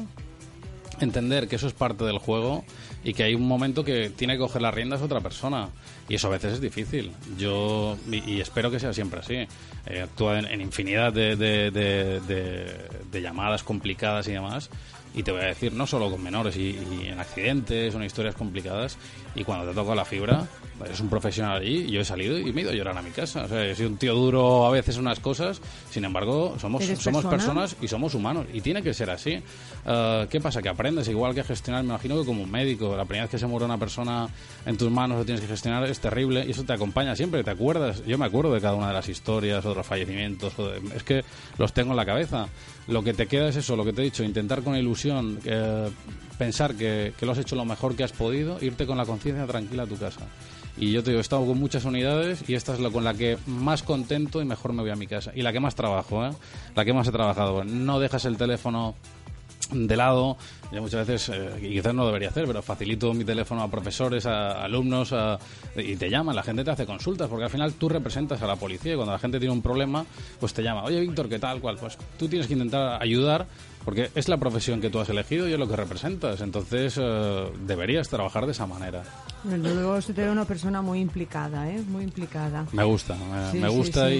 entender 1.01 1.47
que 1.49 1.57
eso 1.57 1.67
es 1.67 1.75
parte 1.75 2.05
del 2.05 2.19
juego 2.19 2.65
y 3.05 3.13
que 3.13 3.23
hay 3.25 3.35
un 3.35 3.47
momento 3.47 3.85
que 3.85 4.09
tiene 4.11 4.33
que 4.35 4.39
coger 4.41 4.63
las 4.63 4.75
riendas 4.75 5.03
otra 5.03 5.21
persona. 5.21 5.69
Y 6.09 6.15
eso 6.15 6.29
a 6.29 6.31
veces 6.31 6.55
es 6.55 6.61
difícil. 6.61 7.13
Yo, 7.37 7.97
y, 8.11 8.41
espero 8.41 8.71
que 8.71 8.81
sea 8.81 8.93
siempre 8.93 9.21
así. 9.21 9.47
He 9.87 10.01
actuado 10.01 10.37
en, 10.39 10.61
infinidad 10.61 11.13
de- 11.13 11.37
de- 11.37 12.21
de 13.11 13.21
llamadas 13.23 13.63
complicadas 13.63 14.27
y 14.29 14.33
demás. 14.33 14.71
Y 15.17 15.23
te 15.23 15.33
voy 15.33 15.41
a 15.41 15.47
decir, 15.47 15.73
no 15.73 15.87
solo 15.87 16.11
con 16.11 16.23
menores 16.23 16.57
y, 16.57 16.79
y 17.01 17.09
en 17.09 17.19
accidentes 17.19 17.95
o 17.95 17.99
en 17.99 18.05
historias 18.05 18.35
complicadas. 18.35 18.99
Y 19.35 19.45
cuando 19.45 19.67
te 19.69 19.75
toca 19.75 19.95
la 19.95 20.05
fibra, 20.05 20.47
eres 20.85 21.01
un 21.01 21.09
profesional 21.09 21.57
allí. 21.57 21.85
Y 21.89 21.91
yo 21.93 22.03
he 22.03 22.05
salido 22.05 22.39
y 22.39 22.53
me 22.53 22.61
he 22.61 22.65
ido 22.65 22.71
a 22.71 22.75
llorar 22.75 22.99
a 22.99 23.03
mi 23.03 23.11
casa. 23.11 23.45
O 23.45 23.49
sea, 23.49 23.65
he 23.65 23.75
sido 23.75 23.89
un 23.89 23.97
tío 23.97 24.15
duro 24.15 24.67
a 24.67 24.71
veces 24.71 24.97
en 24.97 25.01
unas 25.03 25.19
cosas. 25.21 25.61
Sin 25.91 26.05
embargo, 26.05 26.57
somos, 26.61 26.83
¿Eres 26.85 26.99
somos 26.99 27.25
persona? 27.25 27.37
personas 27.63 27.77
y 27.81 27.89
somos 27.89 28.15
humanos 28.15 28.45
y 28.53 28.61
tiene 28.61 28.83
que 28.83 28.93
ser 28.93 29.09
así. 29.09 29.41
Eh, 29.87 30.27
¿Qué 30.31 30.41
pasa? 30.41 30.61
Que 30.61 30.69
aprendes 30.69 31.09
igual 31.09 31.35
que 31.35 31.41
a 31.41 31.45
gestionar, 31.45 31.83
me 31.83 31.91
imagino 31.91 32.19
que 32.21 32.27
como 32.27 32.43
un 32.43 32.51
médico, 32.51 32.95
la 32.95 33.05
primera 33.07 33.25
vez 33.25 33.31
que 33.31 33.39
se 33.39 33.47
muere 33.47 33.65
una 33.65 33.79
persona 33.79 34.29
en 34.67 34.77
tus 34.77 34.91
manos 34.91 35.19
lo 35.19 35.25
tienes 35.25 35.41
que 35.41 35.49
gestionar 35.49 35.85
es 35.85 35.99
terrible 35.99 36.45
y 36.47 36.51
eso 36.51 36.65
te 36.65 36.75
acompaña 36.75 37.17
siempre, 37.17 37.43
te 37.43 37.51
acuerdas. 37.51 38.05
Yo 38.07 38.19
me 38.19 38.27
acuerdo 38.27 38.53
de 38.53 38.61
cada 38.61 38.75
una 38.75 38.89
de 38.89 38.95
las 38.95 39.09
historias 39.09 39.65
o 39.65 39.71
de 39.71 39.75
los 39.77 39.87
fallecimientos, 39.87 40.59
o 40.59 40.69
de- 40.69 40.81
es 40.95 41.03
que 41.03 41.25
los 41.57 41.73
tengo 41.73 41.93
en 41.93 41.97
la 41.97 42.05
cabeza. 42.05 42.49
Lo 42.89 43.03
que 43.03 43.15
te 43.15 43.27
queda 43.27 43.49
es 43.49 43.57
eso, 43.57 43.75
lo 43.77 43.85
que 43.85 43.93
te 43.93 44.03
he 44.03 44.05
dicho, 44.05 44.23
intentar 44.23 44.63
con 44.63 44.77
ilusión, 44.77 45.06
pensar 46.39 46.75
que, 46.75 47.13
lo 47.21 47.33
has 47.33 47.39
hecho 47.39 47.57
lo 47.57 47.65
mejor 47.65 47.97
que 47.97 48.05
has 48.05 48.13
podido, 48.13 48.59
irte 48.61 48.87
con 48.87 48.97
la 48.97 49.07
conciencia 49.07 49.47
tranquila 49.47 49.85
a 49.85 49.87
tu 49.87 49.97
casa. 49.97 50.21
Y 50.79 50.93
yo 50.93 51.03
te 51.03 51.11
digo, 51.11 51.21
he 51.21 51.23
estado 51.23 51.47
con 51.47 51.59
muchas 51.59 51.85
unidades 51.87 52.45
y 52.49 52.55
esta 52.55 52.75
es 52.75 52.81
la 52.81 52.91
con 52.91 53.03
la 53.03 53.15
que 53.15 53.39
más 53.47 53.83
contento 53.83 54.43
y 54.43 54.45
mejor 54.45 54.75
me 54.75 54.83
voy 54.83 54.91
a 54.91 54.97
mi 54.97 55.07
casa. 55.07 55.33
Y 55.35 55.41
la 55.41 55.53
que 55.53 55.61
más 55.61 55.75
trabajo, 55.75 56.27
¿eh? 56.27 56.31
La 56.75 56.85
que 56.85 56.93
más 56.93 57.09
he 57.09 57.13
trabajado. 57.13 57.65
No 57.65 57.99
dejas 57.99 58.27
el 58.27 58.37
teléfono 58.37 58.95
de 59.71 59.97
lado. 59.97 60.37
Yo 60.73 60.83
muchas 60.83 61.07
veces, 61.07 61.31
eh, 61.35 61.51
quizás 61.61 61.95
no 61.95 62.07
debería 62.07 62.29
hacer, 62.29 62.47
pero 62.47 62.63
facilito 62.63 63.13
mi 63.15 63.25
teléfono 63.25 63.63
a 63.63 63.71
profesores, 63.71 64.27
a 64.27 64.65
alumnos, 64.65 65.15
y 65.77 65.97
te 65.97 66.11
llaman, 66.11 66.35
la 66.35 66.43
gente 66.43 66.65
te 66.65 66.71
hace 66.71 66.87
consultas, 66.87 67.29
porque 67.29 67.45
al 67.45 67.51
final 67.51 67.75
tú 67.75 67.89
representas 67.89 68.43
a 68.43 68.47
la 68.47 68.57
policía 68.57 68.93
y 68.93 68.97
cuando 68.97 69.13
la 69.13 69.19
gente 69.19 69.39
tiene 69.39 69.53
un 69.53 69.63
problema, 69.63 70.05
pues 70.41 70.53
te 70.53 70.63
llama, 70.63 70.85
oye 70.85 71.01
Víctor, 71.01 71.29
¿qué 71.29 71.39
tal? 71.39 71.61
cual 71.61 71.77
Pues 71.79 71.97
tú 72.19 72.29
tienes 72.29 72.47
que 72.47 72.55
intentar 72.55 73.01
ayudar, 73.01 73.47
porque 73.87 74.11
es 74.15 74.29
la 74.29 74.37
profesión 74.37 74.83
que 74.83 74.91
tú 74.91 75.01
has 75.01 75.09
elegido 75.09 75.49
y 75.49 75.53
es 75.55 75.59
lo 75.59 75.67
que 75.67 75.77
representas, 75.77 76.43
entonces 76.43 76.99
eh, 77.01 77.45
deberías 77.67 78.09
trabajar 78.11 78.45
de 78.45 78.53
esa 78.53 78.67
manera. 78.67 79.03
Desde 79.45 79.75
luego, 79.75 79.95
usted 79.97 80.19
es 80.19 80.29
una 80.31 80.45
persona 80.45 80.83
muy 80.83 80.99
implicada, 81.01 81.71
¿eh? 81.71 81.81
Muy 81.89 82.03
implicada. 82.05 82.67
Me 82.73 82.85
gusta, 82.85 83.15
me, 83.15 83.53
Sí, 83.53 83.59
me 83.59 83.69
gusta 83.69 84.09
sí. 84.09 84.15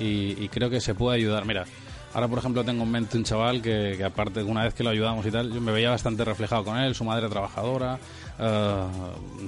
Y, 0.00 0.04
y- 0.40 0.44
y 0.44 0.48
creo 0.48 0.70
que 0.70 0.80
se 0.80 0.94
puede 0.94 1.18
ayudar. 1.18 1.44
Mira, 1.44 1.66
ahora 2.14 2.26
por 2.28 2.38
ejemplo 2.38 2.64
tengo 2.64 2.82
en 2.82 2.90
mente 2.90 3.16
un 3.18 3.24
chaval 3.24 3.60
que, 3.62 3.94
que 3.96 4.04
aparte 4.04 4.42
una 4.42 4.64
vez 4.64 4.72
que 4.74 4.82
lo 4.82 4.90
ayudamos 4.90 5.24
y 5.26 5.30
tal, 5.30 5.52
yo 5.52 5.60
me 5.60 5.70
veía 5.70 5.90
bastante 5.90 6.24
reflejado 6.24 6.64
con 6.64 6.78
él, 6.78 6.94
su 6.94 7.04
madre 7.04 7.28
trabajadora, 7.28 7.98
eh, 8.38 8.84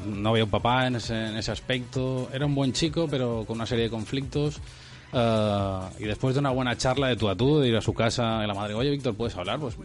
no 0.07 0.29
había 0.31 0.45
un 0.45 0.51
papá 0.51 0.87
en 0.87 0.97
ese, 0.97 1.15
en 1.29 1.37
ese 1.39 1.51
aspecto, 1.51 2.29
era 2.33 2.45
un 2.47 2.55
buen 2.55 2.73
chico 2.75 3.09
pero 3.11 3.45
con 3.47 3.57
una 3.57 3.67
serie 3.67 3.85
de 3.85 3.91
conflictos. 3.91 4.61
Eh, 5.13 5.81
y 5.99 6.05
después 6.05 6.35
de 6.35 6.41
una 6.41 6.51
buena 6.51 6.77
charla 6.77 7.09
de 7.09 7.17
tú 7.17 7.29
a 7.29 7.37
tú, 7.37 7.61
de 7.61 7.69
ir 7.69 7.77
a 7.77 7.81
su 7.81 7.93
casa 7.93 8.43
y 8.43 8.47
la 8.47 8.55
madre, 8.55 8.75
oye 8.75 8.91
Víctor, 8.91 9.15
¿puedes 9.15 9.37
hablar? 9.37 9.59
Pues 9.59 9.77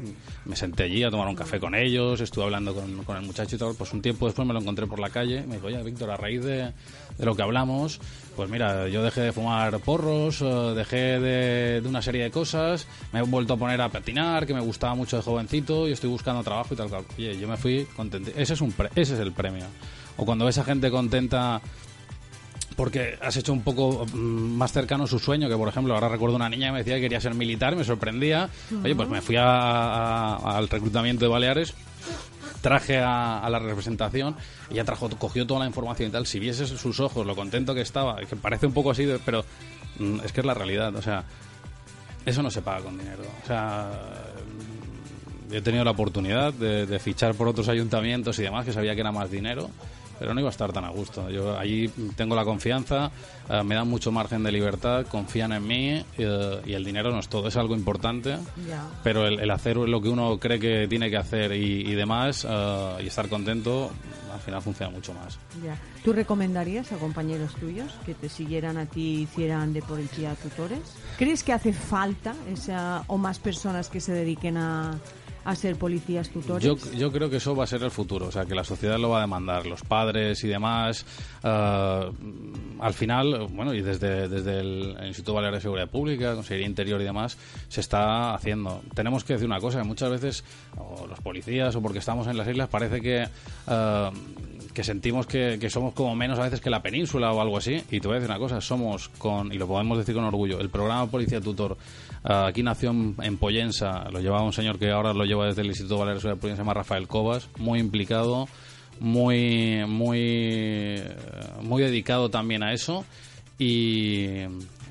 me 0.46 0.56
senté 0.56 0.84
allí 0.84 1.04
a 1.04 1.12
tomar 1.12 1.28
un 1.28 1.36
café 1.36 1.60
con 1.60 1.76
ellos, 1.76 2.22
estuve 2.22 2.46
hablando 2.46 2.74
con, 2.74 3.18
el 3.18 3.26
muchacho 3.26 3.56
y 3.56 3.60
tal. 3.60 3.76
Pues 3.78 3.92
un 3.94 4.02
tiempo 4.02 4.26
después 4.26 4.48
me 4.48 4.54
lo 4.54 4.62
encontré 4.62 4.88
por 4.88 5.00
la 5.00 5.10
calle. 5.10 5.44
Me 5.48 5.56
dijo, 5.56 5.68
oye 5.68 5.84
Víctor, 5.84 6.12
a 6.12 6.18
raíz 6.18 6.44
de, 6.44 6.72
de 7.18 7.26
lo 7.26 7.36
que 7.36 7.42
hablamos, 7.42 8.00
pues 8.36 8.50
mira, 8.50 8.88
yo 8.88 9.04
dejé 9.04 9.22
de 9.22 9.32
fumar 9.34 9.80
porros, 9.80 10.42
eh, 10.42 10.46
dejé 10.76 11.20
de, 11.20 11.82
de 11.82 11.90
una 11.90 12.02
serie 12.02 12.24
de 12.24 12.32
cosas, 12.32 12.88
me 13.12 13.20
he 13.20 13.24
vuelto 13.24 13.54
a 13.54 13.58
poner 13.58 13.82
a 13.82 13.90
patinar, 13.90 14.46
que 14.46 14.54
me 14.54 14.62
gustaba 14.62 14.96
mucho 14.96 15.18
de 15.18 15.24
jovencito 15.24 15.88
y 15.88 15.92
estoy 15.92 16.10
buscando 16.10 16.44
trabajo 16.44 16.74
y 16.74 16.78
tal. 16.78 16.90
Oye, 17.18 17.38
yo 17.38 17.48
me 17.48 17.58
fui 17.58 17.86
contento. 17.96 18.32
Ese 18.36 18.54
es, 18.54 18.62
ese 18.62 19.14
es 19.14 19.20
el 19.20 19.34
premio. 19.34 19.66
O 20.18 20.26
cuando 20.26 20.46
ves 20.46 20.58
a 20.58 20.64
gente 20.64 20.90
contenta 20.90 21.62
porque 22.78 23.18
has 23.22 23.36
hecho 23.36 23.52
un 23.52 23.62
poco 23.64 24.06
mm, 24.06 24.18
más 24.18 24.72
cercano 24.72 25.06
su 25.08 25.20
sueño, 25.20 25.50
que 25.50 25.58
por 25.58 25.68
ejemplo, 25.68 25.94
ahora 25.94 26.08
recuerdo 26.08 26.38
una 26.38 26.48
niña 26.48 26.68
que 26.68 26.72
me 26.74 26.78
decía 26.80 26.96
que 26.96 27.02
quería 27.02 27.20
ser 27.20 27.34
militar, 27.34 27.76
me 27.76 27.84
sorprendía. 27.84 28.48
Oye, 28.84 28.96
pues 28.96 29.10
me 29.10 29.20
fui 29.20 29.36
a- 29.36 29.44
a- 30.36 30.58
al 30.58 30.70
reclutamiento 30.70 31.26
de 31.26 31.30
Baleares, 31.30 31.74
traje 32.62 33.00
a, 33.00 33.40
a 33.40 33.50
la 33.50 33.60
representación 33.60 34.36
y 34.70 34.76
ya 34.76 34.84
trajo, 34.86 35.10
cogió 35.18 35.46
toda 35.46 35.62
la 35.62 35.66
información 35.66 36.10
y 36.10 36.12
tal. 36.12 36.26
Si 36.28 36.40
vieses 36.40 36.70
sus 36.70 37.00
ojos, 37.00 37.26
lo 37.26 37.36
contento 37.36 37.74
que 37.76 37.82
estaba, 37.82 38.18
que 38.18 38.36
parece 38.36 38.68
un 38.68 38.74
poco 38.74 38.92
así, 38.92 39.06
de- 39.06 39.20
pero 39.20 39.44
mm, 40.00 40.20
es 40.24 40.32
que 40.32 40.42
es 40.42 40.46
la 40.46 40.54
realidad, 40.54 40.96
o 40.96 41.02
sea, 41.02 41.24
eso 42.26 42.44
no 42.44 42.52
se 42.52 42.62
paga 42.62 42.82
con 42.82 42.98
dinero. 42.98 43.24
O 43.44 43.48
sea, 43.48 43.90
mm, 45.50 45.54
he 45.54 45.62
tenido 45.62 45.84
la 45.84 45.92
oportunidad 45.92 46.54
de, 46.54 46.86
de 46.86 47.00
fichar 47.00 47.34
por 47.36 47.48
otros 47.48 47.70
ayuntamientos 47.70 48.38
y 48.40 48.44
demás, 48.44 48.66
que 48.66 48.74
sabía 48.74 48.94
que 48.96 49.02
era 49.02 49.12
más 49.12 49.32
dinero. 49.32 49.70
Pero 50.20 50.34
no 50.34 50.40
iba 50.40 50.50
a 50.50 50.52
estar 50.52 50.72
tan 50.74 50.86
a 50.86 50.90
gusto. 50.90 51.30
Yo 51.30 51.58
allí 51.58 51.88
tengo 52.16 52.36
la 52.36 52.44
confianza, 52.46 53.12
eh, 53.50 53.64
me 53.64 53.76
dan 53.76 53.88
mucho 53.88 54.12
margen 54.12 54.44
de 54.44 54.52
libertad, 54.52 55.06
confían 55.08 55.52
en 55.54 55.66
mí 55.68 56.04
eh, 56.18 56.62
y 56.66 56.74
el 56.74 56.84
dinero 56.84 57.12
no 57.12 57.20
es 57.20 57.28
todo, 57.30 57.48
es 57.48 57.56
algo 57.58 57.76
importante, 57.76 58.38
Ya. 58.68 58.84
pero 59.04 59.26
el, 59.28 59.40
el 59.40 59.52
hacer 59.52 59.78
lo 59.78 60.02
que 60.02 60.10
uno 60.10 60.38
cree 60.40 60.60
que 60.60 60.88
tiene 60.88 61.10
que 61.10 61.18
hacer 61.18 61.52
y, 61.54 61.82
y 61.82 61.94
demás 61.96 62.46
eh, 62.50 62.98
y 63.04 63.08
estar 63.08 63.28
contento, 63.30 63.92
al 64.34 64.40
final 64.40 64.62
funciona 64.62 64.92
mucho 64.92 65.14
más. 65.14 65.38
Ya. 65.64 65.78
¿Tú 66.04 66.14
recomendarías 66.14 66.92
a 66.92 66.98
compañeros 66.98 67.54
tuyos 67.56 67.92
que 68.06 68.14
te 68.14 68.30
siguieran 68.30 68.78
a 68.78 68.86
ti 68.86 69.02
y 69.02 69.22
hicieran 69.24 69.74
de 69.74 69.82
policía 69.82 70.36
tutores? 70.36 70.80
¿Crees 71.18 71.44
que 71.44 71.54
hace 71.54 71.74
falta 71.74 72.34
esa 72.52 73.04
o 73.08 73.18
más 73.18 73.40
personas 73.40 73.90
que 73.90 74.00
se 74.00 74.14
dediquen 74.14 74.58
a, 74.58 74.98
a 75.52 75.56
ser 75.56 75.76
policías 75.78 76.30
tutores? 76.30 76.64
Yo, 76.64 76.76
yo 76.94 77.12
creo 77.12 77.30
que 77.30 77.38
eso 77.38 77.56
va 77.56 77.64
a 77.64 77.68
ser 77.68 77.82
el 77.84 77.92
futuro, 77.92 78.28
o 78.28 78.32
sea, 78.32 78.46
que 78.46 78.54
la 78.54 78.64
sociedad 78.64 79.00
lo 79.00 79.10
va 79.10 79.20
a 79.20 79.22
demandar, 79.22 79.66
los 79.66 79.82
padres 79.82 80.44
y 80.44 80.48
demás. 80.48 81.06
eh, 81.44 82.12
al 82.80 82.94
final, 82.94 83.48
bueno, 83.52 83.74
y 83.74 83.82
desde, 83.82 84.28
desde 84.28 84.60
el 84.60 84.98
Instituto 85.08 85.34
Balear 85.34 85.54
de 85.54 85.62
Seguridad 85.62 85.90
Pública, 85.90 86.34
Consejería 86.34 86.68
Interior 86.68 87.00
y 87.02 87.06
demás, 87.06 87.38
se 87.70 87.82
está 87.82 88.34
haciendo. 88.34 88.82
Tenemos 88.94 89.24
que 89.24 89.34
decir 89.34 89.48
una 89.48 89.60
cosa, 89.60 89.84
muchas 89.84 90.10
veces, 90.10 90.44
o 90.78 91.08
los 91.08 91.20
policías 91.22 91.76
o 91.76 91.82
porque 91.82 92.00
estamos 92.00 92.28
en 92.28 92.38
las 92.38 92.48
islas, 92.48 92.70
parece 92.70 93.02
que... 93.02 93.28
eh, 93.68 94.10
que 94.74 94.84
sentimos 94.84 95.26
que, 95.26 95.58
que 95.60 95.72
somos 95.72 95.96
como 95.96 96.16
menos 96.16 96.38
a 96.38 96.44
veces 96.44 96.62
que 96.62 96.70
la 96.70 96.84
península 96.84 97.32
o 97.32 97.42
algo 97.42 97.58
así. 97.58 97.82
Y 97.90 98.00
te 98.00 98.08
voy 98.08 98.18
a 98.18 98.20
decir 98.20 98.30
una 98.30 98.38
cosa, 98.38 98.62
somos 98.62 99.10
con, 99.10 99.52
y 99.52 99.58
lo 99.58 99.66
podemos 99.66 99.98
decir 99.98 100.14
con 100.14 100.24
orgullo, 100.24 100.60
el 100.60 100.70
programa 100.70 101.10
Policía 101.10 101.42
Tutor 101.42 101.76
aquí 102.24 102.64
nació 102.64 102.92
en, 102.92 103.16
en 103.22 103.38
Pollensa, 103.38 104.10
lo 104.12 104.20
llevaba 104.20 104.44
un 104.44 104.54
señor 104.54 104.78
que 104.80 104.92
ahora 104.92 105.14
lo 105.14 105.26
lleva 105.26 105.46
desde 105.46 105.62
el 105.62 105.68
Instituto 105.68 105.98
Balear 105.98 106.20
de 106.20 106.36
Pública, 106.36 106.56
se 106.56 106.62
llama 106.62 106.74
Rafael 106.74 107.08
Cobas, 107.08 107.50
muy 107.58 107.80
implicado, 107.80 108.48
muy, 109.00 109.86
muy, 109.88 110.20
eh, 110.20 111.16
muy 111.62 111.84
dedicado 111.84 112.30
también 112.30 112.64
a 112.64 112.74
eso. 112.74 113.06
Y, 113.60 114.26
eh, 114.26 114.50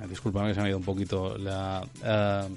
discúlpame 0.09 0.49
que 0.49 0.55
se 0.55 0.61
me 0.61 0.66
ha 0.66 0.70
ido 0.70 0.79
un 0.79 0.85
poquito 0.85 1.37
la... 1.39 1.87
eh, 2.05 2.49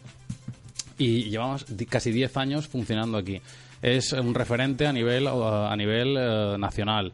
y 1.00 1.30
llevamos 1.30 1.66
casi 1.88 2.12
10 2.12 2.38
años 2.38 2.68
funcionando 2.68 3.18
aquí. 3.18 3.42
Es 3.82 4.12
un 4.12 4.36
referente 4.36 4.86
a 4.86 4.92
nivel, 4.94 5.28
uh, 5.28 5.68
a 5.70 5.76
nivel 5.76 6.16
eh, 6.18 6.58
nacional. 6.60 7.14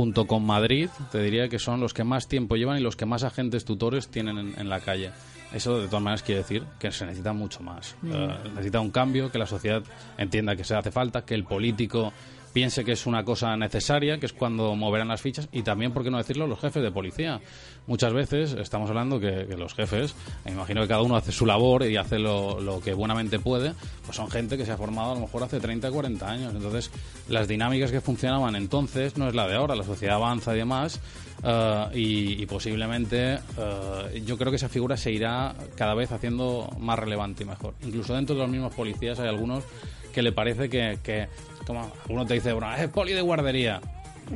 Junto 0.00 0.26
con 0.26 0.46
Madrid, 0.46 0.88
te 1.12 1.20
diría 1.20 1.50
que 1.50 1.58
son 1.58 1.78
los 1.78 1.92
que 1.92 2.04
más 2.04 2.26
tiempo 2.26 2.56
llevan 2.56 2.78
y 2.78 2.80
los 2.80 2.96
que 2.96 3.04
más 3.04 3.22
agentes 3.22 3.66
tutores 3.66 4.08
tienen 4.08 4.38
en, 4.38 4.58
en 4.58 4.70
la 4.70 4.80
calle. 4.80 5.10
Eso, 5.52 5.78
de 5.78 5.88
todas 5.88 6.02
maneras, 6.02 6.22
quiere 6.22 6.40
decir 6.40 6.64
que 6.78 6.90
se 6.90 7.04
necesita 7.04 7.34
mucho 7.34 7.62
más. 7.62 7.96
Eh, 8.06 8.34
necesita 8.54 8.80
un 8.80 8.92
cambio, 8.92 9.30
que 9.30 9.36
la 9.36 9.44
sociedad 9.44 9.82
entienda 10.16 10.56
que 10.56 10.64
se 10.64 10.74
hace 10.74 10.90
falta, 10.90 11.26
que 11.26 11.34
el 11.34 11.44
político 11.44 12.14
piense 12.52 12.84
que 12.84 12.92
es 12.92 13.06
una 13.06 13.24
cosa 13.24 13.56
necesaria, 13.56 14.18
que 14.18 14.26
es 14.26 14.32
cuando 14.32 14.74
moverán 14.74 15.08
las 15.08 15.20
fichas, 15.20 15.48
y 15.52 15.62
también, 15.62 15.92
por 15.92 16.02
qué 16.02 16.10
no 16.10 16.18
decirlo, 16.18 16.46
los 16.46 16.60
jefes 16.60 16.82
de 16.82 16.90
policía. 16.90 17.40
Muchas 17.86 18.12
veces 18.12 18.52
estamos 18.52 18.88
hablando 18.90 19.18
que, 19.18 19.46
los 19.56 19.74
jefes, 19.74 20.14
me 20.44 20.52
imagino 20.52 20.82
que 20.82 20.88
cada 20.88 21.02
uno 21.02 21.16
hace 21.16 21.32
su 21.32 21.46
labor 21.46 21.84
y 21.84 21.96
hace 21.96 22.18
lo, 22.18 22.60
lo 22.60 22.80
que 22.80 22.94
buenamente 22.94 23.38
puede, 23.38 23.74
pues 24.04 24.16
son 24.16 24.30
gente 24.30 24.56
que 24.56 24.64
se 24.64 24.72
ha 24.72 24.76
formado 24.76 25.12
a 25.12 25.14
lo 25.14 25.20
mejor 25.20 25.42
hace 25.42 25.60
30, 25.60 25.90
40 25.90 26.30
años. 26.30 26.54
Entonces, 26.54 26.90
las 27.28 27.48
dinámicas 27.48 27.90
que 27.90 28.00
funcionaban 28.00 28.54
entonces 28.56 29.16
no 29.16 29.28
es 29.28 29.34
la 29.34 29.48
de 29.48 29.56
ahora, 29.56 29.74
la 29.74 29.84
sociedad 29.84 30.16
avanza 30.16 30.54
y 30.54 30.58
demás, 30.58 31.00
eh, 31.42 31.86
y, 31.94 32.42
y 32.42 32.46
posiblemente 32.46 33.34
eh, 33.34 34.22
yo 34.24 34.36
creo 34.36 34.50
que 34.50 34.56
esa 34.56 34.68
figura 34.68 34.96
se 34.96 35.10
irá 35.10 35.54
cada 35.74 35.94
vez 35.94 36.12
haciendo 36.12 36.68
más 36.78 36.98
relevante 36.98 37.44
y 37.44 37.46
mejor. 37.46 37.74
Incluso 37.82 38.14
dentro 38.14 38.34
de 38.34 38.42
los 38.42 38.50
mismos 38.50 38.74
policías 38.74 39.18
hay 39.20 39.28
algunos 39.28 39.64
que 40.10 40.22
le 40.22 40.32
parece 40.32 40.68
que, 40.68 40.98
que 41.02 41.28
como 41.66 41.90
uno 42.08 42.26
te 42.26 42.34
dice, 42.34 42.52
bueno, 42.52 42.72
es 42.74 42.88
poli 42.88 43.12
de 43.12 43.22
guardería. 43.22 43.80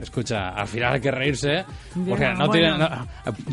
Escucha, 0.00 0.48
al 0.50 0.66
final 0.66 0.94
hay 0.94 1.00
que 1.00 1.10
reírse, 1.12 1.64
porque 2.08 2.24
Ya, 2.24 2.34
no 2.34 2.50
tiene, 2.50 2.76
no- 2.76 2.88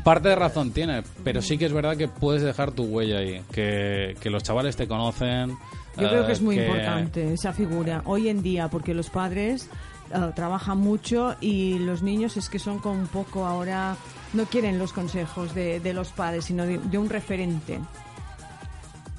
parte 0.04 0.30
de 0.30 0.36
razón 0.36 0.72
tiene, 0.72 1.04
pero 1.24 1.40
sí 1.42 1.56
que 1.58 1.66
es 1.66 1.74
verdad 1.74 1.96
que 1.96 2.08
puedes 2.08 2.42
dejar 2.42 2.72
tu 2.72 2.84
huella 2.86 3.20
ahí, 3.20 3.44
que, 3.52 4.16
que 4.20 4.30
los 4.32 4.42
chavales 4.42 4.76
te 4.76 4.88
conocen. 4.88 5.52
Yo 5.98 6.08
creo 6.10 6.24
eh, 6.24 6.26
que 6.26 6.32
es 6.32 6.42
muy 6.42 6.58
importante 6.60 7.34
esa 7.34 7.54
figura 7.54 8.02
hoy 8.06 8.30
en 8.30 8.42
día, 8.42 8.70
porque 8.70 8.96
los 8.96 9.12
padres 9.12 9.70
eh, 10.16 10.32
trabajan 10.34 10.80
mucho 10.80 11.36
y 11.42 11.78
los 11.78 12.02
niños 12.02 12.36
es 12.38 12.50
que 12.50 12.58
son 12.58 12.80
como 12.80 12.96
un 13.00 13.08
poco 13.08 13.46
ahora, 13.46 13.96
no 14.34 14.46
quieren 14.46 14.80
los 14.80 14.94
consejos 14.94 15.54
de, 15.54 15.80
de 15.80 15.94
los 15.94 16.10
padres, 16.12 16.46
sino 16.46 16.66
de, 16.66 16.80
de 16.80 16.98
un 16.98 17.10
referente. 17.10 17.78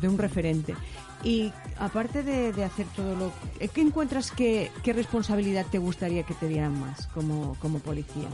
De 0.01 0.09
un 0.09 0.19
referente. 0.19 0.75
Y 1.25 1.53
aparte 1.79 2.23
de, 2.23 2.65
hacer 2.65 2.87
todo 2.97 3.15
lo... 3.15 3.33
eh, 3.61 3.69
¿Qué 3.69 3.81
encuentras 3.81 4.31
que, 4.31 4.71
qué 4.83 4.93
responsabilidad 4.93 5.67
te 5.71 5.79
gustaría 5.79 6.25
que 6.25 6.35
te 6.35 6.49
dieran 6.49 6.79
más 6.81 7.07
como, 7.09 7.57
como 7.61 7.79
policía? 7.79 8.29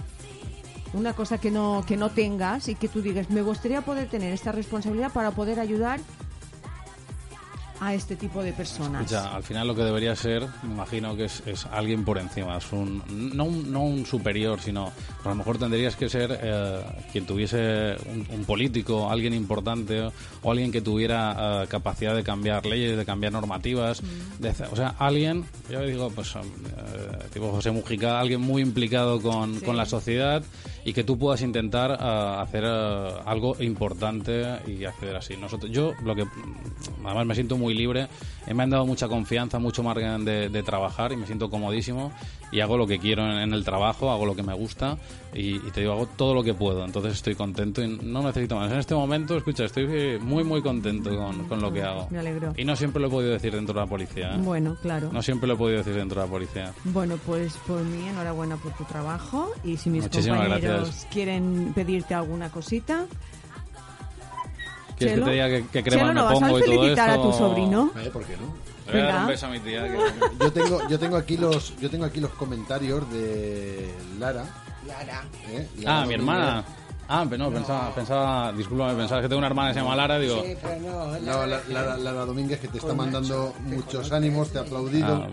Una 0.95 1.13
cosa 1.13 1.39
que 1.39 1.51
no, 1.51 1.85
que 1.87 1.99
no 1.99 2.11
tengas 2.11 2.69
y 2.69 2.75
que 2.75 2.89
tú 2.89 3.03
digas, 3.03 3.29
me 3.29 3.43
gustaría 3.43 3.83
poder 3.83 4.09
tener 4.09 4.33
esta 4.33 4.53
responsabilidad 4.53 5.13
para 5.13 5.33
poder 5.33 5.61
ayudar 5.61 6.01
a 7.81 7.95
este 7.95 8.17
tipo 8.17 8.43
de 8.43 8.53
personas. 8.53 9.03
Escucha, 9.03 9.35
al 9.35 9.43
final 9.43 9.67
lo 9.69 9.75
que 9.75 9.83
debería 9.83 10.15
ser, 10.17 10.47
me 10.63 10.73
imagino 10.75 11.17
que 11.17 11.25
es, 11.27 11.43
es 11.47 11.67
alguien 11.67 12.05
por 12.05 12.19
encima, 12.19 12.57
es 12.59 12.73
un, 12.73 13.03
no, 13.37 13.45
un, 13.45 13.73
no 13.73 13.83
un 13.83 14.05
superior, 14.05 14.61
sino 14.61 14.93
a 15.25 15.29
lo 15.29 15.35
mejor 15.35 15.59
tendrías 15.59 15.95
que 15.97 16.09
ser 16.09 16.39
eh, 16.43 16.81
quien 17.13 17.27
tuviese 17.27 17.95
un, 18.13 18.27
un 18.31 18.45
político, 18.45 19.11
alguien 19.11 19.33
importante 19.35 20.09
o 20.43 20.51
alguien 20.51 20.73
que 20.73 20.81
tuviera 20.81 21.63
eh, 21.65 21.67
capacidad 21.69 22.15
de 22.17 22.23
cambiar 22.25 22.67
leyes, 22.67 22.97
de 22.97 23.05
cambiar 23.05 23.33
normativas, 23.33 24.03
de 24.39 24.49
hacer- 24.49 24.69
o 24.73 24.77
sea, 24.77 24.95
alguien, 24.99 25.45
yo 25.71 25.81
digo, 25.83 26.11
pues 26.11 26.35
eh, 26.37 26.41
tipo 27.33 27.51
José 27.53 27.71
Mujica, 27.71 28.19
alguien 28.21 28.41
muy 28.41 28.63
implicado 28.63 29.21
con, 29.21 29.59
Sí. 29.61 29.65
con 29.65 29.77
la 29.77 29.87
sociedad 29.87 30.43
y 30.89 30.95
que 30.95 31.05
tú 31.05 31.19
puedas 31.19 31.43
intentar 31.43 31.91
eh, 31.91 32.41
hacer 32.41 32.65
eh, 32.67 33.11
algo 33.27 33.55
importante 33.61 34.59
y 34.67 34.87
acceder 34.87 35.17
así. 35.17 35.37
Nosotros, 35.37 35.71
yo 35.71 35.93
lo 36.03 36.15
que 36.15 36.25
además 37.05 37.27
me 37.27 37.35
siento 37.35 37.59
muy 37.59 37.75
libre, 37.75 38.09
eh, 38.47 38.55
me 38.55 38.63
han 38.63 38.71
dado 38.71 38.87
mucha 38.87 39.07
confianza, 39.07 39.59
mucho 39.59 39.83
margen 39.83 40.25
de, 40.25 40.49
de 40.49 40.63
trabajar 40.63 41.13
y 41.13 41.17
me 41.17 41.27
siento 41.27 41.51
comodísimo 41.51 42.11
y 42.51 42.61
hago 42.61 42.79
lo 42.79 42.87
que 42.87 42.99
quiero 42.99 43.23
en, 43.31 43.39
en 43.39 43.53
el 43.53 43.65
trabajo, 43.65 44.11
hago 44.11 44.25
lo 44.25 44.35
que 44.35 44.43
me 44.43 44.55
gusta 44.55 44.97
y, 45.35 45.57
y 45.57 45.71
te 45.73 45.81
digo, 45.81 45.93
hago 45.93 46.07
todo 46.07 46.33
lo 46.33 46.43
que 46.43 46.55
puedo. 46.55 46.83
Entonces 46.83 47.13
estoy 47.13 47.35
contento 47.35 47.83
y 47.83 47.99
no 48.03 48.23
necesito 48.23 48.57
más. 48.57 48.73
En 48.73 48.79
este 48.79 48.95
momento, 48.95 49.37
escucha, 49.37 49.67
estoy 49.67 50.19
muy, 50.19 50.43
muy 50.43 50.63
contento 50.63 51.15
con, 51.15 51.47
con 51.49 51.61
lo 51.61 51.71
que 51.71 51.83
hago. 51.83 52.09
Me 52.11 52.19
alegro. 52.19 52.55
Y 52.57 52.65
no 52.65 52.75
siempre 52.77 53.03
lo 53.03 53.09
he 53.09 53.11
podido 53.11 53.33
decir 53.33 53.55
dentro 53.55 53.75
de 53.75 53.81
la 53.81 53.87
policía. 53.87 54.35
¿eh? 54.35 54.39
Bueno, 54.39 54.77
claro. 54.81 55.11
No 55.13 55.21
siempre 55.21 55.47
lo 55.47 55.55
he 55.55 55.57
podido 55.59 55.79
decir 55.79 55.95
dentro 55.95 56.21
de 56.21 56.27
la 56.27 56.31
policía. 56.31 56.73
Bueno, 56.85 57.19
pues 57.27 57.53
por 57.67 57.83
mí 57.83 58.09
enhorabuena 58.09 58.57
por 58.57 58.73
tu 58.73 58.85
trabajo 58.85 59.53
y 59.63 59.77
si 59.77 59.91
mis 59.91 60.05
Muchísimas 60.05 60.39
compañeros 60.39 60.63
gracias. 60.63 60.78
Quieren 61.11 61.73
pedirte 61.75 62.15
alguna 62.15 62.51
cosita, 62.51 63.05
¿Quieres 64.97 65.15
Chelo, 65.15 65.27
que 65.27 65.31
te 65.31 65.35
diga 65.35 65.49
qué, 65.49 65.65
qué 65.73 65.83
crema 65.83 66.03
Chelo, 66.03 66.07
me 66.09 66.15
¿no 66.15 66.25
vas 66.25 66.37
a 66.37 66.41
pongo 66.41 66.59
y 66.59 66.63
todo 66.63 66.73
felicitar 66.81 67.11
esto? 67.11 67.21
a 67.23 67.31
tu 67.31 67.39
sobrino? 67.39 67.91
Eh, 67.97 68.11
¿Por 68.13 68.25
qué 68.25 68.37
no? 68.37 68.69
Le 68.87 68.93
voy 68.93 69.01
a 69.03 69.05
dar 69.13 69.21
un 69.23 69.27
beso 69.29 69.47
a 69.47 69.51
mi 69.51 69.61
tía. 69.61 69.83
que- 69.85 69.99
Yo 70.45 70.53
tengo, 70.53 70.89
yo 70.89 70.99
tengo 70.99 71.17
aquí 71.17 71.37
los, 71.37 71.77
yo 71.79 71.91
tengo 71.91 72.05
aquí 72.07 72.21
los 72.21 72.31
comentarios 72.33 73.11
de 73.13 73.95
Lara. 74.19 74.45
Lara. 74.87 75.23
¿eh? 75.51 75.69
Lara 75.83 75.99
Ah, 76.03 76.07
mi 76.07 76.15
Domínguez. 76.15 76.19
hermana. 76.19 76.65
Ah, 77.11 77.27
pero 77.29 77.45
no, 77.45 77.51
pensaba, 77.51 77.95
pensaba, 77.95 78.53
discúlpame, 78.53 78.95
pensaba 78.95 79.21
que 79.23 79.29
tengo 79.29 79.39
una 79.39 79.47
hermana 79.47 79.69
que 79.71 79.75
se 79.75 79.81
llama 79.81 79.95
Lara, 79.97 80.19
digo... 80.19 80.43
Sí, 80.45 80.55
pero 80.61 80.81
no. 80.81 81.07
No, 81.21 81.47
Lara 81.47 81.63
Lara, 81.69 81.97
Lara 81.97 82.25
Domínguez 82.25 82.61
que 82.61 82.69
te 82.69 82.79
está 82.79 82.89
Con 82.89 82.97
mandando 82.99 83.55
Nacho, 83.59 83.69
que 83.71 83.77
muchos 83.77 84.13
ánimos, 84.13 84.51
te 84.51 84.59
ha 84.59 84.63
aplaudido. 84.63 85.07
Ah, 85.07 85.29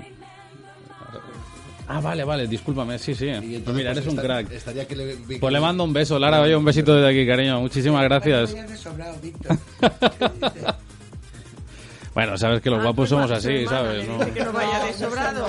Ah, 1.87 2.01
vale, 2.01 2.23
vale, 2.23 2.47
discúlpame, 2.47 2.97
sí, 2.97 3.13
sí. 3.13 3.27
Y 3.27 3.31
Pues 3.31 3.43
entonces, 3.43 3.75
mira, 3.75 3.93
pues, 3.93 4.03
eres 4.05 4.13
un 4.13 4.19
crack. 4.19 4.51
Estaría 4.51 4.87
que 4.87 4.95
le, 4.95 5.15
Pues 5.39 5.53
le 5.53 5.59
mando 5.59 5.83
un 5.83 5.93
beso, 5.93 6.17
Lara, 6.17 6.41
oye, 6.41 6.55
un 6.55 6.65
besito 6.65 6.95
desde 6.95 7.09
aquí, 7.09 7.27
cariño. 7.27 7.59
Muchísimas 7.61 8.03
gracias. 8.03 8.53
Vaya 8.53 8.65
de 8.67 8.77
sobrado, 8.77 9.15
Víctor. 9.21 9.57
Bueno, 12.13 12.37
sabes 12.37 12.61
que 12.61 12.69
los 12.69 12.79
Ah, 12.79 12.83
guapos 12.83 13.09
somos 13.09 13.29
así, 13.29 13.49
hermana, 13.49 13.69
¿sabes? 13.77 14.07
¿no? 14.07 14.33
que 14.33 14.43
no 14.45 14.53
vaya 14.53 14.85
de 14.85 14.93
sobrado. 14.93 15.47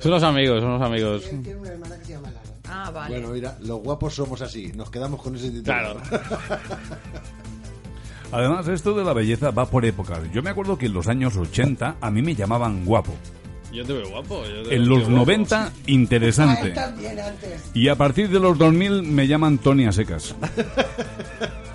son 0.00 0.10
los 0.10 0.22
amigos, 0.22 0.60
son 0.60 0.72
los 0.74 0.82
amigos. 0.82 1.22
Tiene 1.30 1.54
una 1.56 1.70
hermana 1.70 1.98
que 1.98 2.04
se 2.04 2.12
llama 2.12 2.28
Lara. 2.30 2.40
Ah, 2.68 2.90
vale. 2.90 3.14
Bueno, 3.14 3.32
mira, 3.32 3.56
los 3.62 3.80
guapos 3.80 4.14
somos 4.14 4.42
así. 4.42 4.70
Nos 4.74 4.90
quedamos 4.90 5.22
con 5.22 5.34
ese 5.34 5.50
titular. 5.50 5.96
Claro. 5.96 6.20
Además, 8.32 8.68
esto 8.68 8.92
de 8.92 9.02
la 9.04 9.14
belleza 9.14 9.50
va 9.50 9.64
por 9.64 9.86
épocas. 9.86 10.18
Yo 10.30 10.42
me 10.42 10.50
acuerdo 10.50 10.76
que 10.76 10.86
en 10.86 10.92
los 10.92 11.08
años 11.08 11.34
80 11.38 11.96
a 12.02 12.10
mí 12.10 12.20
me 12.20 12.34
llamaban 12.34 12.84
guapo. 12.84 13.14
Yo 13.76 13.84
te 13.84 13.92
veo 13.92 14.08
guapo. 14.08 14.42
yo 14.46 14.62
te 14.68 14.74
En 14.74 14.88
los 14.88 15.00
guapo. 15.00 15.16
90, 15.16 15.66
A 15.66 15.72
interesante. 15.86 16.68
él 16.68 16.74
también 16.74 17.20
antes. 17.20 17.62
Y 17.74 17.88
a 17.88 17.94
partir 17.94 18.28
de 18.30 18.40
los 18.40 18.56
2000 18.56 19.02
me 19.02 19.26
llaman 19.28 19.58
Tony 19.58 19.86
a 19.86 19.92
secas. 19.92 20.34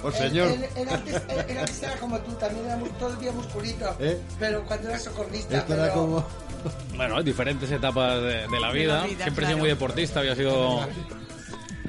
Oh, 0.03 0.07
Él, 0.07 0.13
señor. 0.15 0.47
él- 0.47 0.65
él 0.77 0.89
antes, 0.89 1.13
él- 1.13 1.45
él 1.47 1.57
antes 1.59 1.83
era 1.83 1.95
como 1.97 2.17
tú, 2.21 2.31
también 2.31 2.65
era 2.65 2.75
mu- 2.75 2.87
todo 2.97 3.13
el 3.13 3.19
día 3.19 3.31
musculito. 3.33 3.85
¿Eh? 3.99 4.17
Pero 4.39 4.63
cuando 4.63 4.89
era 4.89 4.97
socorrista. 4.97 5.57
Esto 5.59 5.73
era 5.75 5.83
pero- 5.83 5.93
como... 5.93 6.27
Bueno, 6.97 7.21
diferentes 7.21 7.69
etapas 7.69 8.19
de, 8.19 8.47
de 8.47 8.59
la 8.59 8.71
vida. 8.71 9.03
vida, 9.05 9.23
Siempre 9.23 9.27
he 9.27 9.33
sido 9.33 9.35
claro. 9.45 9.57
muy 9.59 9.69
deportista, 9.69 10.19
había 10.21 10.35
sido... 10.35 10.79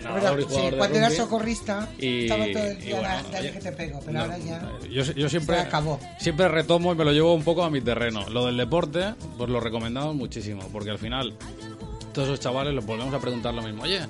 nadador 0.02 0.40
y 0.40 0.44
Pero, 0.44 0.56
sí, 0.60 0.70
de 0.70 0.76
cuando 0.76 0.98
era 0.98 1.06
rugby. 1.08 1.16
socorrista, 1.18 1.88
Y- 1.98 2.22
estaba 2.24 2.44
todo 2.52 2.64
el 2.64 2.78
día, 2.80 2.94
bueno, 2.96 3.08
"Da- 3.08 3.22
dale 3.22 3.38
oye, 3.40 3.52
que 3.52 3.58
te 3.60 3.72
pego, 3.72 4.00
pero 4.00 4.12
No, 4.12 4.20
ahora 4.20 4.38
ya... 4.38 4.72
Yo, 4.90 5.02
yo 5.12 5.28
siempre, 5.28 5.56
Se 5.56 5.62
acabó. 5.62 6.00
siempre 6.18 6.48
retomo 6.48 6.92
y 6.92 6.96
me 6.96 7.04
lo 7.04 7.12
llevo 7.12 7.34
un 7.34 7.42
poco 7.44 7.62
a 7.64 7.70
mi 7.70 7.80
terreno. 7.80 8.28
Lo 8.28 8.46
del 8.46 8.56
deporte, 8.56 9.14
pues 9.38 9.50
lo 9.50 9.60
recomendamos 9.60 10.14
muchísimo, 10.14 10.68
porque 10.72 10.90
al 10.90 10.98
final 10.98 11.34
todos 12.12 12.28
esos 12.28 12.40
chavales 12.40 12.74
les 12.74 12.84
volvemos 12.84 13.14
a 13.14 13.18
preguntar 13.20 13.54
lo 13.54 13.62
mismo. 13.62 13.84
Oye, 13.84 14.00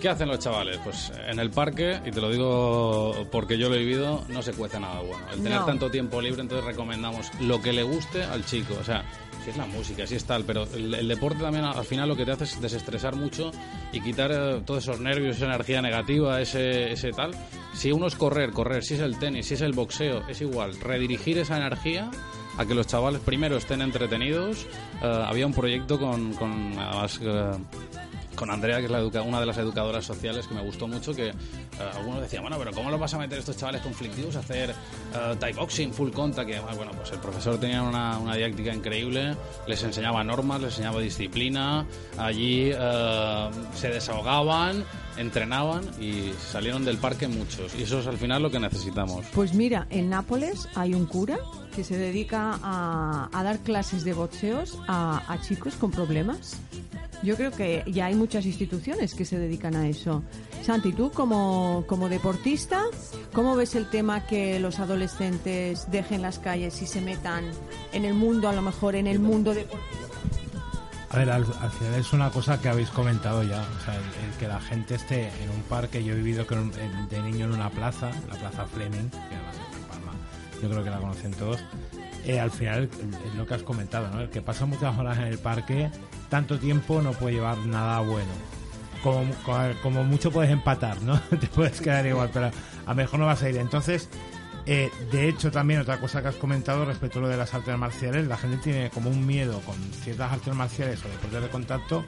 ¿qué 0.00 0.08
hacen 0.10 0.28
los 0.28 0.38
chavales? 0.40 0.78
Pues 0.84 1.10
en 1.28 1.38
el 1.38 1.50
parque, 1.50 2.00
y 2.04 2.10
te 2.10 2.20
lo 2.20 2.30
digo 2.30 3.26
porque 3.32 3.56
yo 3.56 3.68
lo 3.70 3.76
he 3.76 3.78
vivido, 3.78 4.24
no 4.28 4.42
se 4.42 4.52
cuece 4.52 4.78
nada 4.78 5.00
bueno. 5.00 5.24
El 5.32 5.42
tener 5.42 5.60
No. 5.60 5.64
tanto 5.66 5.90
tiempo 5.90 6.20
libre, 6.20 6.42
entonces 6.42 6.66
recomendamos 6.66 7.30
lo 7.40 7.62
que 7.62 7.72
le 7.72 7.82
guste 7.82 8.22
al 8.22 8.44
chico. 8.44 8.74
O 8.80 8.84
sea, 8.84 9.04
si 9.44 9.50
es 9.50 9.56
la 9.58 9.66
música, 9.66 10.06
si 10.06 10.14
es 10.14 10.24
tal, 10.24 10.44
pero 10.44 10.64
el, 10.74 11.06
deporte 11.06 11.42
también 11.42 11.64
al 11.64 11.84
final 11.84 12.08
lo 12.08 12.16
que 12.16 12.24
te 12.24 12.32
hace 12.32 12.44
es 12.44 12.60
desestresar 12.60 13.14
mucho 13.14 13.50
y 13.92 14.00
quitar 14.00 14.32
eh, 14.32 14.62
todos 14.64 14.82
esos 14.82 15.00
nervios, 15.00 15.36
esa 15.36 15.46
energía 15.46 15.82
negativa, 15.82 16.40
ese, 16.40 16.92
ese 16.92 17.10
tal. 17.10 17.32
Si 17.74 17.92
uno 17.92 18.06
es 18.06 18.14
correr, 18.14 18.52
correr, 18.52 18.82
si 18.82 18.94
es 18.94 19.00
el 19.00 19.18
tenis, 19.18 19.46
si 19.46 19.54
es 19.54 19.60
el 19.60 19.72
boxeo, 19.72 20.26
es 20.28 20.40
igual. 20.40 20.80
Redirigir 20.80 21.36
esa 21.38 21.58
energía 21.58 22.10
a 22.56 22.64
que 22.64 22.74
los 22.74 22.86
chavales 22.86 23.20
primero 23.20 23.56
estén 23.58 23.82
entretenidos. 23.82 24.66
Eh, 25.02 25.24
había 25.26 25.46
un 25.46 25.52
proyecto 25.52 25.98
con, 25.98 26.32
con 26.34 26.78
además, 26.78 27.20
eh, 27.22 27.52
con 28.34 28.50
Andrea, 28.50 28.78
que 28.78 28.86
es 28.86 29.24
una 29.24 29.40
de 29.40 29.46
las 29.46 29.58
educadoras 29.58 30.04
sociales 30.04 30.46
que 30.46 30.54
me 30.54 30.62
gustó 30.62 30.86
mucho, 30.86 31.14
que 31.14 31.28
eh, 31.28 31.34
algunos 31.94 32.20
decían, 32.20 32.42
bueno, 32.42 32.56
pero 32.58 32.72
¿cómo 32.72 32.90
lo 32.90 32.98
vas 32.98 33.14
a 33.14 33.18
meter 33.18 33.38
estos 33.38 33.56
chavales 33.56 33.82
conflictivos 33.82 34.36
a 34.36 34.40
hacer 34.40 34.70
eh, 34.70 35.36
Thai 35.38 35.52
boxing, 35.52 35.92
full 35.92 36.10
contact? 36.10 36.48
Que, 36.48 36.60
bueno, 36.60 36.92
pues 36.92 37.12
el 37.12 37.18
profesor 37.18 37.58
tenía 37.58 37.82
una, 37.82 38.18
una 38.18 38.34
didáctica 38.34 38.74
increíble, 38.74 39.36
les 39.66 39.82
enseñaba 39.82 40.22
normas, 40.24 40.60
les 40.60 40.70
enseñaba 40.72 41.00
disciplina, 41.00 41.86
allí 42.18 42.70
eh, 42.72 43.50
se 43.74 43.88
desahogaban, 43.88 44.84
entrenaban 45.16 45.84
y 46.00 46.32
salieron 46.50 46.84
del 46.84 46.98
parque 46.98 47.28
muchos. 47.28 47.74
Y 47.74 47.82
eso 47.82 48.00
es 48.00 48.06
al 48.06 48.18
final 48.18 48.42
lo 48.42 48.50
que 48.50 48.58
necesitamos. 48.58 49.24
Pues 49.32 49.54
mira, 49.54 49.86
en 49.90 50.10
Nápoles 50.10 50.68
hay 50.74 50.94
un 50.94 51.06
cura 51.06 51.38
que 51.74 51.84
se 51.84 51.96
dedica 51.96 52.58
a, 52.62 53.28
a 53.32 53.42
dar 53.42 53.58
clases 53.60 54.04
de 54.04 54.12
boxeos 54.12 54.78
a, 54.86 55.22
a 55.32 55.40
chicos 55.40 55.74
con 55.74 55.90
problemas. 55.90 56.56
Yo 57.24 57.36
creo 57.36 57.50
que 57.50 57.82
ya 57.86 58.06
hay 58.06 58.14
muchas 58.14 58.44
instituciones 58.46 59.14
que 59.14 59.24
se 59.24 59.38
dedican 59.38 59.74
a 59.76 59.88
eso. 59.88 60.22
Santi, 60.62 60.92
tú 60.92 61.10
como, 61.10 61.84
como 61.88 62.08
deportista, 62.08 62.82
¿cómo 63.32 63.56
ves 63.56 63.74
el 63.74 63.88
tema 63.88 64.26
que 64.26 64.60
los 64.60 64.78
adolescentes 64.78 65.90
dejen 65.90 66.22
las 66.22 66.38
calles 66.38 66.80
y 66.82 66.86
se 66.86 67.00
metan 67.00 67.44
en 67.92 68.04
el 68.04 68.14
mundo, 68.14 68.48
a 68.48 68.52
lo 68.52 68.62
mejor 68.62 68.94
en 68.94 69.06
el 69.06 69.18
mundo 69.20 69.54
deportivo? 69.54 70.04
A 71.10 71.16
ver, 71.18 71.30
al, 71.30 71.44
al 71.60 71.70
final 71.70 71.94
es 71.94 72.12
una 72.12 72.30
cosa 72.30 72.60
que 72.60 72.68
habéis 72.68 72.90
comentado 72.90 73.42
ya. 73.44 73.62
O 73.62 73.84
sea, 73.84 73.94
el, 73.94 74.00
el 74.02 74.36
que 74.38 74.48
la 74.48 74.60
gente 74.60 74.96
esté 74.96 75.28
en 75.42 75.50
un 75.54 75.62
parque. 75.68 76.02
Yo 76.02 76.12
he 76.12 76.16
vivido 76.16 76.44
con- 76.46 76.72
en- 76.78 77.08
de 77.08 77.22
niño 77.22 77.46
en 77.46 77.52
una 77.52 77.70
plaza, 77.70 78.10
la 78.28 78.34
plaza 78.36 78.66
Fleming, 78.66 79.08
que 79.10 79.16
además 79.18 79.54
es 79.70 79.76
en 79.78 79.82
Palma. 79.84 80.12
Yo 80.60 80.68
creo 80.68 80.82
que 80.82 80.90
la 80.90 80.98
conocen 80.98 81.30
todos. 81.32 81.60
Eh, 82.26 82.40
al 82.40 82.50
final 82.50 82.88
es 83.26 83.34
lo 83.34 83.46
que 83.46 83.54
has 83.54 83.62
comentado, 83.62 84.08
¿no? 84.08 84.20
El 84.20 84.30
que 84.30 84.40
pasa 84.40 84.64
muchas 84.64 84.96
horas 84.98 85.18
en 85.18 85.24
el 85.24 85.38
parque, 85.38 85.90
tanto 86.30 86.58
tiempo 86.58 87.02
no 87.02 87.12
puede 87.12 87.34
llevar 87.34 87.58
nada 87.58 88.00
bueno. 88.00 88.30
Como, 89.02 89.30
como, 89.82 90.02
mucho 90.04 90.30
puedes 90.30 90.50
empatar, 90.50 91.02
¿no? 91.02 91.20
Te 91.40 91.46
puedes 91.48 91.80
quedar 91.82 92.06
igual, 92.06 92.30
pero 92.32 92.50
a 92.86 92.94
mejor 92.94 93.20
no 93.20 93.26
vas 93.26 93.42
a 93.42 93.50
ir. 93.50 93.58
Entonces, 93.58 94.08
eh, 94.64 94.90
de 95.12 95.28
hecho, 95.28 95.50
también 95.50 95.80
otra 95.80 96.00
cosa 96.00 96.22
que 96.22 96.28
has 96.28 96.36
comentado 96.36 96.86
respecto 96.86 97.18
a 97.18 97.22
lo 97.22 97.28
de 97.28 97.36
las 97.36 97.52
artes 97.52 97.76
marciales, 97.76 98.26
la 98.26 98.38
gente 98.38 98.56
tiene 98.58 98.88
como 98.88 99.10
un 99.10 99.26
miedo 99.26 99.60
con 99.60 99.76
ciertas 100.02 100.32
artes 100.32 100.54
marciales 100.54 101.04
o 101.04 101.08
deportes 101.08 101.42
de 101.42 101.48
contacto, 101.48 102.04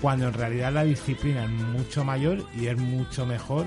cuando 0.00 0.28
en 0.28 0.34
realidad 0.34 0.72
la 0.72 0.84
disciplina 0.84 1.44
es 1.44 1.50
mucho 1.50 2.04
mayor 2.04 2.44
y 2.56 2.66
es 2.66 2.78
mucho 2.78 3.26
mejor 3.26 3.66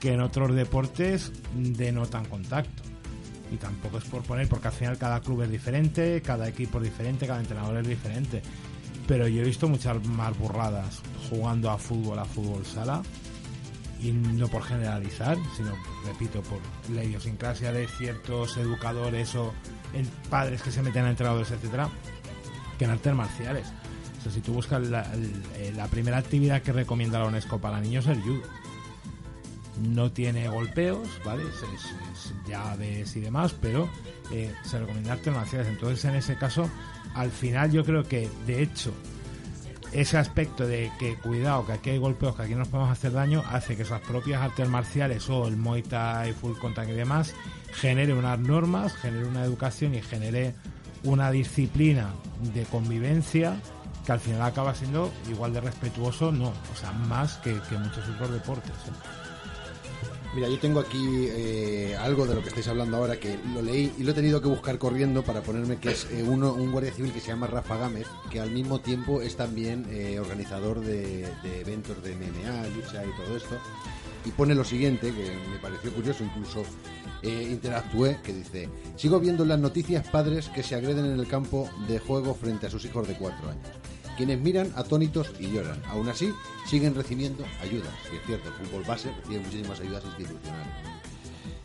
que 0.00 0.12
en 0.12 0.20
otros 0.20 0.54
deportes 0.54 1.32
de 1.54 1.92
no 1.92 2.04
tan 2.06 2.26
contacto. 2.26 2.82
Y 3.50 3.56
tampoco 3.56 3.98
es 3.98 4.04
por 4.04 4.22
poner, 4.22 4.48
porque 4.48 4.68
al 4.68 4.74
final 4.74 4.98
cada 4.98 5.20
club 5.20 5.42
es 5.42 5.50
diferente, 5.50 6.20
cada 6.22 6.48
equipo 6.48 6.78
es 6.78 6.84
diferente, 6.84 7.26
cada 7.26 7.40
entrenador 7.40 7.78
es 7.78 7.88
diferente. 7.88 8.42
Pero 9.06 9.28
yo 9.28 9.42
he 9.42 9.44
visto 9.44 9.68
muchas 9.68 10.04
más 10.06 10.36
burradas 10.36 11.00
jugando 11.30 11.70
a 11.70 11.78
fútbol, 11.78 12.18
a 12.18 12.24
fútbol 12.24 12.66
sala, 12.66 13.02
y 14.02 14.12
no 14.12 14.48
por 14.48 14.62
generalizar, 14.62 15.38
sino, 15.56 15.72
repito, 16.04 16.42
por 16.42 16.58
la 16.94 17.04
idiosincrasia 17.04 17.72
de 17.72 17.86
ciertos 17.86 18.56
educadores 18.56 19.34
o 19.36 19.54
padres 20.28 20.62
que 20.62 20.70
se 20.70 20.82
meten 20.82 21.04
a 21.04 21.10
entrenadores, 21.10 21.50
etcétera, 21.50 21.88
que 22.78 22.84
en 22.84 22.90
artes 22.90 23.14
marciales. 23.14 23.68
O 24.18 24.22
sea, 24.22 24.32
si 24.32 24.40
tú 24.40 24.52
buscas 24.52 24.82
la, 24.82 25.06
eh, 25.54 25.72
la 25.74 25.86
primera 25.86 26.18
actividad 26.18 26.62
que 26.62 26.72
recomienda 26.72 27.18
la 27.18 27.26
UNESCO 27.26 27.58
para 27.58 27.80
niños 27.80 28.06
es 28.06 28.16
el 28.16 28.22
judo. 28.22 28.42
No 29.82 30.10
tiene 30.10 30.48
golpeos, 30.48 31.06
¿vale? 31.24 31.42
Es, 31.42 31.56
es- 31.56 32.30
es 32.30 32.34
llaves 32.48 33.14
y 33.16 33.20
demás, 33.20 33.54
pero 33.60 33.88
eh, 34.32 34.52
se 34.64 34.78
recomienda 34.78 35.12
artes 35.12 35.34
marciales. 35.34 35.68
Entonces, 35.68 36.04
en 36.06 36.14
ese 36.14 36.36
caso, 36.36 36.68
al 37.14 37.30
final 37.30 37.70
yo 37.70 37.84
creo 37.84 38.02
que, 38.04 38.30
de 38.46 38.62
hecho, 38.62 38.92
ese 39.92 40.18
aspecto 40.18 40.66
de 40.66 40.90
que 40.98 41.16
cuidado, 41.16 41.64
que 41.66 41.72
aquí 41.72 41.90
hay 41.90 41.98
golpeos, 41.98 42.36
que 42.36 42.42
aquí 42.42 42.54
nos 42.54 42.68
podemos 42.68 42.90
hacer 42.90 43.12
daño, 43.12 43.42
hace 43.50 43.76
que 43.76 43.82
esas 43.82 44.00
propias 44.00 44.42
artes 44.42 44.68
marciales 44.68 45.28
o 45.30 45.46
el 45.46 45.56
Muay 45.56 45.82
Thai, 45.82 46.32
Full 46.32 46.58
Contact 46.58 46.88
y 46.90 46.92
demás 46.92 47.34
genere 47.72 48.14
unas 48.14 48.38
normas, 48.38 48.94
genere 48.94 49.26
una 49.26 49.44
educación 49.44 49.94
y 49.94 50.00
genere 50.02 50.54
una 51.04 51.30
disciplina 51.30 52.10
de 52.54 52.64
convivencia 52.64 53.60
que 54.04 54.12
al 54.12 54.20
final 54.20 54.42
acaba 54.42 54.74
siendo 54.74 55.12
igual 55.30 55.52
de 55.52 55.60
respetuoso, 55.60 56.32
no, 56.32 56.48
o 56.48 56.76
sea, 56.78 56.92
más 56.92 57.36
que, 57.38 57.52
que 57.68 57.76
muchos 57.76 58.08
otros 58.08 58.30
deportes. 58.32 58.70
¿eh? 58.70 59.25
Mira, 60.36 60.50
yo 60.50 60.58
tengo 60.58 60.80
aquí 60.80 61.28
eh, 61.30 61.96
algo 61.98 62.26
de 62.26 62.34
lo 62.34 62.42
que 62.42 62.48
estáis 62.48 62.68
hablando 62.68 62.98
ahora 62.98 63.18
que 63.18 63.38
lo 63.54 63.62
leí 63.62 63.90
y 63.96 64.02
lo 64.02 64.10
he 64.10 64.14
tenido 64.14 64.42
que 64.42 64.48
buscar 64.48 64.76
corriendo 64.76 65.22
para 65.22 65.40
ponerme 65.40 65.78
que 65.78 65.92
es 65.92 66.06
eh, 66.10 66.22
uno, 66.22 66.52
un 66.52 66.72
guardia 66.72 66.92
civil 66.92 67.10
que 67.10 67.20
se 67.20 67.28
llama 67.28 67.46
Rafa 67.46 67.78
Gámez, 67.78 68.06
que 68.30 68.38
al 68.38 68.50
mismo 68.50 68.78
tiempo 68.80 69.22
es 69.22 69.34
también 69.34 69.86
eh, 69.88 70.20
organizador 70.20 70.80
de, 70.80 71.26
eventos 71.58 72.02
de 72.02 72.14
MMA, 72.16 72.66
lucha 72.76 73.02
y 73.02 73.16
todo 73.16 73.34
esto. 73.34 73.56
Y 74.26 74.30
pone 74.30 74.54
lo 74.54 74.62
siguiente, 74.62 75.10
que 75.10 75.38
me 75.50 75.56
pareció 75.58 75.90
curioso, 75.94 76.22
incluso 76.22 76.64
interactué, 77.22 78.18
que 78.22 78.34
dice, 78.34 78.68
sigo 78.96 79.18
viendo 79.18 79.44
en 79.44 79.48
las 79.48 79.58
noticias 79.58 80.06
padres 80.06 80.50
que 80.50 80.62
se 80.62 80.74
agreden 80.74 81.06
en 81.06 81.18
el 81.18 81.26
campo 81.26 81.70
de 81.88 81.98
juego 81.98 82.34
frente 82.34 82.66
a 82.66 82.70
sus 82.70 82.84
hijos 82.84 83.08
de 83.08 83.14
cuatro 83.14 83.48
años. 83.48 83.68
Quienes 84.16 84.40
miran 84.40 84.72
atónitos 84.76 85.30
y 85.38 85.50
lloran. 85.50 85.82
Aún 85.88 86.08
así, 86.08 86.32
siguen 86.68 86.94
recibiendo 86.94 87.44
ayudas. 87.60 87.92
Y 88.12 88.16
es 88.16 88.22
cierto, 88.26 88.48
el 88.48 88.54
fútbol 88.54 88.84
base 88.84 89.12
recibe 89.12 89.40
muchísimas 89.40 89.80
ayudas 89.80 90.04
institucionales. 90.04 90.74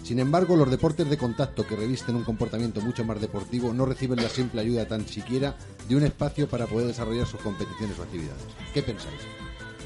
Sin 0.04 0.20
embargo, 0.20 0.56
los 0.56 0.70
deportes 0.70 1.10
de 1.10 1.18
contacto 1.18 1.66
que 1.66 1.76
revisten 1.76 2.16
un 2.16 2.24
comportamiento 2.24 2.82
mucho 2.82 3.06
más 3.06 3.22
deportivo 3.22 3.72
no 3.74 3.86
reciben 3.86 4.22
la 4.22 4.30
simple 4.30 4.62
ayuda 4.62 4.88
tan 4.88 5.08
siquiera 5.08 5.56
de 5.88 5.96
un 5.96 6.04
espacio 6.04 6.50
para 6.50 6.66
poder 6.66 6.88
desarrollar 6.88 7.28
sus 7.28 7.40
competiciones 7.42 7.98
o 8.00 8.04
actividades. 8.04 8.44
¿Qué 8.74 8.82
pensáis? 8.82 9.22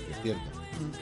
Es 0.09 0.21
cierto. 0.23 0.55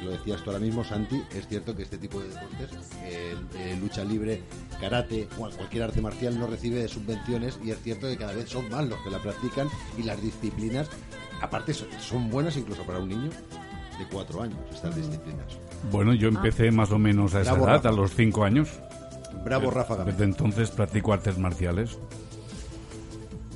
Lo 0.04 0.12
decías 0.12 0.44
tú 0.44 0.52
ahora 0.52 0.64
mismo, 0.64 0.84
Santi, 0.84 1.24
es 1.34 1.48
cierto 1.48 1.76
que 1.76 1.84
este 1.84 1.98
tipo 1.98 2.20
de 2.20 2.30
deportes, 2.30 2.70
eh, 3.04 3.36
eh, 3.56 3.78
lucha 3.80 4.04
libre, 4.04 4.42
karate 4.80 5.28
o 5.38 5.50
cualquier 5.50 5.84
arte 5.84 6.02
marcial 6.02 6.40
no 6.40 6.48
recibe 6.48 6.88
subvenciones 6.88 7.60
y 7.64 7.72
es 7.72 7.82
cierto 7.82 8.08
que 8.08 8.18
cada 8.18 8.34
vez 8.34 8.50
son 8.50 8.70
más 8.70 8.88
los 8.88 9.00
que 9.00 9.10
la 9.10 9.20
practican 9.20 9.68
y 9.98 10.04
las 10.04 10.22
disciplinas, 10.22 10.90
aparte 11.44 11.74
son, 11.74 11.88
son 12.00 12.30
buenas 12.30 12.56
incluso 12.58 12.84
para 12.84 13.00
un 13.00 13.10
niño 13.10 13.30
de 14.00 14.08
cuatro 14.12 14.42
años, 14.42 14.58
estas 14.74 14.96
disciplinas. 14.96 15.46
Bueno, 15.92 16.14
yo 16.14 16.30
empecé 16.30 16.72
más 16.72 16.92
o 16.92 16.98
menos 16.98 17.36
a 17.36 17.42
esa 17.42 17.52
Bravo, 17.52 17.66
edad, 17.68 17.76
Rafa. 17.76 17.90
a 17.90 17.92
los 17.92 18.16
5 18.16 18.44
años. 18.44 18.70
Bravo, 19.44 19.70
Rafa. 19.72 20.04
Desde 20.04 20.24
entonces 20.24 20.72
practico 20.72 21.14
artes 21.14 21.38
marciales. 21.38 21.98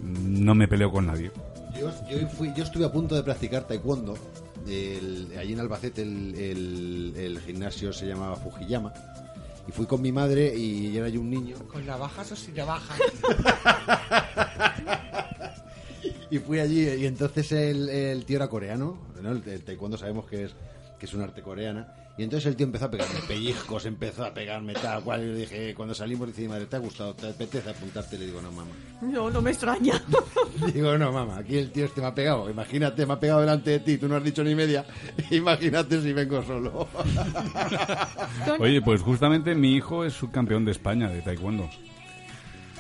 No 0.03 0.53
me 0.55 0.67
peleo 0.67 0.91
con 0.91 1.07
nadie. 1.07 1.31
Yo, 1.79 1.91
yo 2.09 2.27
fui- 2.29 2.53
yo 2.55 2.63
estuve 2.63 2.85
a 2.85 2.91
punto 2.91 3.15
de 3.15 3.23
practicar 3.23 3.65
taekwondo. 3.67 4.15
El- 4.67 5.33
allí 5.39 5.53
en 5.53 5.59
Albacete 5.61 6.01
el, 6.01 6.35
el- 6.35 7.13
el 7.15 7.39
gimnasio 7.41 7.93
se 7.93 8.05
llamaba 8.07 8.35
Fujiyama. 8.35 8.91
Y 9.67 9.71
fui 9.71 9.85
con 9.85 10.01
mi 10.01 10.11
madre 10.11 10.55
y 10.55 10.95
era 10.97 11.07
yo 11.09 11.21
un 11.21 11.29
niño. 11.29 11.55
¿Con 11.71 11.85
navajas 11.85 12.31
o 12.31 12.35
sin 12.35 12.55
navajas? 12.55 12.97
Y 16.29 16.39
fui 16.39 16.59
allí 16.59 16.87
y 16.87 17.05
entonces 17.05 17.51
el, 17.51 17.89
el 17.89 18.25
tío 18.25 18.37
era 18.37 18.47
coreano. 18.47 18.97
¿no? 19.21 19.31
El, 19.31 19.43
el 19.47 19.63
taekwondo 19.63 19.97
sabemos 19.97 20.25
que 20.25 20.45
es, 20.45 20.51
que 20.99 21.05
es 21.05 21.13
un 21.13 21.21
arte 21.21 21.41
coreana. 21.41 21.93
Y 22.17 22.23
entonces 22.23 22.47
el 22.47 22.55
tío 22.55 22.65
empezó 22.65 22.85
a 22.85 22.89
pegarme 22.91 23.19
pellizcos, 23.27 23.85
empezó 23.85 24.25
a 24.25 24.33
pegarme 24.33 24.73
tal 24.73 25.03
cual. 25.03 25.21
Y 25.21 25.25
le 25.27 25.35
dije, 25.35 25.75
cuando 25.75 25.93
salimos, 25.93 26.27
dice 26.27 26.49
madre, 26.49 26.65
¿te 26.65 26.75
ha 26.75 26.79
gustado? 26.79 27.13
¿Te 27.13 27.29
apetece 27.29 27.69
apuntarte? 27.69 28.17
Le 28.17 28.25
digo, 28.25 28.41
no, 28.41 28.51
mamá. 28.51 28.71
No, 29.01 29.29
no 29.29 29.39
me 29.39 29.51
extraña. 29.51 30.01
Digo, 30.73 30.97
no, 30.97 31.11
mamá, 31.11 31.37
aquí 31.37 31.59
el 31.59 31.71
tío 31.71 31.85
este 31.85 32.01
me 32.01 32.07
ha 32.07 32.15
pegado. 32.15 32.49
Imagínate, 32.49 33.05
me 33.05 33.13
ha 33.13 33.19
pegado 33.19 33.41
delante 33.41 33.69
de 33.69 33.79
ti, 33.81 33.99
tú 33.99 34.07
no 34.07 34.15
has 34.15 34.23
dicho 34.23 34.43
ni 34.43 34.55
media. 34.55 34.83
Imagínate 35.29 36.01
si 36.01 36.11
vengo 36.11 36.41
solo. 36.41 36.87
Oye, 38.59 38.81
pues 38.81 39.03
justamente 39.03 39.53
mi 39.53 39.75
hijo 39.75 40.03
es 40.03 40.13
subcampeón 40.13 40.65
de 40.65 40.71
España 40.71 41.09
de 41.09 41.21
taekwondo. 41.21 41.69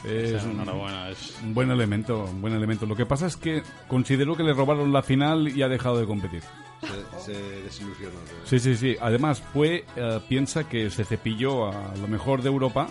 Es 0.05 0.33
O 0.35 0.39
sea, 0.39 0.49
un, 0.49 0.51
enhorabuena, 0.61 1.09
es- 1.09 1.35
un 1.43 1.53
buen 1.53 1.71
elemento, 1.71 2.25
un 2.25 2.41
buen 2.41 2.53
elemento. 2.53 2.85
Lo 2.85 2.95
que 2.95 3.05
pasa 3.05 3.25
es 3.27 3.35
que 3.37 3.63
considero 3.87 4.35
que 4.35 4.43
le 4.43 4.53
robaron 4.53 4.93
la 4.93 5.01
final 5.01 5.47
y 5.47 5.61
ha 5.63 5.67
dejado 5.67 5.97
de 5.99 6.05
competir. 6.05 6.41
Se, 6.81 7.33
se 7.33 7.41
desilusionó. 7.63 8.15
Sí, 8.45 8.59
sí, 8.59 8.75
sí. 8.75 8.95
Además, 9.01 9.41
fue, 9.53 9.85
eh, 9.95 10.19
piensa 10.29 10.69
que 10.69 10.89
se 10.91 11.03
cepilló 11.05 11.67
a 11.67 11.95
lo 11.99 12.07
mejor 12.07 12.41
de 12.43 12.49
Europa 12.49 12.89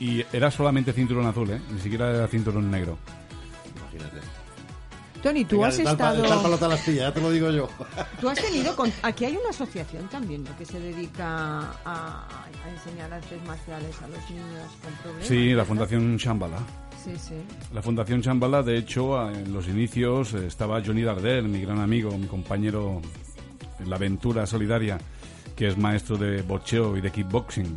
y 0.00 0.24
era 0.32 0.50
solamente 0.50 0.92
cinturón 0.92 1.26
azul, 1.26 1.50
¿eh? 1.50 1.60
Ni 1.72 1.80
siquiera 1.80 2.10
era 2.10 2.26
cinturón 2.28 2.70
negro. 2.70 2.98
Tony, 5.22 5.44
tú 5.44 5.56
Venga, 5.56 5.68
has 5.68 5.76
tal 5.76 5.86
estado... 5.88 6.22
tal 6.22 6.58
palo 6.58 6.74
astilla, 6.74 7.02
ya 7.08 7.12
te 7.12 7.20
lo 7.20 7.30
digo 7.30 7.50
yo. 7.50 7.68
Tú 8.20 8.28
has 8.28 8.38
tenido... 8.40 8.74
con- 8.76 8.92
Aquí 9.02 9.24
hay 9.24 9.36
una 9.36 9.50
asociación 9.50 10.06
también 10.08 10.44
¿no? 10.44 10.56
que 10.56 10.64
se 10.64 10.78
dedica 10.78 11.60
a, 11.84 12.26
a 12.26 12.70
enseñar 12.72 13.12
artes 13.12 13.42
marciales 13.46 13.96
a 14.02 14.06
los 14.08 14.30
niños 14.30 14.70
con 14.82 14.92
problemas. 15.02 15.26
Sí, 15.26 15.52
la. 15.54 15.64
Fundación 15.64 16.16
Shambhala. 16.16 16.58
Sí, 17.04 17.12
sí. 17.16 17.34
La 17.74 17.82
Fundación 17.82 18.20
Shambhala, 18.20 18.62
de 18.62 18.76
hecho, 18.78 19.28
en 19.30 19.52
los 19.52 19.66
inicios 19.68 20.34
eh, 20.34 20.46
estaba 20.46 20.82
Johnny 20.84 21.02
Dardel, 21.02 21.44
mi 21.48 21.60
gran 21.62 21.80
amigo, 21.80 22.16
mi 22.16 22.26
compañero 22.26 23.00
en 23.80 23.90
la 23.90 23.96
aventura 23.96 24.46
solidaria, 24.46 24.98
que 25.56 25.68
es 25.68 25.76
maestro 25.78 26.16
de 26.16 26.42
boxeo 26.42 26.96
y 26.96 27.00
de 27.00 27.10
kickboxing. 27.10 27.74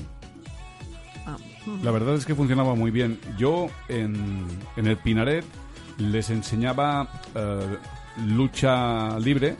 Ah, 1.25 1.37
La 1.83 1.91
verdad 1.91 2.15
es 2.15 2.25
que 2.25 2.35
funcionaba 2.35 2.73
muy 2.75 2.91
bien. 2.91 3.19
Yo 3.37 3.67
en, 3.89 4.45
en 4.75 4.87
el 4.87 4.97
Pinaret 4.97 5.45
les 5.97 6.29
enseñaba 6.29 7.07
eh, 7.35 7.77
lucha 8.27 9.17
libre, 9.19 9.55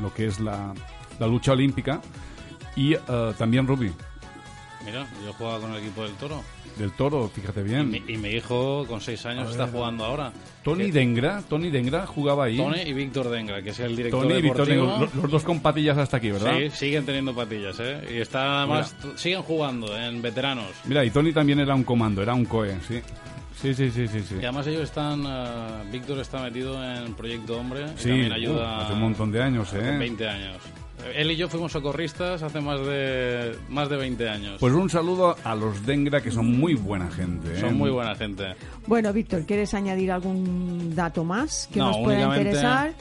lo 0.00 0.12
que 0.12 0.26
es 0.26 0.40
la, 0.40 0.72
la 1.18 1.26
lucha 1.26 1.52
olímpica, 1.52 2.00
y 2.76 2.94
eh, 2.94 3.00
también 3.38 3.66
rugby. 3.66 3.92
Mira, 4.84 5.06
yo 5.24 5.32
jugaba 5.32 5.60
con 5.60 5.72
el 5.72 5.78
equipo 5.78 6.02
del 6.02 6.12
Toro. 6.14 6.42
Del 6.76 6.90
toro, 6.90 7.28
fíjate 7.32 7.60
Y 7.60 7.62
bien. 7.62 7.88
mi, 7.88 8.02
y 8.08 8.16
mi 8.16 8.30
hijo 8.30 8.84
con 8.88 9.00
seis 9.00 9.24
años 9.26 9.48
está 9.52 9.68
jugando 9.68 10.04
ahora. 10.04 10.32
Tony 10.64 10.86
Que- 10.86 10.92
Dengra, 10.92 11.40
Tony 11.48 11.70
Dengra 11.70 12.04
jugaba 12.04 12.46
ahí. 12.46 12.56
Tony 12.56 12.80
y 12.80 12.92
Víctor 12.92 13.30
Dengra, 13.30 13.62
que 13.62 13.70
es 13.70 13.78
el 13.78 13.94
director 13.94 14.22
Tony 14.22 14.34
y 14.34 14.42
Víctor 14.42 14.68
los, 14.68 15.14
los 15.14 15.30
dos 15.30 15.44
con 15.44 15.60
patillas 15.60 15.96
hasta 15.98 16.16
aquí, 16.16 16.32
¿verdad? 16.32 16.52
Sí, 16.58 16.70
siguen 16.70 17.06
teniendo 17.06 17.32
patillas, 17.32 17.76
¿eh? 17.78 18.00
Y 18.12 18.20
está 18.20 18.66
t- 19.00 19.16
siguen 19.16 19.42
jugando 19.42 19.96
en 19.96 20.20
veteranos. 20.20 20.66
Mira, 20.86 21.04
y 21.04 21.10
Tony 21.10 21.32
también 21.32 21.60
era 21.60 21.76
un 21.76 21.84
comando, 21.84 22.20
era 22.22 22.34
un 22.34 22.44
COE, 22.44 22.76
sí. 22.88 23.00
Sí, 23.60 23.74
sí, 23.74 23.90
sí, 23.90 24.06
sí. 24.08 24.20
sí. 24.20 24.34
Y 24.36 24.44
además 24.44 24.66
ellos 24.66 24.82
están, 24.82 25.24
eh, 25.26 25.90
Víctor 25.90 26.18
está 26.18 26.42
metido 26.42 26.82
en 26.84 27.14
Proyecto 27.14 27.58
Hombre 27.58 27.84
y 27.96 27.98
Sí, 27.98 28.08
también 28.08 28.32
uh, 28.32 28.34
ayuda 28.34 28.78
hace 28.84 28.92
un 28.94 29.00
montón 29.00 29.32
de 29.32 29.42
años, 29.42 29.68
hace 29.68 29.94
¿eh? 29.94 29.98
20 29.98 30.28
años. 30.28 30.56
Él 31.14 31.30
y 31.30 31.36
yo 31.36 31.48
fuimos 31.48 31.72
socorristas 31.72 32.42
hace 32.42 32.60
más 32.60 32.80
de 32.86 33.56
más 33.68 33.88
de 33.90 33.96
20 33.96 34.28
años. 34.28 34.56
Pues 34.58 34.72
un 34.72 34.88
saludo 34.88 35.36
a 35.44 35.54
los 35.54 35.84
Dengra, 35.84 36.22
que 36.22 36.30
son 36.30 36.46
muy 36.58 36.74
buena 36.74 37.10
gente. 37.10 37.52
¿eh? 37.52 37.60
Son 37.60 37.76
muy 37.76 37.90
buena 37.90 38.14
gente. 38.14 38.54
Bueno, 38.86 39.12
Víctor, 39.12 39.44
¿quieres 39.44 39.74
añadir 39.74 40.12
algún 40.12 40.94
dato 40.94 41.24
más 41.24 41.68
que 41.72 41.78
No, 41.78 41.86
nos 41.86 41.98
pueda 41.98 42.22
interesar? 42.22 42.94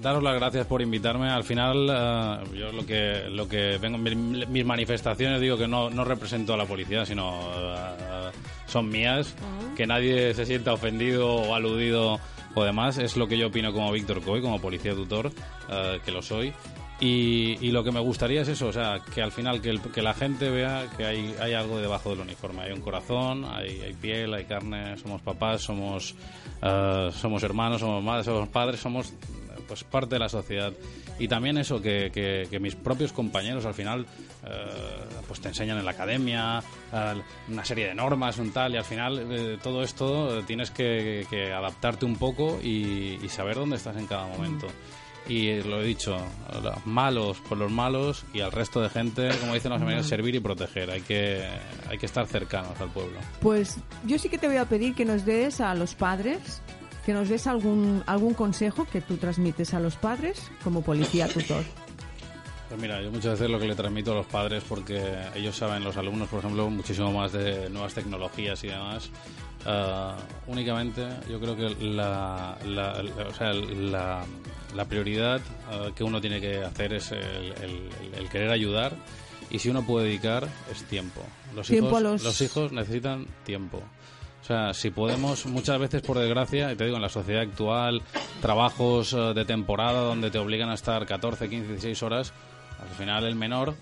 Daros 0.00 0.22
las 0.22 0.34
gracias 0.36 0.66
por 0.66 0.80
invitarme. 0.80 1.28
Al 1.28 1.44
final, 1.44 1.86
eh, 1.90 2.56
yo 2.58 2.72
lo 2.72 2.86
que 2.86 3.24
lo 3.28 3.46
que 3.46 3.76
vengo 3.78 3.98
mi- 3.98 4.46
mis 4.46 4.64
manifestaciones 4.64 5.40
digo 5.42 5.58
que 5.58 5.68
no, 5.68 5.90
no 5.90 6.04
represento 6.04 6.54
a 6.54 6.56
la 6.56 6.64
policía, 6.64 7.04
sino 7.04 7.38
eh, 7.54 8.30
son 8.66 8.88
mías. 8.88 9.34
Que 9.76 9.86
nadie 9.86 10.32
se 10.32 10.46
sienta 10.46 10.72
ofendido 10.72 11.28
o 11.34 11.54
aludido 11.54 12.18
o 12.54 12.64
demás. 12.64 12.96
Es 12.96 13.16
lo 13.18 13.26
que 13.28 13.36
yo 13.36 13.48
opino 13.48 13.72
como 13.74 13.92
Víctor 13.92 14.22
Coy, 14.22 14.40
como 14.40 14.58
policía 14.58 14.94
tutor, 14.94 15.30
eh, 15.70 16.00
que 16.02 16.10
lo 16.12 16.22
soy. 16.22 16.52
Y, 17.02 17.56
y 17.66 17.70
lo 17.70 17.82
que 17.84 17.92
me 17.92 18.00
gustaría 18.00 18.42
es 18.42 18.48
eso, 18.48 18.68
o 18.68 18.72
sea, 18.72 19.00
que 19.14 19.22
al 19.22 19.32
final 19.32 19.60
que, 19.62 19.68
el- 19.70 19.80
que 19.80 20.00
la 20.02 20.14
gente 20.14 20.48
vea 20.50 20.86
que 20.96 21.04
hay, 21.04 21.34
hay 21.40 21.52
algo 21.52 21.78
debajo 21.78 22.10
del 22.10 22.20
uniforme. 22.20 22.62
Hay 22.62 22.72
un 22.72 22.80
corazón, 22.80 23.44
hay, 23.44 23.80
hay 23.82 23.92
piel, 23.92 24.32
hay 24.32 24.44
carne, 24.44 24.96
somos 24.96 25.20
papás, 25.20 25.60
somos, 25.62 26.14
eh, 26.62 27.10
somos 27.12 27.42
hermanos, 27.42 27.80
somos 27.80 28.02
madres, 28.02 28.24
somos 28.26 28.48
padres, 28.48 28.80
somos 28.80 29.12
pues 29.70 29.84
parte 29.84 30.16
de 30.16 30.18
la 30.18 30.28
sociedad. 30.28 30.72
Y 31.20 31.28
también 31.28 31.56
eso, 31.58 31.80
que, 31.80 32.10
que- 32.12 32.48
que 32.50 32.58
mis 32.58 32.74
propios 32.74 33.12
compañeros 33.12 33.64
al 33.66 33.74
final 33.74 34.04
eh, 34.44 34.48
pues 35.28 35.40
te 35.40 35.48
enseñan 35.48 35.78
en 35.78 35.84
la 35.84 35.92
academia 35.92 36.60
eh, 36.92 37.22
una 37.48 37.64
serie 37.64 37.86
de 37.86 37.94
normas, 37.94 38.38
un 38.38 38.50
tal, 38.50 38.74
y 38.74 38.78
al 38.78 38.84
final 38.84 39.26
eh, 39.30 39.58
todo 39.62 39.82
esto 39.84 40.38
eh, 40.40 40.42
tienes 40.46 40.72
que, 40.72 41.24
que 41.30 41.52
adaptarte 41.52 42.04
un 42.04 42.16
poco 42.16 42.58
y, 42.62 43.18
y 43.22 43.28
saber 43.28 43.54
dónde 43.56 43.76
estás 43.76 43.96
en 43.96 44.06
cada 44.08 44.26
momento. 44.26 44.66
Y 45.28 45.48
eh, 45.48 45.62
lo 45.62 45.80
he 45.82 45.84
dicho, 45.84 46.16
los 46.64 46.86
malos 46.86 47.38
por 47.48 47.58
los 47.58 47.70
malos 47.70 48.24
y 48.34 48.40
al 48.40 48.50
resto 48.50 48.80
de 48.80 48.88
gente, 48.88 49.28
como 49.40 49.54
dicen 49.54 49.70
los 49.70 49.80
americanos, 49.80 50.08
servir 50.08 50.34
y 50.34 50.40
proteger. 50.40 50.90
Hay 50.90 51.02
que, 51.02 51.46
hay 51.88 51.98
que 51.98 52.06
estar 52.06 52.26
cercanos 52.26 52.80
al 52.80 52.88
pueblo. 52.88 53.18
Pues 53.40 53.76
yo 54.06 54.18
sí 54.18 54.28
que 54.30 54.38
te 54.38 54.48
voy 54.48 54.56
a 54.56 54.64
pedir 54.64 54.94
que 54.94 55.04
nos 55.04 55.24
des 55.26 55.60
a 55.60 55.74
los 55.74 55.94
padres, 55.94 56.62
que 57.10 57.14
nos 57.14 57.28
des 57.28 57.44
algún, 57.48 58.04
algún 58.06 58.34
consejo 58.34 58.84
que 58.86 59.00
tú 59.00 59.16
transmites 59.16 59.74
a 59.74 59.80
los 59.80 59.96
padres 59.96 60.48
como 60.62 60.80
policía 60.82 61.26
tutor. 61.26 61.64
Pues 62.68 62.80
mira, 62.80 63.02
yo 63.02 63.10
muchas 63.10 63.32
veces 63.32 63.50
lo 63.50 63.58
que 63.58 63.66
le 63.66 63.74
transmito 63.74 64.12
a 64.12 64.14
los 64.14 64.26
padres, 64.26 64.62
porque 64.68 65.02
ellos 65.34 65.56
saben, 65.56 65.82
los 65.82 65.96
alumnos, 65.96 66.28
por 66.28 66.38
ejemplo, 66.38 66.70
muchísimo 66.70 67.12
más 67.12 67.32
de 67.32 67.68
nuevas 67.68 67.94
tecnologías 67.94 68.62
y 68.62 68.68
demás. 68.68 69.10
eh, 69.66 70.12
únicamente, 70.46 71.04
yo 71.28 71.40
creo 71.40 71.56
que 71.56 71.68
la, 71.84 72.56
la- 72.64 73.02
la- 73.02 73.26
o 73.28 73.34
sea, 73.34 73.52
la, 73.52 74.22
la 74.76 74.84
prioridad 74.84 75.40
eh, 75.72 75.90
que 75.96 76.04
uno 76.04 76.20
tiene 76.20 76.40
que 76.40 76.62
hacer 76.62 76.92
es 76.94 77.10
el, 77.10 77.18
el- 77.60 77.88
el 78.16 78.28
querer 78.28 78.50
ayudar. 78.52 78.94
Y 79.50 79.58
si 79.58 79.68
uno 79.68 79.82
puede 79.84 80.06
dedicar, 80.06 80.46
es 80.70 80.84
tiempo. 80.84 81.22
Los, 81.56 81.66
Tiempo 81.66 81.88
hijos, 81.88 82.02
los- 82.02 82.22
los 82.22 82.40
hijos 82.40 82.70
necesitan 82.70 83.26
tiempo. 83.44 83.82
O 84.40 84.44
sea, 84.44 84.72
si 84.74 84.90
podemos, 84.90 85.46
muchas 85.46 85.78
veces 85.78 86.02
por 86.02 86.18
desgracia, 86.18 86.72
y 86.72 86.76
te 86.76 86.84
digo, 86.84 86.96
en 86.96 87.02
la 87.02 87.08
sociedad 87.08 87.42
actual, 87.42 88.02
trabajos 88.40 89.12
eh, 89.12 89.16
de 89.34 89.44
temporada 89.44 90.00
donde 90.00 90.30
te 90.30 90.38
obligan 90.38 90.70
a 90.70 90.74
estar 90.74 91.04
14, 91.06 91.48
15, 91.48 91.68
16 91.68 92.02
horas, 92.02 92.32
al 92.80 92.88
final 92.96 93.24
el 93.24 93.34
menor, 93.36 93.74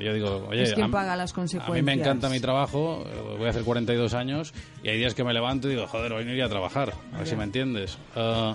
yo 0.00 0.12
digo, 0.12 0.46
oye, 0.48 0.62
Es 0.62 0.74
quien 0.74 0.86
a- 0.86 0.90
paga 0.90 1.16
las 1.16 1.32
a 1.36 1.70
mí 1.70 1.82
me 1.82 1.92
encanta 1.94 2.28
mi 2.28 2.40
trabajo, 2.40 3.04
eh, 3.06 3.36
voy 3.38 3.46
a 3.46 3.50
hacer 3.50 3.62
42 3.64 4.14
años 4.14 4.52
y 4.82 4.88
hay 4.88 4.98
días 4.98 5.14
que 5.14 5.24
me 5.24 5.32
levanto 5.32 5.68
y 5.68 5.72
digo, 5.72 5.86
joder, 5.86 6.12
hoy 6.12 6.24
no 6.24 6.32
iría 6.32 6.46
a 6.46 6.48
trabajar, 6.48 6.92
a 7.14 7.18
ver 7.18 7.26
si 7.26 7.36
me 7.36 7.44
entiendes. 7.44 7.96
Eh, 8.16 8.54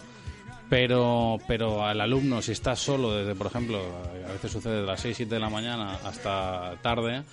pero, 0.69 1.37
pero 1.47 1.85
al 1.85 2.01
alumno, 2.01 2.41
si 2.41 2.51
está 2.51 2.75
solo 2.75 3.15
desde, 3.15 3.35
por 3.35 3.47
ejemplo, 3.47 3.79
a 4.27 4.31
veces 4.31 4.51
sucede 4.51 4.81
de 4.81 4.85
las 4.87 4.99
6, 4.99 5.15
7 5.17 5.35
de 5.35 5.39
la 5.39 5.49
mañana 5.49 5.99
hasta 6.03 6.73
tarde, 6.81 7.23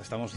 estamos 0.00 0.34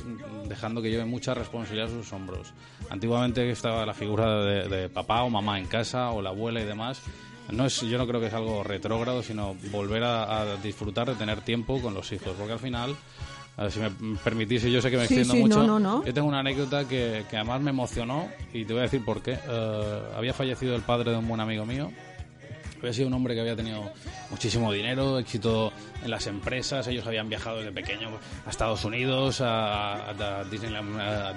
dejando 0.47 0.81
que 0.81 0.89
lleve 0.89 1.05
mucha 1.05 1.33
responsabilidad 1.33 1.87
a 1.87 1.91
sus 1.91 2.11
hombros. 2.13 2.53
Antiguamente 2.89 3.49
estaba 3.49 3.85
la 3.85 3.93
figura 3.93 4.43
de, 4.43 4.67
de 4.67 4.89
papá 4.89 5.23
o 5.23 5.29
mamá 5.29 5.59
en 5.59 5.65
casa, 5.67 6.11
o 6.11 6.21
la 6.21 6.29
abuela 6.29 6.61
y 6.61 6.65
demás. 6.65 7.01
No 7.51 7.65
es, 7.65 7.81
yo 7.81 7.97
no 7.97 8.07
creo 8.07 8.21
que 8.21 8.27
es 8.27 8.33
algo 8.33 8.63
retrógrado, 8.63 9.21
sino 9.21 9.55
volver 9.71 10.03
a, 10.03 10.41
a 10.41 10.55
disfrutar 10.57 11.07
de 11.09 11.15
tener 11.15 11.41
tiempo 11.41 11.81
con 11.81 11.93
los 11.93 12.11
hijos, 12.11 12.33
porque 12.37 12.53
al 12.53 12.59
final 12.59 12.95
a 13.55 13.63
ver, 13.63 13.71
si 13.71 13.79
me 13.79 13.91
permitís, 14.23 14.63
yo 14.63 14.81
sé 14.81 14.89
que 14.89 14.97
me 14.97 15.05
Sí, 15.07 15.13
extiendo 15.19 15.33
sí, 15.35 15.39
mucho. 15.41 15.59
no, 15.59 15.77
no, 15.77 15.79
no. 15.99 16.05
Yo 16.05 16.11
tengo 16.13 16.27
una 16.27 16.39
anécdota 16.39 16.87
que, 16.87 17.23
que 17.29 17.35
además 17.37 17.61
me 17.61 17.69
emocionó 17.69 18.27
y 18.51 18.65
te 18.65 18.73
voy 18.73 18.79
a 18.79 18.83
decir 18.83 19.05
por 19.05 19.21
qué. 19.21 19.37
Eh, 19.47 20.01
había 20.17 20.33
fallecido 20.33 20.75
el 20.75 20.81
padre 20.81 21.11
de 21.11 21.17
un 21.17 21.27
buen 21.27 21.39
amigo 21.39 21.63
mío. 21.65 21.91
Había 22.83 22.93
sido 22.93 23.07
un 23.07 23.13
hombre 23.13 23.33
que 23.33 23.39
había 23.39 23.55
tenido 23.55 23.93
muchísimo 24.29 24.69
dinero, 24.69 25.17
éxito 25.17 25.71
en 26.03 26.11
las 26.11 26.27
empresas. 26.27 26.85
Ellos 26.87 27.07
habían 27.07 27.29
viajado 27.29 27.59
desde 27.59 27.71
pequeño 27.71 28.09
a 28.45 28.49
Estados 28.49 28.83
Unidos, 28.83 29.39
a, 29.41 30.43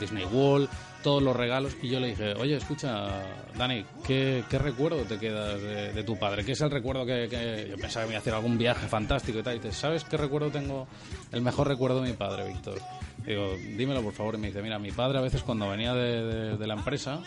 Disney 0.01 0.25
World, 0.25 0.69
todos 1.05 1.23
los 1.23 1.37
regalos. 1.37 1.77
Y 1.83 1.89
yo 1.89 2.01
le 2.01 2.09
dije, 2.09 2.35
oye, 2.35 2.57
escucha, 2.57 3.23
Dani, 3.57 3.85
¿qué, 4.05 4.43
qué 4.51 4.59
recuerdo 4.59 5.05
te 5.05 5.21
quedas 5.21 5.63
de, 5.63 6.03
tu 6.03 6.19
padre? 6.19 6.45
¿Qué 6.45 6.51
es 6.51 6.61
el 6.63 6.71
recuerdo 6.73 7.07
que, 7.07 7.69
Yo 7.71 7.77
pensaba 7.77 8.05
que 8.05 8.09
me 8.09 8.15
iba 8.15 8.19
a 8.19 8.23
hacer 8.23 8.35
algún 8.35 8.59
viaje 8.59 8.89
fantástico 8.89 9.39
y 9.39 9.43
tal. 9.45 9.55
Y 9.55 9.59
dice, 9.61 9.73
¿sabes 9.73 10.03
qué 10.03 10.17
recuerdo 10.17 10.51
tengo? 10.51 10.89
El 11.31 11.43
mejor 11.43 11.69
recuerdo 11.69 12.03
de 12.03 12.11
mi 12.11 12.17
padre, 12.17 12.49
Víctor. 12.49 12.81
Digo, 13.27 13.57
dímelo 13.77 14.03
por 14.03 14.13
favor. 14.13 14.35
Y 14.37 14.39
me 14.39 14.47
dice, 14.49 14.63
mira, 14.63 14.79
mi 14.79 14.93
padre 14.93 15.19
a 15.19 15.23
veces 15.23 15.43
cuando 15.43 15.69
venía 15.69 15.93
de, 15.95 16.23
de- 16.25 16.57
de 16.57 16.67
la 16.67 16.75
empresa 16.75 17.21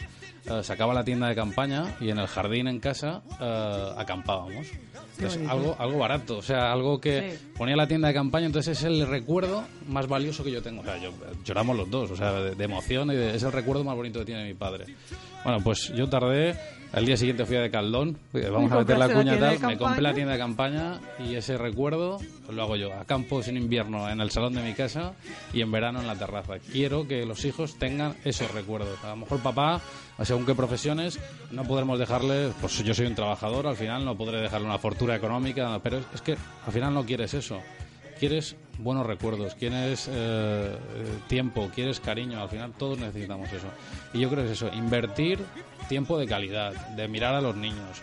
eh, 0.45 0.63
sacaba 0.63 0.93
la 0.93 1.03
tienda 1.03 1.27
de 1.27 1.35
campaña 1.35 1.97
y 1.99 2.09
en 2.09 2.19
el 2.19 2.27
jardín 2.27 2.67
en 2.67 2.79
casa 2.79 3.21
eh, 3.39 3.93
acampábamos. 3.97 4.67
Entonces, 5.17 5.49
algo, 5.49 5.75
algo 5.77 5.97
barato, 5.99 6.37
o 6.37 6.41
sea, 6.41 6.71
algo 6.71 7.01
que 7.01 7.31
Sí. 7.37 7.47
ponía 7.57 7.75
la 7.75 7.87
tienda 7.87 8.07
de 8.07 8.13
campaña, 8.13 8.45
entonces 8.45 8.77
es 8.77 8.83
el 8.85 9.05
recuerdo 9.05 9.65
más 9.89 10.07
valioso 10.07 10.45
que 10.45 10.51
yo 10.51 10.61
tengo. 10.61 10.81
O 10.81 10.85
sea, 10.85 10.97
yo, 10.97 11.11
lloramos 11.43 11.75
los 11.75 11.89
dos, 11.91 12.11
o 12.11 12.15
sea, 12.15 12.31
de, 12.39 12.55
de 12.55 12.63
emoción 12.63 13.11
y 13.11 13.15
de- 13.15 13.35
es 13.35 13.43
el 13.43 13.51
recuerdo 13.51 13.83
más 13.83 13.95
bonito 13.97 14.19
que 14.19 14.25
tiene 14.25 14.45
mi 14.45 14.53
padre. 14.53 14.85
Bueno, 15.43 15.59
pues 15.61 15.91
yo 15.93 16.07
tardé, 16.07 16.55
al 16.91 17.05
día 17.05 17.17
siguiente 17.17 17.45
fui 17.45 17.55
a 17.55 17.61
Decathlon, 17.61 18.17
eh, 18.33 18.49
vamos 18.49 18.71
a 18.71 18.79
meter 18.79 18.97
la 18.97 19.07
la 19.07 19.13
cuña 19.13 19.33
de 19.33 19.39
tal, 19.39 19.59
me 19.59 19.77
compré 19.77 20.01
la 20.01 20.13
tienda 20.13 20.33
de 20.33 20.39
campaña 20.39 20.99
y 21.19 21.35
ese 21.35 21.57
recuerdo 21.57 22.19
lo 22.49 22.61
hago 22.63 22.75
yo, 22.75 22.93
acampo 22.93 23.43
sin 23.43 23.57
invierno 23.57 24.09
en 24.09 24.21
el 24.21 24.31
salón 24.31 24.53
de 24.53 24.63
mi 24.63 24.73
casa 24.73 25.13
y 25.53 25.61
en 25.61 25.71
verano 25.71 26.01
en 26.01 26.07
la 26.07 26.15
terraza. 26.15 26.55
Quiero 26.71 27.07
que 27.07 27.25
los 27.25 27.45
hijos 27.45 27.77
tengan 27.77 28.15
esos 28.23 28.51
recuerdos. 28.53 29.03
A 29.03 29.09
lo 29.09 29.17
mejor 29.17 29.39
papá, 29.39 29.81
según 30.23 30.45
qué 30.45 30.55
profesiones, 30.55 31.19
no 31.51 31.63
podremos 31.63 31.99
dejarle, 31.99 32.51
pues 32.59 32.83
yo 32.83 32.93
soy 32.93 33.05
un 33.05 33.15
trabajador, 33.15 33.67
al 33.67 33.75
final 33.75 34.03
no 34.03 34.15
podré 34.17 34.41
dejarle 34.41 34.67
una 34.67 34.79
fortuna 34.79 35.15
económica, 35.15 35.79
pero 35.83 35.99
es 36.13 36.21
que 36.21 36.37
al 36.65 36.73
final 36.73 36.93
no 36.93 37.05
quieres 37.05 37.33
eso. 37.33 37.59
Quieres 38.19 38.57
buenos 38.79 39.05
recuerdos, 39.05 39.55
quieres 39.55 40.07
eh, 40.07 40.11
eh, 40.11 40.77
tiempo, 41.27 41.69
quieres 41.73 41.99
cariño, 41.99 42.41
al 42.41 42.49
final 42.49 42.73
todos 42.77 42.99
necesitamos 42.99 43.51
eso. 43.53 43.67
Y 44.13 44.19
yo 44.19 44.29
creo 44.29 44.43
que 44.43 44.51
es 44.51 44.57
eso, 44.61 44.73
invertir 44.73 45.39
tiempo 45.87 46.17
de 46.17 46.27
calidad, 46.27 46.73
de 46.89 47.07
mirar 47.07 47.35
a 47.35 47.41
los 47.41 47.55
niños, 47.55 48.01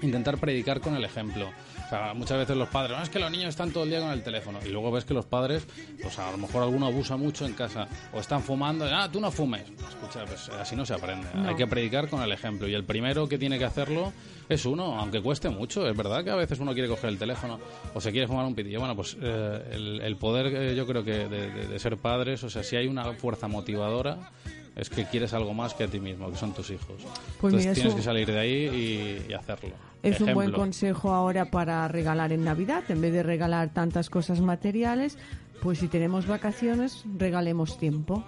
intentar 0.00 0.38
predicar 0.38 0.80
con 0.80 0.94
el 0.94 1.04
ejemplo. 1.04 1.50
Sea, 1.92 2.14
muchas 2.14 2.38
veces 2.38 2.56
los 2.56 2.68
padres, 2.68 2.96
"No, 2.96 3.02
es 3.02 3.10
que 3.10 3.18
los 3.18 3.30
niños 3.30 3.50
están 3.50 3.70
todo 3.70 3.84
el 3.84 3.90
día 3.90 4.00
con 4.00 4.10
el 4.12 4.22
teléfono. 4.22 4.58
Y 4.64 4.70
luego 4.70 4.90
ves 4.90 5.04
que 5.04 5.12
los 5.12 5.26
padres, 5.26 5.66
pues 6.00 6.18
a 6.18 6.30
lo 6.30 6.38
mejor 6.38 6.62
alguno 6.62 6.86
abusa 6.86 7.18
mucho 7.18 7.44
en 7.44 7.52
casa. 7.52 7.86
O 8.14 8.20
están 8.20 8.42
fumando, 8.42 8.86
ah, 8.90 9.10
tú 9.12 9.20
no 9.20 9.30
fumes. 9.30 9.62
Escucha, 9.68 10.22
escucha, 10.22 10.24
pues 10.24 10.48
así 10.58 10.74
no 10.74 10.86
se 10.86 10.94
aprende. 10.94 11.28
No. 11.34 11.50
Hay 11.50 11.54
que 11.54 11.66
predicar 11.66 12.08
con 12.08 12.22
el 12.22 12.32
ejemplo. 12.32 12.66
Y 12.66 12.72
el 12.74 12.84
primero 12.84 13.28
que 13.28 13.36
tiene 13.36 13.58
que 13.58 13.66
hacerlo 13.66 14.10
es 14.48 14.64
uno, 14.64 14.98
aunque 14.98 15.20
cueste 15.20 15.50
mucho. 15.50 15.86
Es 15.86 15.94
verdad 15.94 16.24
que 16.24 16.30
a 16.30 16.36
veces 16.36 16.58
uno 16.60 16.72
quiere 16.72 16.88
coger 16.88 17.10
el 17.10 17.18
teléfono 17.18 17.60
o 17.92 18.00
se 18.00 18.10
quiere 18.10 18.26
fumar 18.26 18.46
un 18.46 18.54
pitillo. 18.54 18.78
Bueno, 18.78 18.96
pues 18.96 19.14
eh, 19.20 19.62
el, 19.72 20.00
el 20.00 20.16
poder, 20.16 20.46
eh, 20.46 20.74
yo 20.74 20.86
creo 20.86 21.04
que 21.04 21.28
de, 21.28 21.50
de- 21.50 21.66
de 21.66 21.78
ser 21.78 21.98
padres, 21.98 22.42
o 22.42 22.48
sea, 22.48 22.62
si 22.62 22.74
hay 22.74 22.86
una 22.86 23.12
fuerza 23.12 23.48
motivadora, 23.48 24.30
es 24.76 24.88
que 24.90 25.04
quieres 25.06 25.32
algo 25.34 25.52
más 25.54 25.74
que 25.74 25.84
a 25.84 25.88
ti 25.88 26.00
mismo, 26.00 26.30
que 26.30 26.36
son 26.36 26.52
tus 26.52 26.70
hijos. 26.70 26.96
Pues 27.40 27.52
Entonces 27.54 27.58
mira, 27.60 27.72
es 27.72 27.74
tienes 27.78 27.94
que 27.94 28.02
salir 28.02 28.26
de 28.26 28.38
ahí 28.38 29.24
y, 29.28 29.30
y 29.30 29.34
hacerlo. 29.34 29.74
Es 30.02 30.20
un 30.20 30.32
buen 30.34 30.48
Ejemplo. 30.48 30.58
consejo 30.58 31.12
ahora 31.12 31.44
para 31.50 31.86
regalar 31.88 32.32
en 32.32 32.44
Navidad. 32.44 32.82
En 32.88 33.00
vez 33.00 33.12
de 33.12 33.22
regalar 33.22 33.72
tantas 33.72 34.10
cosas 34.10 34.40
materiales, 34.40 35.18
pues 35.62 35.78
si 35.78 35.88
tenemos 35.88 36.26
vacaciones, 36.26 37.04
regalemos 37.16 37.78
tiempo. 37.78 38.24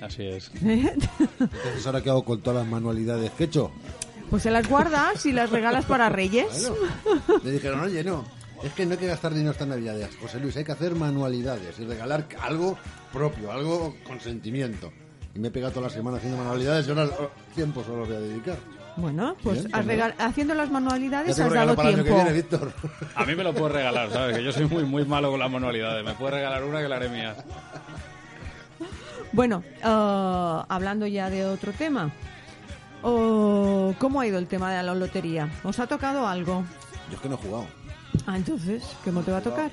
Así 0.00 0.24
es. 0.24 0.50
Entonces, 0.62 1.86
¿ahora 1.86 2.02
qué 2.02 2.10
hago 2.10 2.24
con 2.24 2.40
todas 2.40 2.62
las 2.62 2.70
manualidades 2.70 3.30
que 3.32 3.44
he 3.44 3.46
hecho? 3.46 3.70
Pues 4.30 4.42
se 4.44 4.50
las 4.50 4.68
guardas 4.68 5.26
y 5.26 5.32
las 5.32 5.50
regalas 5.50 5.84
para 5.84 6.08
Reyes. 6.08 6.70
Bueno, 7.04 7.42
le 7.44 7.50
dijeron, 7.52 7.80
oye, 7.80 8.02
no, 8.02 8.24
es 8.62 8.72
que 8.72 8.86
no 8.86 8.92
hay 8.92 8.98
que 8.98 9.06
gastar 9.06 9.32
dinero 9.34 9.50
estas 9.52 9.68
navidades. 9.68 10.16
José 10.20 10.40
Luis, 10.40 10.56
hay 10.56 10.64
que 10.64 10.72
hacer 10.72 10.94
manualidades 10.94 11.78
y 11.78 11.84
regalar 11.84 12.26
algo 12.40 12.78
propio, 13.12 13.52
algo 13.52 13.94
con 14.06 14.20
sentimiento. 14.20 14.92
Y 15.34 15.38
me 15.38 15.48
he 15.48 15.50
pegado 15.50 15.72
toda 15.72 15.86
la 15.88 15.92
semana 15.92 16.18
haciendo 16.18 16.36
manualidades 16.38 16.86
y 16.86 16.90
ahora 16.90 17.08
tiempo 17.54 17.82
solo 17.82 18.04
voy 18.06 18.14
a 18.14 18.20
dedicar. 18.20 18.56
Bueno, 18.96 19.34
pues 19.42 19.60
has 19.64 19.70
pues 19.70 19.86
regal- 19.86 20.14
haciendo 20.18 20.52
las 20.54 20.70
manualidades 20.70 21.38
has 21.40 21.50
dado 21.52 21.74
para 21.74 21.88
el 21.88 21.94
año 21.94 22.04
que 22.04 22.10
tiempo. 22.10 22.24
viene, 22.24 22.38
Víctor. 22.42 22.72
A 23.14 23.24
mí 23.24 23.34
me 23.34 23.42
lo 23.42 23.54
puedes 23.54 23.72
regalar, 23.72 24.10
¿sabes? 24.10 24.36
Que 24.36 24.44
yo 24.44 24.52
soy 24.52 24.66
muy, 24.66 24.84
muy 24.84 25.04
malo 25.06 25.30
con 25.30 25.40
las 25.40 25.50
manualidades. 25.50 26.04
Me 26.04 26.12
puedes 26.12 26.34
regalar 26.34 26.62
una 26.64 26.82
que 26.82 26.88
la 26.88 26.96
haré 26.96 27.08
mía. 27.08 27.34
Bueno, 29.32 29.62
ah, 29.82 30.66
hablando 30.68 31.06
ya 31.06 31.30
de 31.30 31.46
otro 31.46 31.72
tema. 31.72 32.10
Oh, 33.02 33.94
¿Cómo 33.98 34.20
ha 34.20 34.26
ido 34.26 34.38
el 34.38 34.46
tema 34.46 34.70
de 34.72 34.82
la 34.82 34.94
lotería? 34.94 35.48
¿Os 35.64 35.78
ha 35.80 35.86
tocado 35.86 36.26
algo? 36.26 36.62
Yo 37.08 37.16
es 37.16 37.20
que 37.20 37.28
no 37.30 37.34
he 37.36 37.38
jugado. 37.38 37.66
Ah, 38.26 38.36
entonces, 38.36 38.82
¿cómo 39.04 39.22
te 39.22 39.32
va 39.32 39.38
a 39.38 39.42
tocar? 39.42 39.70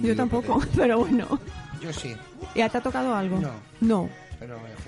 Yo 0.00 0.16
tampoco, 0.16 0.62
pero 0.76 0.98
bueno. 1.00 1.38
Yo 1.80 1.92
sí, 1.92 2.16
¿Ya 2.54 2.68
te 2.70 2.78
ha 2.78 2.80
tocado 2.80 3.14
algo? 3.14 3.38
No. 3.38 3.50
No. 3.80 4.08
pero 4.40 4.56
he 4.56 4.82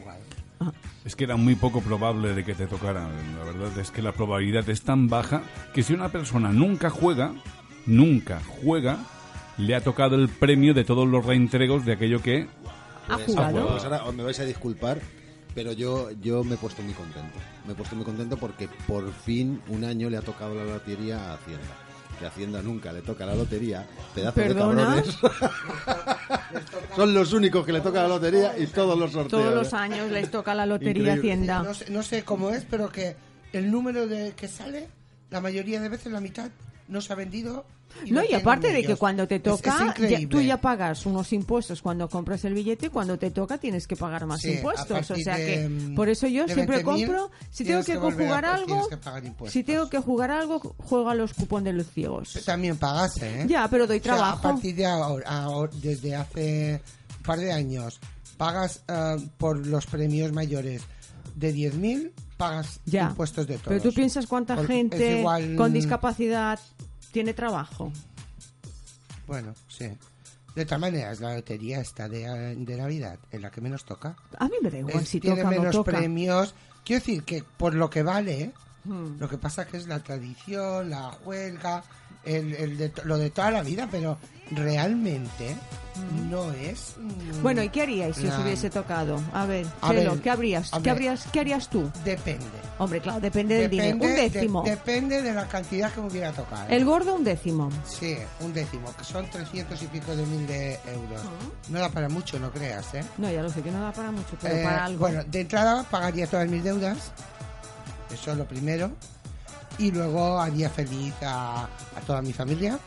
Es 1.05 1.17
que 1.17 1.25
era 1.25 1.37
muy 1.37 1.55
poco 1.57 1.81
probable 1.83 2.35
de 2.35 2.45
que 2.45 2.55
te 2.55 2.67
tocara. 2.67 3.09
La 3.39 3.45
verdad 3.45 3.79
es 3.79 3.91
que 3.91 4.01
la 4.03 4.13
probabilidad 4.13 4.69
es 4.71 4.83
tan 4.83 5.09
baja 5.09 5.43
que 5.75 5.83
si 5.83 5.93
una 5.93 6.09
persona 6.09 6.53
nunca 6.53 6.89
juega, 6.91 7.35
nunca 7.87 8.41
juega, 8.63 8.99
le 9.59 9.75
ha 9.75 9.83
tocado 9.83 10.17
el 10.17 10.29
premio 10.29 10.73
de 10.75 10.85
todos 10.85 11.07
los 11.07 11.25
reentregos 11.25 11.85
de 11.85 11.93
aquello 11.93 12.23
que 12.23 12.47
¿Ha 13.09 13.17
Pues, 13.17 13.27
jugado? 13.27 13.69
pues 13.69 13.85
ahora 13.85 14.11
me 14.13 14.23
vais 14.23 14.41
a 14.41 14.45
disculpar, 14.45 14.99
pero 15.55 15.73
yo, 15.73 16.11
yo 16.23 16.43
me 16.43 16.55
he 16.55 16.59
puesto 16.59 16.83
muy 16.83 16.95
contento. 16.95 17.39
Me 17.67 17.73
he 17.73 17.77
puesto 17.77 17.95
muy 17.97 18.05
contento 18.07 18.39
porque 18.39 18.69
por 18.87 19.13
fin 19.13 19.61
un 19.69 19.85
año 19.85 20.09
le 20.09 20.17
ha 20.17 20.23
tocado 20.23 20.55
la 20.55 20.65
lotería 20.65 21.33
a 21.33 21.35
Hacienda. 21.35 21.77
Que 22.19 22.27
Hacienda 22.27 22.63
nunca 22.63 22.93
le 22.93 23.03
toca 23.03 23.27
la 23.27 23.35
lotería. 23.35 23.87
Pedazo 24.15 24.35
¿Perdona? 24.35 24.97
de 24.97 25.03
cabrones. 25.03 25.19
Son 26.97 27.13
los 27.13 27.33
únicos 27.33 27.67
que 27.67 27.73
le 27.73 27.81
toca 27.81 28.03
la 28.03 28.09
lotería 28.09 28.57
y 28.59 28.67
todos 28.67 28.99
los 28.99 29.13
sorteos. 29.13 29.43
Todos 29.43 29.55
los 29.55 29.73
¿eh? 29.73 29.77
años 29.77 30.11
les 30.11 30.31
toca 30.31 30.55
la 30.55 30.67
lotería 30.67 31.15
Increíble. 31.15 31.33
Hacienda. 31.33 31.63
No 31.63 31.75
sé, 31.75 31.91
no 31.91 32.03
sé 32.03 32.23
cómo 32.23 32.51
es, 32.51 32.65
pero 32.65 32.89
que 32.91 33.17
el 33.53 33.71
número 33.71 34.07
de 34.07 34.33
que 34.33 34.49
sale, 34.49 34.89
la 35.31 35.41
mayoría 35.41 35.81
de 35.81 35.89
veces 35.89 36.13
la 36.13 36.21
mitad 36.21 36.51
no 36.89 37.01
se 37.01 37.13
ha 37.13 37.17
vendido. 37.17 37.65
No, 38.11 38.23
y 38.29 38.35
aparte 38.35 38.73
de 38.73 38.83
que 38.85 38.97
cuando 38.97 39.29
te 39.29 39.39
toca, 39.39 39.95
es 39.97 40.11
ya- 40.11 40.29
tú 40.29 40.41
ya 40.41 40.61
pagas 40.61 41.07
unos 41.07 41.33
impuestos 41.33 41.81
cuando 41.81 42.09
compras 42.09 42.45
el 42.45 42.53
billete 42.53 42.87
y 42.87 42.89
cuando 42.89 43.17
te 43.19 43.31
toca 43.31 43.57
tienes 43.59 43.87
que 43.87 43.95
pagar 43.95 44.27
más 44.27 44.41
Sí, 44.41 44.55
impuestos. 44.55 45.11
O 45.13 45.15
sea 45.17 45.37
de, 45.37 45.45
que 45.47 45.93
por 45.95 46.09
eso 46.09 46.27
yo 46.27 46.47
siempre 46.49 46.83
20.000 46.83 47.07
compro, 47.07 47.31
si 47.51 47.65
tengo 47.65 47.81
que, 47.85 47.93
que 47.93 47.99
a- 47.99 48.01
jugar 48.01 48.45
algo, 48.45 48.67
tienes 48.67 48.89
que 49.45 49.51
si 49.51 49.63
tengo 49.63 49.89
que 49.89 49.99
jugar 50.01 50.33
algo, 50.33 50.59
juego 50.79 51.09
a 51.09 51.15
los 51.15 51.35
cupones 51.35 51.67
de 51.67 51.73
los 51.79 51.87
ciegos. 51.91 52.33
También 52.45 52.77
pagaste, 52.79 53.43
¿eh? 53.43 53.47
Ya, 53.49 53.69
pero 53.69 53.87
doy 53.87 53.99
O 53.99 54.03
sea, 54.03 54.15
trabajo. 54.15 54.39
a 54.39 54.43
partir 54.53 54.75
de 54.75 54.87
ahora, 54.87 55.29
ahora- 55.31 55.73
desde 55.81 56.17
hace 56.17 56.83
un 57.19 57.23
par 57.23 57.39
de 57.39 57.53
años, 57.53 58.01
pagas 58.37 58.83
ah, 58.89 59.17
por 59.39 59.65
los 59.67 59.87
premios 59.87 60.33
mayores 60.33 60.83
de 61.37 61.53
10.000, 61.55 62.11
pagas 62.37 62.81
Ya. 62.87 63.09
impuestos 63.11 63.47
de 63.47 63.55
todos. 63.59 63.69
Pero 63.69 63.83
tú 63.83 63.93
piensas 63.95 64.27
cuánta 64.27 64.57
Porque 64.57 64.73
gente 64.75 65.19
igual- 65.19 65.57
con 65.57 65.73
discapacidad 65.73 66.59
tiene 67.13 67.35
trabajo. 67.35 67.93
Bueno, 69.27 69.55
sí. 69.69 69.87
De 70.55 70.65
todas 70.65 70.81
maneras, 70.81 71.21
la 71.21 71.35
lotería 71.35 71.81
está 71.81 72.09
de, 72.09 72.55
de 72.57 72.77
Navidad, 72.77 73.19
en 73.33 73.43
la 73.43 73.51
que 73.51 73.61
menos 73.61 73.85
toca. 73.85 74.15
A 74.39 74.45
mí 74.47 74.55
me 74.63 74.71
da 74.71 74.79
igual 74.79 74.97
Es- 75.03 75.09
si 75.09 75.21
tiene 75.21 75.37
toca 75.37 75.49
o 75.49 75.53
no 75.53 75.59
menos 75.59 75.75
toca. 75.75 75.93
premios. 75.93 76.55
Quiero 76.85 77.01
decir 77.01 77.25
que 77.25 77.43
por 77.57 77.75
lo 77.75 77.91
que 77.91 78.03
vale, 78.03 78.53
Hmm. 78.85 79.17
lo 79.19 79.29
que 79.29 79.39
pasa 79.39 79.67
que 79.67 79.79
es 79.79 79.87
la 79.89 80.01
tradición, 80.01 80.91
la 80.91 81.11
juelga, 81.25 81.83
el, 82.25 82.53
el 82.55 82.77
de, 82.79 82.93
lo 83.05 83.17
de 83.19 83.31
toda 83.31 83.51
la 83.51 83.63
vida, 83.63 83.89
pero 83.91 84.19
realmente 84.51 85.57
no 86.29 86.51
es. 86.53 86.95
mm, 86.99 87.43
Bueno, 87.43 87.63
¿y 87.63 87.69
qué 87.69 87.83
haríais 87.83 88.17
si 88.17 88.27
os 88.27 88.35
la- 88.35 88.41
hubiese 88.41 88.69
tocado? 88.69 89.21
A 89.33 89.47
ver, 89.47 89.65
A 89.81 89.91
Chelo, 89.91 90.13
ver, 90.13 90.21
¿qué 90.23 90.31
habrías, 90.31 90.71
qué 90.71 90.79
ver. 90.81 90.91
habrías, 90.91 91.27
qué 91.33 91.41
harías 91.41 91.69
tú? 91.71 91.91
Depende. 92.05 92.45
Hombre, 92.79 93.01
claro, 93.01 93.21
depende 93.21 93.55
del 93.55 93.71
dinero. 93.71 93.95
Un 93.97 94.01
de- 94.03 94.29
décimo. 94.29 94.63
depende 94.65 95.23
de 95.23 95.33
la 95.33 95.47
cantidad 95.47 95.93
que 95.93 96.01
me 96.01 96.09
hubiera 96.09 96.33
tocado. 96.33 96.67
El 96.69 96.85
gordo, 96.85 97.15
un 97.15 97.23
décimo. 97.23 97.71
Sí, 97.89 98.17
un 98.41 98.53
décimo, 98.53 98.93
que 98.97 99.05
son 99.05 99.31
300 99.31 99.81
y 99.83 99.87
pico 99.87 100.17
de 100.17 100.27
mil 100.27 100.47
de 100.49 100.73
euros. 100.93 101.23
No 101.69 101.79
da 101.79 101.89
para 101.91 102.09
mucho, 102.09 102.39
no 102.41 102.51
creas, 102.51 102.93
¿eh? 102.95 103.05
No, 103.19 103.31
ya 103.31 103.43
lo 103.43 103.51
sé 103.51 103.63
que 103.63 103.71
no 103.71 103.81
da 103.81 103.93
para 103.93 104.11
mucho, 104.11 104.37
pero 104.43 104.57
Eh, 104.57 104.65
para 104.65 104.85
algo. 104.87 104.99
Bueno, 104.99 105.23
de 105.25 105.41
entrada 105.43 105.85
pagaría 105.85 106.27
todas 106.27 106.49
mis 106.49 106.65
deudas. 106.65 107.13
Eso 108.13 108.33
es 108.33 108.37
lo 108.37 108.47
primero. 108.47 108.91
Y 109.79 109.91
luego 109.91 110.41
haría 110.41 110.71
feliz 110.71 111.15
a, 111.23 111.65
a 111.65 112.01
toda 112.07 112.21
mi 112.23 112.33
familia. 112.33 112.79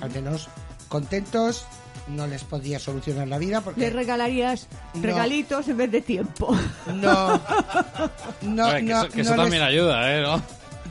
Al 0.00 0.10
menos 0.10 0.48
contentos. 0.84 1.64
No 2.08 2.26
les 2.26 2.44
podría 2.44 2.78
solucionar 2.78 3.28
la 3.28 3.38
vida 3.38 3.62
porque... 3.62 3.80
Le 3.80 3.90
regalarías 3.90 4.66
No. 4.92 5.02
regalitos 5.02 5.66
en 5.68 5.76
vez 5.78 5.90
de 5.90 6.00
tiempo. 6.02 6.54
No. 6.94 7.40
No, 8.42 8.66
ver, 8.68 8.76
que 8.76 8.82
no, 8.92 8.98
eso, 9.02 9.08
que 9.08 9.16
no 9.16 9.22
eso 9.22 9.30
les- 9.36 9.36
también 9.42 9.62
ayuda, 9.62 10.14
¿eh? 10.18 10.22
¿No? 10.22 10.42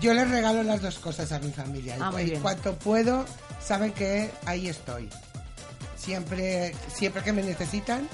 Yo 0.02 0.14
les 0.14 0.30
regalo 0.30 0.64
las 0.64 0.82
dos 0.82 0.98
cosas 1.00 1.32
a 1.32 1.40
mi 1.40 1.52
familia. 1.52 1.98
Ah, 2.02 2.12
y, 2.22 2.32
y 2.34 2.38
cuanto 2.38 2.74
puedo, 2.76 3.26
saben 3.64 3.92
que 3.94 4.32
ahí 4.46 4.68
estoy. 4.70 5.08
Siempre, 5.96 6.74
siempre 6.94 7.22
que 7.24 7.32
me 7.32 7.44
necesitan. 7.44 8.08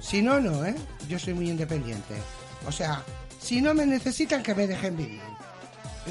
Si 0.00 0.22
no, 0.22 0.40
no, 0.40 0.64
¿eh? 0.64 0.74
Yo 1.08 1.18
soy 1.18 1.34
muy 1.34 1.48
independiente. 1.50 2.14
O 2.66 2.72
sea, 2.72 3.02
si 3.40 3.60
no 3.60 3.74
me 3.74 3.86
necesitan, 3.86 4.42
que 4.42 4.54
me 4.54 4.66
dejen 4.66 4.96
vivir. 4.96 5.20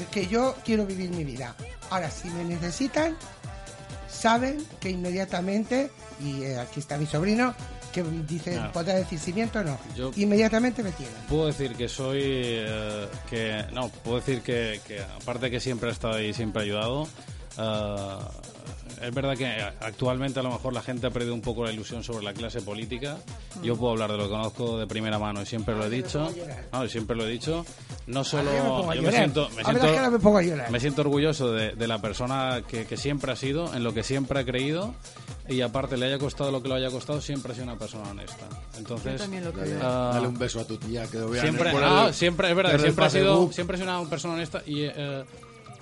Es 0.00 0.06
que 0.06 0.26
yo 0.26 0.56
quiero 0.64 0.86
vivir 0.86 1.10
mi 1.10 1.24
vida. 1.24 1.54
Ahora, 1.90 2.10
si 2.10 2.28
me 2.30 2.44
necesitan, 2.44 3.16
saben 4.10 4.64
que 4.80 4.90
inmediatamente, 4.90 5.90
y 6.22 6.42
eh, 6.42 6.58
aquí 6.58 6.80
está 6.80 6.98
mi 6.98 7.06
sobrino, 7.06 7.54
que 7.92 8.02
dice, 8.02 8.52
Claro. 8.52 8.72
podrá 8.72 8.94
decir 8.94 9.18
si 9.18 9.32
miento 9.32 9.58
o 9.60 9.64
no, 9.64 9.78
Yo- 9.96 10.12
inmediatamente 10.16 10.82
me 10.82 10.92
tienen. 10.92 11.14
Puedo 11.28 11.46
decir 11.46 11.74
que 11.74 11.88
soy. 11.88 12.20
eh, 12.22 13.08
que 13.28 13.64
No, 13.72 13.88
puedo 13.88 14.16
decir 14.20 14.42
que, 14.42 14.80
que 14.86 15.00
aparte 15.00 15.50
que 15.50 15.58
siempre 15.60 15.88
he 15.88 15.92
estado 15.92 16.14
ahí 16.14 16.28
y 16.28 16.34
siempre 16.34 16.62
he 16.62 16.64
ayudado. 16.66 17.08
eh, 17.58 18.16
es 19.00 19.14
verdad 19.14 19.36
que 19.36 19.46
actualmente 19.80 20.40
a 20.40 20.42
lo 20.42 20.50
mejor 20.50 20.72
la 20.72 20.82
gente 20.82 21.06
ha 21.06 21.10
perdido 21.10 21.34
un 21.34 21.40
poco 21.40 21.64
la 21.64 21.72
ilusión 21.72 22.04
sobre 22.04 22.24
la 22.24 22.32
clase 22.32 22.60
política. 22.60 23.18
Yo 23.62 23.76
puedo 23.76 23.92
hablar 23.92 24.10
de 24.10 24.18
lo 24.18 24.24
que 24.24 24.30
conozco 24.30 24.78
de 24.78 24.86
primera 24.86 25.18
mano 25.18 25.42
y 25.42 25.46
siempre 25.46 25.74
lo 25.74 25.86
he 25.86 25.90
dicho. 25.90 26.32
No, 26.72 26.84
y 26.84 26.88
siempre 26.88 27.16
lo 27.16 27.26
he 27.26 27.30
dicho. 27.30 27.64
No 28.06 28.24
solo. 28.24 28.50
Me 28.88 29.00
yo 29.00 29.10
siento, 29.10 29.48
me 29.50 29.62
A 29.62 29.72
ver, 29.72 29.80
siento, 29.80 29.86
es 29.86 29.92
que 29.92 29.98
ahora 29.98 30.10
me 30.10 30.18
pongo 30.18 30.38
a 30.38 30.42
llorar. 30.42 30.70
me 30.70 30.80
siento 30.80 31.02
orgulloso 31.02 31.52
de, 31.52 31.72
de 31.72 31.86
la 31.86 32.00
persona 32.00 32.62
que, 32.66 32.86
que 32.86 32.96
siempre 32.96 33.32
ha 33.32 33.36
sido, 33.36 33.74
en 33.74 33.84
lo 33.84 33.94
que 33.94 34.02
siempre 34.02 34.40
ha 34.40 34.44
creído. 34.44 34.94
Y 35.48 35.62
aparte, 35.62 35.96
le 35.96 36.06
haya 36.06 36.18
costado 36.18 36.52
lo 36.52 36.62
que 36.62 36.68
le 36.68 36.76
haya 36.76 36.90
costado, 36.90 37.20
siempre 37.20 37.50
ha 37.52 37.54
sido 37.54 37.66
una 37.66 37.76
persona 37.76 38.08
honesta. 38.08 38.46
Entonces. 38.78 39.14
Yo 39.14 39.18
también 39.18 39.44
lo 39.44 39.50
Dale, 39.50 39.70
creo. 39.70 39.80
Ah. 39.82 40.10
dale 40.14 40.28
un 40.28 40.38
beso 40.38 40.60
a 40.60 40.64
tu 40.64 40.76
tía 40.76 41.06
que 41.08 41.18
lo 41.18 41.28
vean 41.28 41.44
Siempre, 41.44 41.72
por 41.72 41.82
ah, 41.82 42.12
siempre, 42.12 42.50
es 42.50 42.56
verdad, 42.56 42.78
siempre 42.78 43.04
ha, 43.04 43.10
sido, 43.10 43.34
Facebook. 43.34 43.54
siempre 43.54 43.76
ha 43.76 43.80
sido 43.80 44.00
una 44.00 44.10
persona 44.10 44.34
honesta 44.34 44.62
y, 44.64 44.82
eh, 44.84 45.24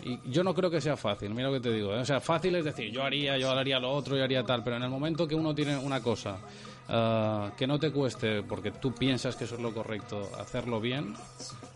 y 0.03 0.19
yo 0.31 0.45
no 0.45 0.55
creo 0.55 0.71
que 0.71 0.81
sea 0.81 0.97
fácil, 0.97 1.31
mira 1.31 1.49
lo 1.49 1.55
que 1.55 1.61
te 1.61 1.73
digo. 1.73 1.95
¿eh? 1.95 2.01
O 2.01 2.05
sea, 2.05 2.21
fácil 2.21 2.55
es 2.57 2.65
decir, 2.65 2.91
yo 2.93 3.03
haría, 3.03 3.37
yo 3.39 3.51
haría 3.51 3.79
lo 3.79 3.91
otro, 3.91 4.17
yo 4.17 4.25
haría 4.25 4.45
tal, 4.45 4.63
pero 4.63 4.77
en 4.77 4.83
el 4.83 4.91
momento 4.91 5.27
que 5.27 5.35
uno 5.35 5.55
tiene 5.55 5.77
una 5.77 6.03
cosa 6.03 6.39
ah, 6.89 7.51
que 7.57 7.67
no 7.67 7.79
te 7.79 7.91
cueste 7.91 8.43
porque 8.43 8.71
tú 8.71 8.95
piensas 8.95 9.37
que 9.37 9.45
eso 9.45 9.57
es 9.57 9.61
lo 9.61 9.73
correcto, 9.73 10.31
hacerlo 10.39 10.81
bien, 10.81 11.15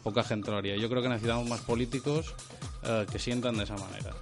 poca 0.03 0.23
gente 0.23 0.51
lo 0.51 0.59
haría. 0.59 0.77
Yo 0.77 0.89
creo 0.89 1.03
que 1.03 1.09
necesitamos 1.09 1.49
más 1.49 1.61
políticos 1.61 2.35
eh, 2.85 3.07
que 3.11 3.19
sientan 3.19 3.57
de 3.57 3.65
esa 3.65 3.77
manera. 3.77 4.13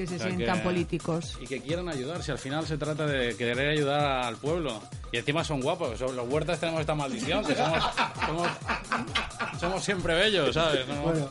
Que 0.00 0.06
se 0.06 0.14
O 0.16 0.18
sea, 0.18 0.28
sientan 0.28 0.56
que- 0.60 0.64
políticos. 0.64 1.36
Y 1.42 1.46
que 1.46 1.60
quieran 1.60 1.86
ayudar, 1.90 2.22
si 2.22 2.30
al 2.30 2.38
final 2.38 2.66
se 2.66 2.78
trata 2.78 3.04
de 3.06 3.36
querer 3.36 3.68
ayudar 3.68 4.00
al 4.24 4.36
pueblo. 4.36 4.80
Y 5.12 5.18
encima 5.18 5.44
son 5.44 5.60
guapos, 5.60 5.98
son- 5.98 6.16
los 6.16 6.26
huertas 6.26 6.58
tenemos 6.58 6.80
esta 6.80 6.94
maldición, 6.94 7.44
que 7.44 7.54
somos, 7.54 7.84
somos, 8.24 8.48
somos 9.60 9.84
siempre 9.84 10.14
bellos, 10.14 10.54
¿sabes? 10.54 10.88
No- 10.88 11.02
Bueno, 11.02 11.30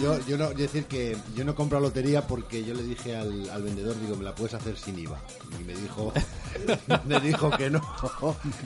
yo, 0.00 0.24
yo 0.28 0.38
no, 0.38 0.52
yo 0.52 0.58
decir 0.58 0.84
que 0.84 1.16
yo 1.34 1.44
no 1.44 1.56
compro 1.56 1.80
lotería 1.80 2.24
porque 2.24 2.64
yo 2.64 2.72
le 2.72 2.84
dije 2.84 3.16
al, 3.16 3.50
al 3.50 3.62
vendedor, 3.64 3.98
digo, 4.00 4.14
me 4.14 4.22
la 4.22 4.32
puedes 4.32 4.54
hacer 4.54 4.76
sin 4.76 4.96
IVA. 4.96 5.18
Y 5.60 5.64
me 5.64 5.74
dijo, 5.74 6.12
me 7.06 7.18
dijo 7.18 7.50
que 7.50 7.68
no. 7.68 7.80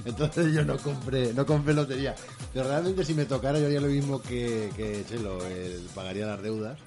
Entonces 0.05 0.53
yo 0.53 0.63
no 0.63 0.77
compré, 0.77 1.33
no 1.33 1.47
compré 1.47 1.73
lotería. 1.73 2.15
Pero 2.53 2.69
realmente 2.69 3.03
si 3.03 3.15
me 3.15 3.25
tocara 3.25 3.59
yo 3.59 3.65
haría 3.65 3.81
lo 3.81 3.89
mismo 3.89 4.21
que, 4.21 4.69
que 4.77 5.07
Chelo, 5.09 5.39
eh, 5.47 5.81
pagaría 5.95 6.27
las 6.27 6.43
deudas 6.43 6.79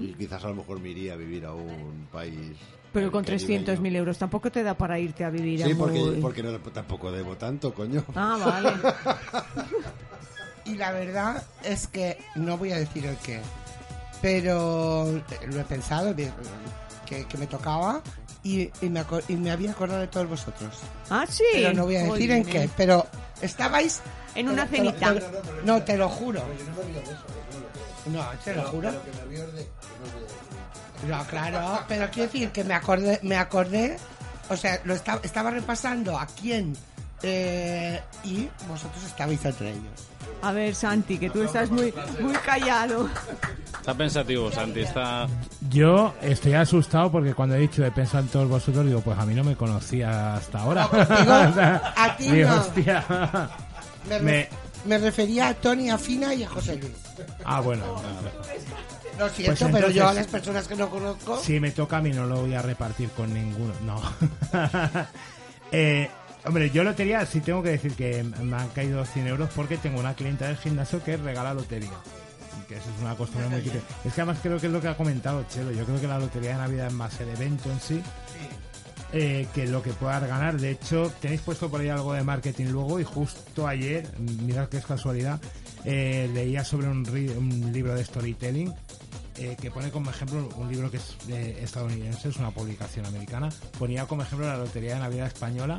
y 0.00 0.14
quizás 0.14 0.44
a 0.44 0.48
lo 0.48 0.54
mejor 0.56 0.80
me 0.80 0.88
iría 0.90 1.12
a 1.14 1.16
vivir 1.16 1.44
a 1.44 1.52
un 1.52 2.08
país. 2.12 2.56
Pero 2.92 3.10
con 3.12 3.24
caribeño. 3.24 3.64
300.000 3.66 3.96
euros 3.96 4.16
tampoco 4.18 4.50
te 4.50 4.62
da 4.62 4.74
para 4.74 4.98
irte 4.98 5.22
a 5.24 5.30
vivir 5.30 5.62
a 5.62 5.66
Sí, 5.66 5.74
porque, 5.74 5.98
muy- 5.98 6.16
porque 6.20 6.42
no, 6.42 6.58
tampoco 6.58 7.12
debo 7.12 7.36
tanto, 7.36 7.74
coño. 7.74 8.04
Ah, 8.14 8.38
vale. 8.42 8.72
Y 10.64 10.74
la 10.74 10.90
verdad 10.92 11.42
es 11.62 11.86
que 11.86 12.18
no 12.34 12.58
voy 12.58 12.72
a 12.72 12.78
decir 12.78 13.06
el 13.06 13.16
qué, 13.18 13.40
pero 14.20 15.04
lo 15.48 15.60
he 15.60 15.64
pensado 15.64 16.12
que, 16.16 16.28
que 17.26 17.38
me 17.38 17.46
tocaba 17.46 18.02
y, 18.42 18.62
y 18.80 18.88
me, 18.88 19.04
y 19.28 19.36
me 19.36 19.52
había 19.52 19.70
acordado 19.70 20.00
de 20.00 20.08
todos 20.08 20.28
vosotros. 20.28 20.74
Ah, 21.08 21.24
sí. 21.28 21.44
Pero 21.52 21.72
no 21.72 21.84
voy 21.84 21.96
a 21.96 22.02
decir 22.02 22.30
en 22.32 22.42
bien. 22.42 22.62
qué, 22.62 22.70
pero 22.76 23.06
estabais... 23.40 24.02
En 24.34 24.48
una 24.48 24.66
cenita. 24.66 25.14
no, 25.64 25.82
te 25.82 25.96
lo 25.96 26.08
juro. 26.08 26.40
No, 26.40 27.35
te 28.44 28.54
lo 28.54 28.62
juro. 28.64 28.90
No, 31.08 31.24
claro, 31.26 31.84
pero 31.88 32.08
quiero 32.10 32.30
decir 32.32 32.50
que 32.50 32.64
me 32.64 32.74
acordé, 32.74 33.20
me 33.22 33.36
acordé, 33.36 33.98
o 34.48 34.56
sea, 34.56 34.80
lo 34.84 34.94
estaba, 34.94 35.20
estaba 35.22 35.50
repasando 35.50 36.18
a 36.18 36.26
quién 36.26 36.74
eh, 37.22 38.00
y 38.24 38.48
vosotros 38.68 39.04
estabais 39.04 39.44
entre 39.44 39.70
ellos. 39.70 40.08
A 40.42 40.52
ver, 40.52 40.74
Santi, 40.74 41.18
que 41.18 41.30
tú 41.30 41.42
estás 41.42 41.70
muy, 41.70 41.92
muy 42.20 42.34
callado. 42.34 43.08
Está 43.78 43.94
pensativo, 43.94 44.50
Santi. 44.50 44.80
Está... 44.80 45.26
Yo 45.70 46.14
estoy 46.20 46.54
asustado 46.54 47.10
porque 47.10 47.34
cuando 47.34 47.54
he 47.54 47.58
dicho 47.58 47.84
he 47.84 47.90
pensado 47.90 48.24
en 48.24 48.28
todos 48.28 48.48
vosotros, 48.48 48.84
digo, 48.86 49.00
pues 49.00 49.18
a 49.18 49.24
mí 49.24 49.34
no 49.34 49.44
me 49.44 49.56
conocía 49.56 50.34
hasta 50.34 50.60
ahora. 50.60 50.88
Digo, 50.92 51.34
O 51.50 51.54
sea, 51.54 51.94
a 51.96 52.16
ti 52.16 52.30
digo, 52.30 52.48
no. 52.50 52.56
hostia. 52.56 53.04
Me, 54.22 54.48
Me- 54.86 54.98
refería 54.98 55.48
a 55.48 55.54
Tony, 55.54 55.90
a 55.90 55.98
Fina 55.98 56.34
y 56.34 56.42
a 56.44 56.48
José 56.48 56.76
Luis. 56.76 56.92
Ah, 57.44 57.60
bueno. 57.60 57.84
Lo 59.18 59.28
siento, 59.30 59.58
Pues 59.68 59.72
pero 59.72 59.90
yo 59.90 60.06
a 60.08 60.12
las 60.14 60.26
personas 60.26 60.68
que 60.68 60.76
no 60.76 60.90
conozco... 60.90 61.40
Si 61.42 61.58
me 61.58 61.70
toca 61.70 61.96
a 61.98 62.02
mí 62.02 62.10
no 62.10 62.26
lo 62.26 62.42
voy 62.42 62.54
a 62.54 62.60
repartir 62.62 63.08
con 63.10 63.32
ninguno. 63.32 63.72
No. 63.82 64.02
Eh, 65.72 66.08
hombre, 66.44 66.70
yo 66.70 66.84
lotería 66.84 67.26
sí 67.26 67.40
tengo 67.40 67.60
que 67.60 67.70
decir 67.70 67.92
que 67.94 68.22
me 68.22 68.56
han 68.56 68.68
caído 68.68 69.04
100 69.04 69.26
euros 69.26 69.50
porque 69.54 69.76
tengo 69.76 69.98
una 69.98 70.14
clienta 70.14 70.46
del 70.46 70.56
gimnasio 70.56 71.02
que 71.02 71.16
regala 71.16 71.52
lotería. 71.52 71.90
Que 72.68 72.76
eso 72.76 72.84
es 72.96 73.02
una 73.02 73.16
costumbre 73.16 73.48
muy 73.48 73.60
típica. 73.62 73.82
Es 74.04 74.12
que 74.14 74.20
además 74.20 74.38
creo 74.42 74.58
que 74.60 74.68
es 74.68 74.72
lo 74.72 74.80
que 74.80 74.86
ha 74.88 74.96
comentado 74.96 75.44
Chelo. 75.52 75.72
Yo 75.72 75.84
creo 75.84 76.00
que 76.00 76.06
la 76.06 76.18
lotería 76.20 76.50
de 76.50 76.56
Navidad 76.58 76.86
es 76.86 76.92
más 76.92 77.20
el 77.20 77.30
evento 77.30 77.70
en 77.70 77.80
sí 77.80 78.00
eh, 79.12 79.46
que 79.54 79.66
lo 79.66 79.82
que 79.82 79.92
puedas 79.92 80.26
ganar. 80.26 80.58
De 80.60 80.70
hecho, 80.70 81.12
tenéis 81.20 81.40
puesto 81.40 81.70
por 81.70 81.80
ahí 81.80 81.88
algo 81.88 82.12
de 82.12 82.22
marketing 82.22 82.66
luego 82.66 83.00
y 83.00 83.04
justo 83.04 83.66
ayer, 83.66 84.08
mirad 84.18 84.68
que 84.68 84.78
es 84.78 84.86
casualidad, 84.86 85.40
eh, 85.88 86.28
leía 86.34 86.64
sobre 86.64 86.88
un, 86.88 87.04
libro 87.72 87.94
de 87.94 88.04
storytelling 88.04 88.74
eh, 89.38 89.56
que 89.60 89.70
pone 89.70 89.92
como 89.92 90.10
ejemplo 90.10 90.48
un 90.56 90.68
libro 90.68 90.90
que 90.90 90.96
es 90.96 91.16
eh, 91.28 91.60
estadounidense, 91.62 92.30
es 92.30 92.36
una 92.38 92.50
publicación 92.50 93.06
americana, 93.06 93.50
ponía 93.78 94.04
como 94.06 94.22
ejemplo 94.22 94.48
la 94.48 94.56
Lotería 94.56 94.94
de 94.94 95.00
Navidad 95.00 95.28
Española, 95.28 95.78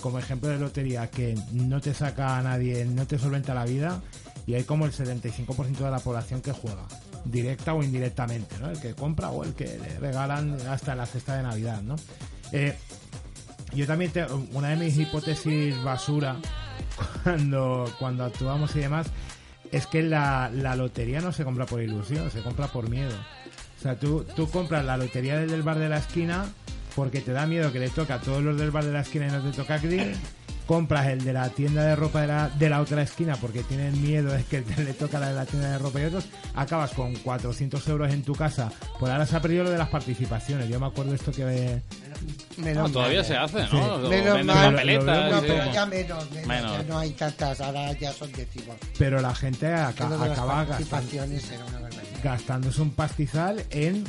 como 0.00 0.18
ejemplo 0.18 0.50
de 0.50 0.58
lotería 0.58 1.08
que 1.10 1.34
no 1.52 1.80
te 1.80 1.94
saca 1.94 2.36
a 2.36 2.42
nadie, 2.42 2.84
no 2.84 3.06
te 3.06 3.18
solventa 3.18 3.54
la 3.54 3.64
vida 3.64 4.02
y 4.46 4.54
hay 4.54 4.64
como 4.64 4.84
el 4.84 4.92
75% 4.92 5.78
de 5.78 5.90
la 5.90 6.00
población 6.00 6.42
que 6.42 6.52
juega, 6.52 6.86
directa 7.24 7.72
o 7.72 7.82
indirectamente, 7.82 8.58
¿no? 8.60 8.68
El 8.68 8.78
que 8.78 8.94
compra 8.94 9.30
o 9.30 9.42
el 9.42 9.54
que 9.54 9.78
le 9.78 9.98
regalan 10.00 10.54
hasta 10.68 10.94
la 10.94 11.06
cesta 11.06 11.36
de 11.36 11.44
Navidad, 11.44 11.80
¿no? 11.80 11.96
Eh, 12.52 12.76
yo 13.74 13.86
también 13.86 14.10
te- 14.10 14.24
una 14.52 14.68
de 14.70 14.76
mis 14.76 14.96
hipótesis 14.98 15.82
basura 15.82 16.36
cuando, 17.24 17.92
cuando 17.98 18.24
actuamos 18.24 18.74
y 18.76 18.80
demás 18.80 19.06
es 19.72 19.86
que 19.86 20.02
la, 20.02 20.50
la 20.54 20.76
lotería 20.76 21.20
no 21.20 21.32
se 21.32 21.44
compra 21.44 21.66
por 21.66 21.82
ilusión, 21.82 22.30
se 22.30 22.40
compra 22.42 22.68
por 22.68 22.88
miedo. 22.88 23.14
O 23.78 23.82
sea, 23.82 23.98
tú, 23.98 24.24
tú 24.36 24.48
compras 24.48 24.84
la 24.84 24.96
lotería 24.96 25.38
del, 25.38 25.62
bar 25.62 25.78
de 25.78 25.88
la 25.88 25.98
esquina 25.98 26.46
porque 26.94 27.20
te 27.20 27.32
da 27.32 27.46
miedo 27.46 27.72
que 27.72 27.80
le 27.80 27.90
toque 27.90 28.12
a 28.12 28.20
todos 28.20 28.42
los 28.42 28.56
del 28.58 28.70
bar 28.70 28.84
de 28.84 28.92
la 28.92 29.00
esquina 29.00 29.26
y 29.26 29.30
no 29.32 29.42
te 29.42 29.50
toca 29.56 29.74
a 29.74 29.78
ti. 29.80 29.98
Compras 30.66 31.06
el 31.06 31.22
de 31.24 31.32
la 31.32 31.48
tienda 31.50 31.84
de 31.84 31.94
ropa 31.94 32.22
de 32.22 32.26
la, 32.26 32.48
de 32.48 32.68
la 32.68 32.80
otra 32.80 33.02
esquina 33.02 33.36
porque 33.36 33.62
tienen 33.62 34.00
miedo 34.02 34.32
de 34.32 34.42
que 34.44 34.60
le 34.78 34.94
toca 34.94 35.20
la 35.20 35.28
de 35.28 35.34
la 35.34 35.46
tienda 35.46 35.70
de 35.70 35.78
ropa 35.78 36.00
y 36.00 36.04
otros. 36.06 36.26
Acabas 36.54 36.90
con 36.92 37.14
400 37.14 37.86
euros 37.88 38.12
en 38.12 38.22
tu 38.22 38.34
casa. 38.34 38.72
Por 38.98 39.08
ahora 39.10 39.26
se 39.26 39.36
ha 39.36 39.40
perdido 39.40 39.64
lo 39.64 39.70
de 39.70 39.78
las 39.78 39.88
participaciones. 39.88 40.68
Yo 40.68 40.80
me 40.80 40.86
acuerdo 40.86 41.14
esto 41.14 41.30
que... 41.30 41.80
No, 42.56 42.88
todavía 42.90 43.22
se 43.22 43.36
hace, 43.36 43.60
¿no? 43.60 43.68
Sí. 43.70 43.76
O 43.76 44.08
Menos 44.08 44.44
mal. 44.44 44.72
papeletas, 44.74 45.30
No, 45.32 45.40
pero 45.42 45.72
ya 45.72 45.86
menos, 45.86 46.30
menos, 46.32 46.46
Menos. 46.48 46.72
ya 46.72 46.82
no 46.84 46.98
hay 46.98 47.10
tantas, 47.10 47.60
ahora 47.60 47.92
ya 47.92 48.12
son 48.12 48.32
décimos. 48.32 48.76
Pero 48.98 49.20
la 49.20 49.34
gente 49.34 49.70
las 49.70 49.90
acaba 49.90 50.16
gastando, 50.20 50.66
participaciones 50.66 51.50
era 51.52 51.64
una 51.66 51.78
barbaridad. 51.80 52.18
gastándose 52.24 52.82
un 52.82 52.90
pastizal 52.90 53.62
en 53.70 54.04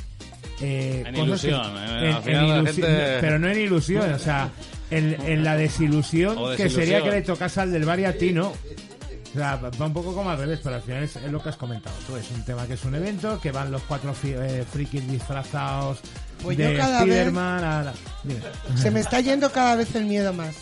eh, 0.61 1.03
En 1.05 1.15
cosas 1.15 1.41
que- 1.41 1.47
ilusión, 1.49 1.73
eh, 1.77 2.15
final 2.23 2.67
gente- 2.67 3.17
pero 3.21 3.39
no 3.39 3.47
en 3.49 3.59
ilusión 3.59 4.13
o 4.13 4.19
sea 4.19 4.49
en, 4.89 5.17
en 5.25 5.43
la 5.43 5.55
desilusión 5.57 6.35
que 6.55 6.69
sería 6.69 7.01
que 7.03 7.11
le 7.11 7.21
tocase 7.21 7.61
al 7.61 7.71
del 7.71 7.85
bar 7.85 7.99
y 7.99 8.05
a 8.05 8.17
ti 8.17 8.31
no 8.33 8.49
o 8.49 9.39
sea, 9.39 9.57
va 9.57 9.85
un 9.85 9.93
poco 9.93 10.15
como 10.15 10.31
al 10.31 10.37
revés, 10.39 10.59
pero 10.63 10.77
al 10.77 10.81
final 10.81 11.03
es, 11.03 11.15
es 11.17 11.31
lo 11.31 11.43
que 11.43 11.49
has 11.49 11.57
comentado 11.57 11.95
tú. 12.07 12.15
Es 12.15 12.31
un 12.31 12.43
tema 12.43 12.65
que 12.65 12.73
es 12.73 12.83
un 12.85 12.95
evento, 12.95 13.39
que 13.39 13.51
van 13.51 13.69
los 13.69 13.83
cuatro 13.83 14.11
fi- 14.13 14.33
eh, 14.35 14.63
frikis 14.71 15.05
disfrazados 15.11 15.99
Pues 16.41 16.57
de 16.57 16.71
yo 16.71 16.77
cada 16.79 17.03
vez- 17.03 17.13
Spiderman 17.13 17.63
a 17.63 17.83
la- 17.83 17.93
Dime. 18.23 18.39
Se 18.81 18.89
me 18.89 19.01
está 19.01 19.19
yendo 19.19 19.51
cada 19.51 19.75
vez 19.75 19.93
el 19.93 20.05
miedo 20.05 20.33
más. 20.33 20.55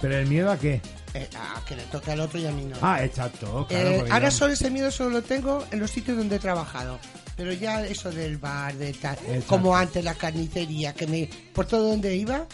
Pero 0.00 0.16
el 0.16 0.26
miedo 0.26 0.50
a 0.50 0.58
qué? 0.58 0.80
Eh, 1.14 1.28
a 1.36 1.64
que 1.66 1.76
le 1.76 1.82
toque 1.84 2.10
al 2.10 2.20
otro 2.20 2.40
y 2.40 2.46
a 2.46 2.50
mí 2.52 2.64
no. 2.64 2.76
Ah, 2.82 3.04
exacto. 3.04 3.66
Claro, 3.68 3.88
Eh, 3.90 4.04
ahora 4.10 4.30
ya- 4.30 4.30
solo 4.32 4.54
ese 4.54 4.70
miedo 4.70 4.90
solo 4.90 5.10
lo 5.10 5.22
tengo 5.22 5.64
en 5.70 5.78
los 5.78 5.90
sitios 5.90 6.16
donde 6.16 6.36
he 6.36 6.40
trabajado. 6.40 6.98
Pero 7.40 7.52
ya 7.54 7.86
eso 7.86 8.10
del 8.10 8.36
bar, 8.36 8.74
de 8.74 8.92
tal, 8.92 9.14
Exacto. 9.16 9.46
como 9.46 9.74
antes 9.74 10.04
la 10.04 10.14
carnicería, 10.14 10.92
que 10.92 11.06
me 11.06 11.30
por 11.54 11.64
todo 11.64 11.88
donde 11.88 12.14
iba, 12.14 12.44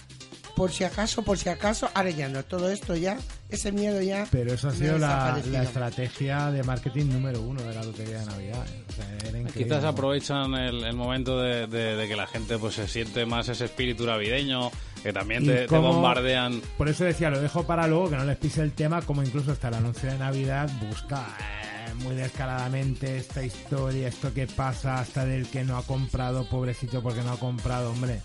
por 0.55 0.70
si 0.70 0.84
acaso, 0.84 1.22
por 1.22 1.37
si 1.39 1.49
acaso, 1.49 1.91
ahora 1.93 2.11
ya 2.11 2.28
no. 2.28 2.45
Todo 2.45 2.70
esto 2.70 2.95
ya, 2.95 3.18
ese 3.51 3.72
miedo 3.72 4.01
ya. 4.01 4.26
Pero 4.30 4.55
eso 4.55 4.68
ha 4.68 4.72
sido 4.72 4.97
la, 4.97 5.39
la 5.51 5.62
estrategia 5.64 6.51
de 6.53 6.62
marketing 6.62 7.07
número 7.07 7.43
uno 7.43 7.61
de 7.62 7.74
la 7.74 7.82
lotería 7.82 8.20
de 8.20 8.26
Navidad. 8.26 8.64
¿eh? 8.68 8.84
O 8.89 8.93
sea. 8.93 9.53
Quizás 9.53 9.82
aprovechan 9.84 10.55
el, 10.55 10.84
el 10.84 10.95
momento 10.95 11.41
de, 11.43 11.66
de- 11.66 11.97
de 11.97 12.09
que 12.09 12.14
la 12.16 12.26
gente 12.28 12.59
pues 12.59 12.74
se 12.76 12.87
siente 12.89 13.26
más 13.26 13.49
ese 13.49 13.64
espíritu 13.66 14.07
navideño, 14.07 14.70
que 15.03 15.12
también 15.12 15.45
te, 15.45 15.66
te 15.66 15.78
bombardean. 15.78 16.61
Por 16.78 16.89
eso 16.89 17.05
decía, 17.05 17.28
lo 17.28 17.41
dejo 17.41 17.64
para 17.66 17.87
luego, 17.89 18.09
que 18.11 18.16
no 18.16 18.24
les 18.24 18.37
pise 18.37 18.62
el 18.62 18.72
tema, 18.72 19.03
como 19.03 19.22
incluso 19.22 19.51
hasta 19.53 19.68
el 19.68 19.74
anuncio 19.74 20.11
de 20.11 20.16
Navidad 20.18 20.70
busca 20.89 21.26
eh, 21.41 21.66
muy 21.97 22.14
descaradamente 22.14 23.18
esta 23.18 23.42
historia, 23.42 24.09
esto 24.09 24.32
que 24.32 24.47
pasa 24.47 24.99
hasta 24.99 25.24
del 25.24 25.49
que 25.49 25.64
no 25.64 25.76
ha 25.76 25.82
comprado, 25.82 26.49
pobrecito 26.49 27.03
porque 27.03 27.22
no 27.22 27.32
ha 27.32 27.38
comprado, 27.38 27.90
hombre. 27.90 28.20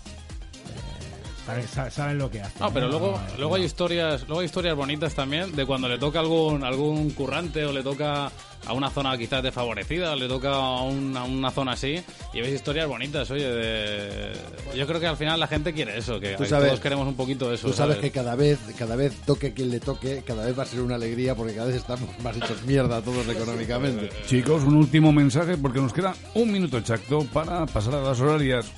Saben, 1.46 1.66
sa- 1.66 1.90
saben 1.90 2.18
lo 2.18 2.30
que 2.30 2.40
hacen. 2.40 2.60
No, 2.60 2.72
pero 2.72 2.88
luego, 2.88 3.12
No, 3.12 3.36
luego 3.38 3.50
no. 3.50 3.54
hay 3.56 3.64
historias, 3.64 4.22
luego 4.28 4.40
hay 4.40 4.46
historias 4.46 4.76
bonitas 4.76 5.14
también 5.14 5.54
de 5.56 5.66
cuando 5.66 5.88
le 5.88 5.98
toca 5.98 6.20
algún 6.20 6.62
algún 6.64 7.10
currante 7.10 7.64
o 7.64 7.72
le 7.72 7.82
toca 7.82 8.30
a 8.64 8.72
una 8.74 8.90
zona 8.90 9.18
quizás 9.18 9.42
desfavorecida 9.42 10.12
o 10.12 10.16
le 10.16 10.28
toca 10.28 10.50
a, 10.54 10.82
un- 10.82 11.16
a 11.16 11.24
una 11.24 11.50
zona 11.50 11.72
así 11.72 12.00
y 12.32 12.40
ves 12.40 12.52
historias 12.54 12.86
bonitas, 12.86 13.28
oye, 13.32 13.44
de... 13.50 14.32
yo 14.76 14.86
creo 14.86 15.00
que 15.00 15.08
al 15.08 15.16
final 15.16 15.40
la 15.40 15.48
gente 15.48 15.72
quiere 15.72 15.98
eso, 15.98 16.20
que, 16.20 16.34
Tú 16.36 16.44
sabes- 16.44 16.68
todos 16.68 16.80
queremos 16.80 17.08
un 17.08 17.14
poquito 17.16 17.52
eso. 17.52 17.66
Tú 17.66 17.72
sabes 17.74 17.96
¿sabes? 17.96 18.10
que 18.12 18.16
cada 18.16 18.36
vez, 18.36 18.60
cada 18.78 18.94
vez 18.94 19.12
toque 19.26 19.52
quien 19.52 19.70
le 19.70 19.80
toque, 19.80 20.22
cada 20.24 20.46
vez 20.46 20.56
va 20.56 20.62
a 20.62 20.66
ser 20.66 20.80
una 20.80 20.94
alegría 20.94 21.34
porque 21.34 21.54
cada 21.54 21.66
vez 21.66 21.76
estamos 21.76 22.08
más 22.22 22.36
hechos 22.36 22.62
mierda 22.64 23.02
todos 23.02 23.26
económicamente. 23.28 24.10
Chicos, 24.26 24.62
un 24.62 24.76
último 24.76 25.10
mensaje 25.12 25.56
porque 25.56 25.80
nos 25.80 25.92
queda 25.92 26.14
un 26.34 26.52
minuto 26.52 26.78
exacto 26.78 27.26
para 27.32 27.66
pasar 27.66 27.96
a 27.96 28.00
las 28.02 28.20
horarias. 28.20 28.70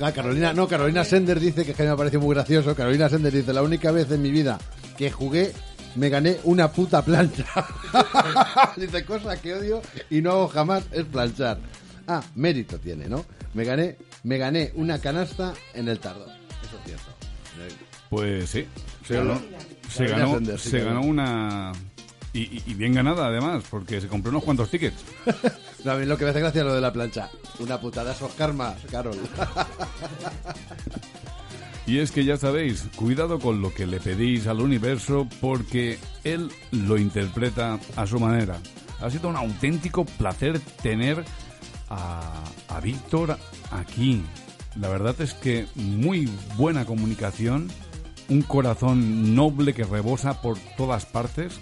Ah, 0.00 0.12
Carolina, 0.12 0.52
no, 0.52 0.68
Carolina 0.68 1.04
Sender 1.04 1.40
dice 1.40 1.64
que, 1.64 1.70
es 1.70 1.76
que 1.76 1.84
me 1.84 1.96
parece 1.96 2.18
muy 2.18 2.34
gracioso. 2.34 2.74
Carolina 2.74 3.08
Sender 3.08 3.32
dice, 3.32 3.52
la 3.52 3.62
única 3.62 3.90
vez 3.90 4.10
en 4.10 4.22
mi 4.22 4.30
vida 4.30 4.58
que 4.96 5.10
jugué 5.10 5.52
me 5.94 6.10
gané 6.10 6.38
una 6.44 6.70
puta 6.70 7.02
plancha. 7.02 7.46
dice, 8.76 9.04
cosa 9.04 9.40
que 9.40 9.54
odio 9.54 9.82
y 10.10 10.20
no 10.20 10.32
hago 10.32 10.48
jamás 10.48 10.84
es 10.92 11.04
planchar. 11.04 11.58
Ah, 12.06 12.22
mérito 12.34 12.78
tiene, 12.78 13.08
¿no? 13.08 13.24
Me 13.54 13.64
gané, 13.64 13.96
me 14.22 14.38
gané 14.38 14.72
una 14.74 15.00
canasta 15.00 15.54
en 15.74 15.88
el 15.88 15.98
tardón. 15.98 16.28
Eso 16.62 16.76
es 16.78 16.84
cierto. 16.84 17.16
Pues 18.10 18.50
sí, 18.50 18.66
se 19.02 20.06
ganó. 20.06 21.00
una... 21.00 21.72
Y, 22.36 22.40
y- 22.40 22.62
y 22.66 22.74
bien 22.74 22.92
ganada 22.94 23.26
además, 23.26 23.64
porque 23.70 24.00
se 24.00 24.08
compró 24.08 24.30
unos 24.30 24.44
cuantos 24.44 24.70
tickets. 24.70 25.02
No, 25.84 25.92
a 25.92 25.96
mí 25.96 26.04
lo 26.04 26.18
que 26.18 26.24
me 26.24 26.30
hace 26.30 26.40
gracia 26.40 26.62
es 26.62 26.66
lo 26.66 26.74
de 26.74 26.80
la 26.80 26.92
plancha. 26.92 27.30
Una 27.60 27.80
putada, 27.80 28.10
esos 28.10 28.32
karmas, 28.32 28.74
Carol. 28.90 29.16
Y 31.86 31.98
es 32.00 32.10
que 32.10 32.24
ya 32.24 32.36
sabéis, 32.36 32.84
cuidado 32.96 33.38
con 33.38 33.60
lo 33.62 33.72
que 33.72 33.86
le 33.86 34.00
pedís 34.00 34.48
al 34.48 34.60
universo 34.60 35.28
porque 35.40 35.98
él 36.24 36.50
lo 36.72 36.98
interpreta 36.98 37.78
a 37.94 38.06
su 38.08 38.18
manera. 38.18 38.58
Ha 39.00 39.08
sido 39.10 39.28
un 39.28 39.36
auténtico 39.36 40.04
placer 40.04 40.58
tener 40.82 41.24
a, 41.88 42.42
a 42.68 42.80
Víctor 42.80 43.38
aquí. 43.70 44.22
la 44.80 44.88
verdad 44.88 45.14
es 45.20 45.34
que 45.34 45.66
muy 45.76 46.28
buena 46.56 46.84
comunicación, 46.84 47.70
un 48.28 48.42
corazón 48.42 49.36
noble 49.36 49.72
que 49.72 49.84
rebosa 49.84 50.42
por 50.42 50.58
todas 50.76 51.06
partes. 51.06 51.60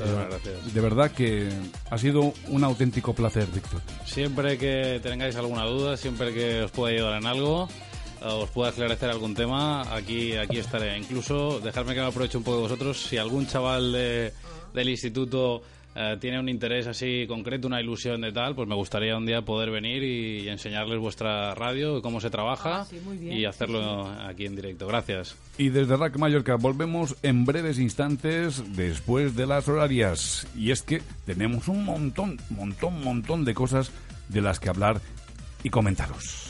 Eh, 0.00 0.26
gracias. 0.30 0.74
De 0.74 0.80
verdad 0.80 1.10
que 1.10 1.48
ha 1.90 1.98
sido 1.98 2.32
un 2.48 2.64
auténtico 2.64 3.14
placer, 3.14 3.46
Víctor. 3.52 3.80
Siempre 4.04 4.58
que 4.58 5.00
tengáis 5.02 5.36
alguna 5.36 5.64
duda, 5.64 5.96
siempre 5.96 6.32
que 6.32 6.62
os 6.62 6.70
pueda 6.70 6.94
ayudar 6.94 7.18
en 7.20 7.26
algo, 7.26 7.68
eh, 8.20 8.24
os 8.26 8.50
pueda 8.50 8.70
esclarecer 8.70 9.10
algún 9.10 9.34
tema, 9.34 9.82
aquí, 9.94 10.34
aquí 10.36 10.58
estaré. 10.58 10.96
Incluso, 10.98 11.60
dejadme 11.60 11.94
que 11.94 12.00
me 12.00 12.06
aproveche 12.06 12.38
un 12.38 12.44
poco 12.44 12.56
de 12.58 12.62
vosotros, 12.64 13.00
si 13.02 13.16
algún 13.16 13.46
chaval 13.46 13.92
de- 13.92 14.32
del 14.74 14.88
instituto 14.88 15.62
eh, 16.00 16.16
tiene 16.20 16.38
un 16.38 16.48
interés 16.48 16.86
así 16.86 17.26
concreto, 17.26 17.66
una 17.66 17.80
ilusión 17.80 18.20
de 18.20 18.30
tal, 18.30 18.54
pues 18.54 18.68
me 18.68 18.76
gustaría 18.76 19.16
un 19.16 19.26
día 19.26 19.42
poder 19.42 19.70
venir 19.70 20.04
y, 20.04 20.42
y 20.42 20.48
enseñarles 20.48 21.00
vuestra 21.00 21.56
radio, 21.56 22.00
cómo 22.00 22.20
se 22.20 22.30
trabaja 22.30 22.82
Ah, 22.82 22.84
sí, 22.84 23.00
muy 23.04 23.16
bien, 23.16 23.32
y 23.32 23.38
sí, 23.38 23.44
hacerlo 23.44 24.06
aquí 24.06 24.46
en 24.46 24.54
directo. 24.54 24.86
Gracias. 24.86 25.36
Y 25.56 25.70
desde 25.70 25.96
Rack 25.96 26.16
Mallorca 26.18 26.54
volvemos 26.54 27.16
en 27.24 27.44
breves 27.44 27.80
instantes 27.80 28.62
después 28.76 29.34
de 29.34 29.46
las 29.46 29.66
horarias. 29.66 30.46
Y 30.56 30.70
es 30.70 30.82
que 30.82 31.02
tenemos 31.26 31.66
un 31.66 31.84
montón, 31.84 32.38
montón, 32.50 33.02
montón 33.02 33.44
de 33.44 33.54
cosas 33.54 33.90
de 34.28 34.40
las 34.40 34.60
que 34.60 34.68
hablar 34.68 35.00
y 35.64 35.70
comentaros. 35.70 36.47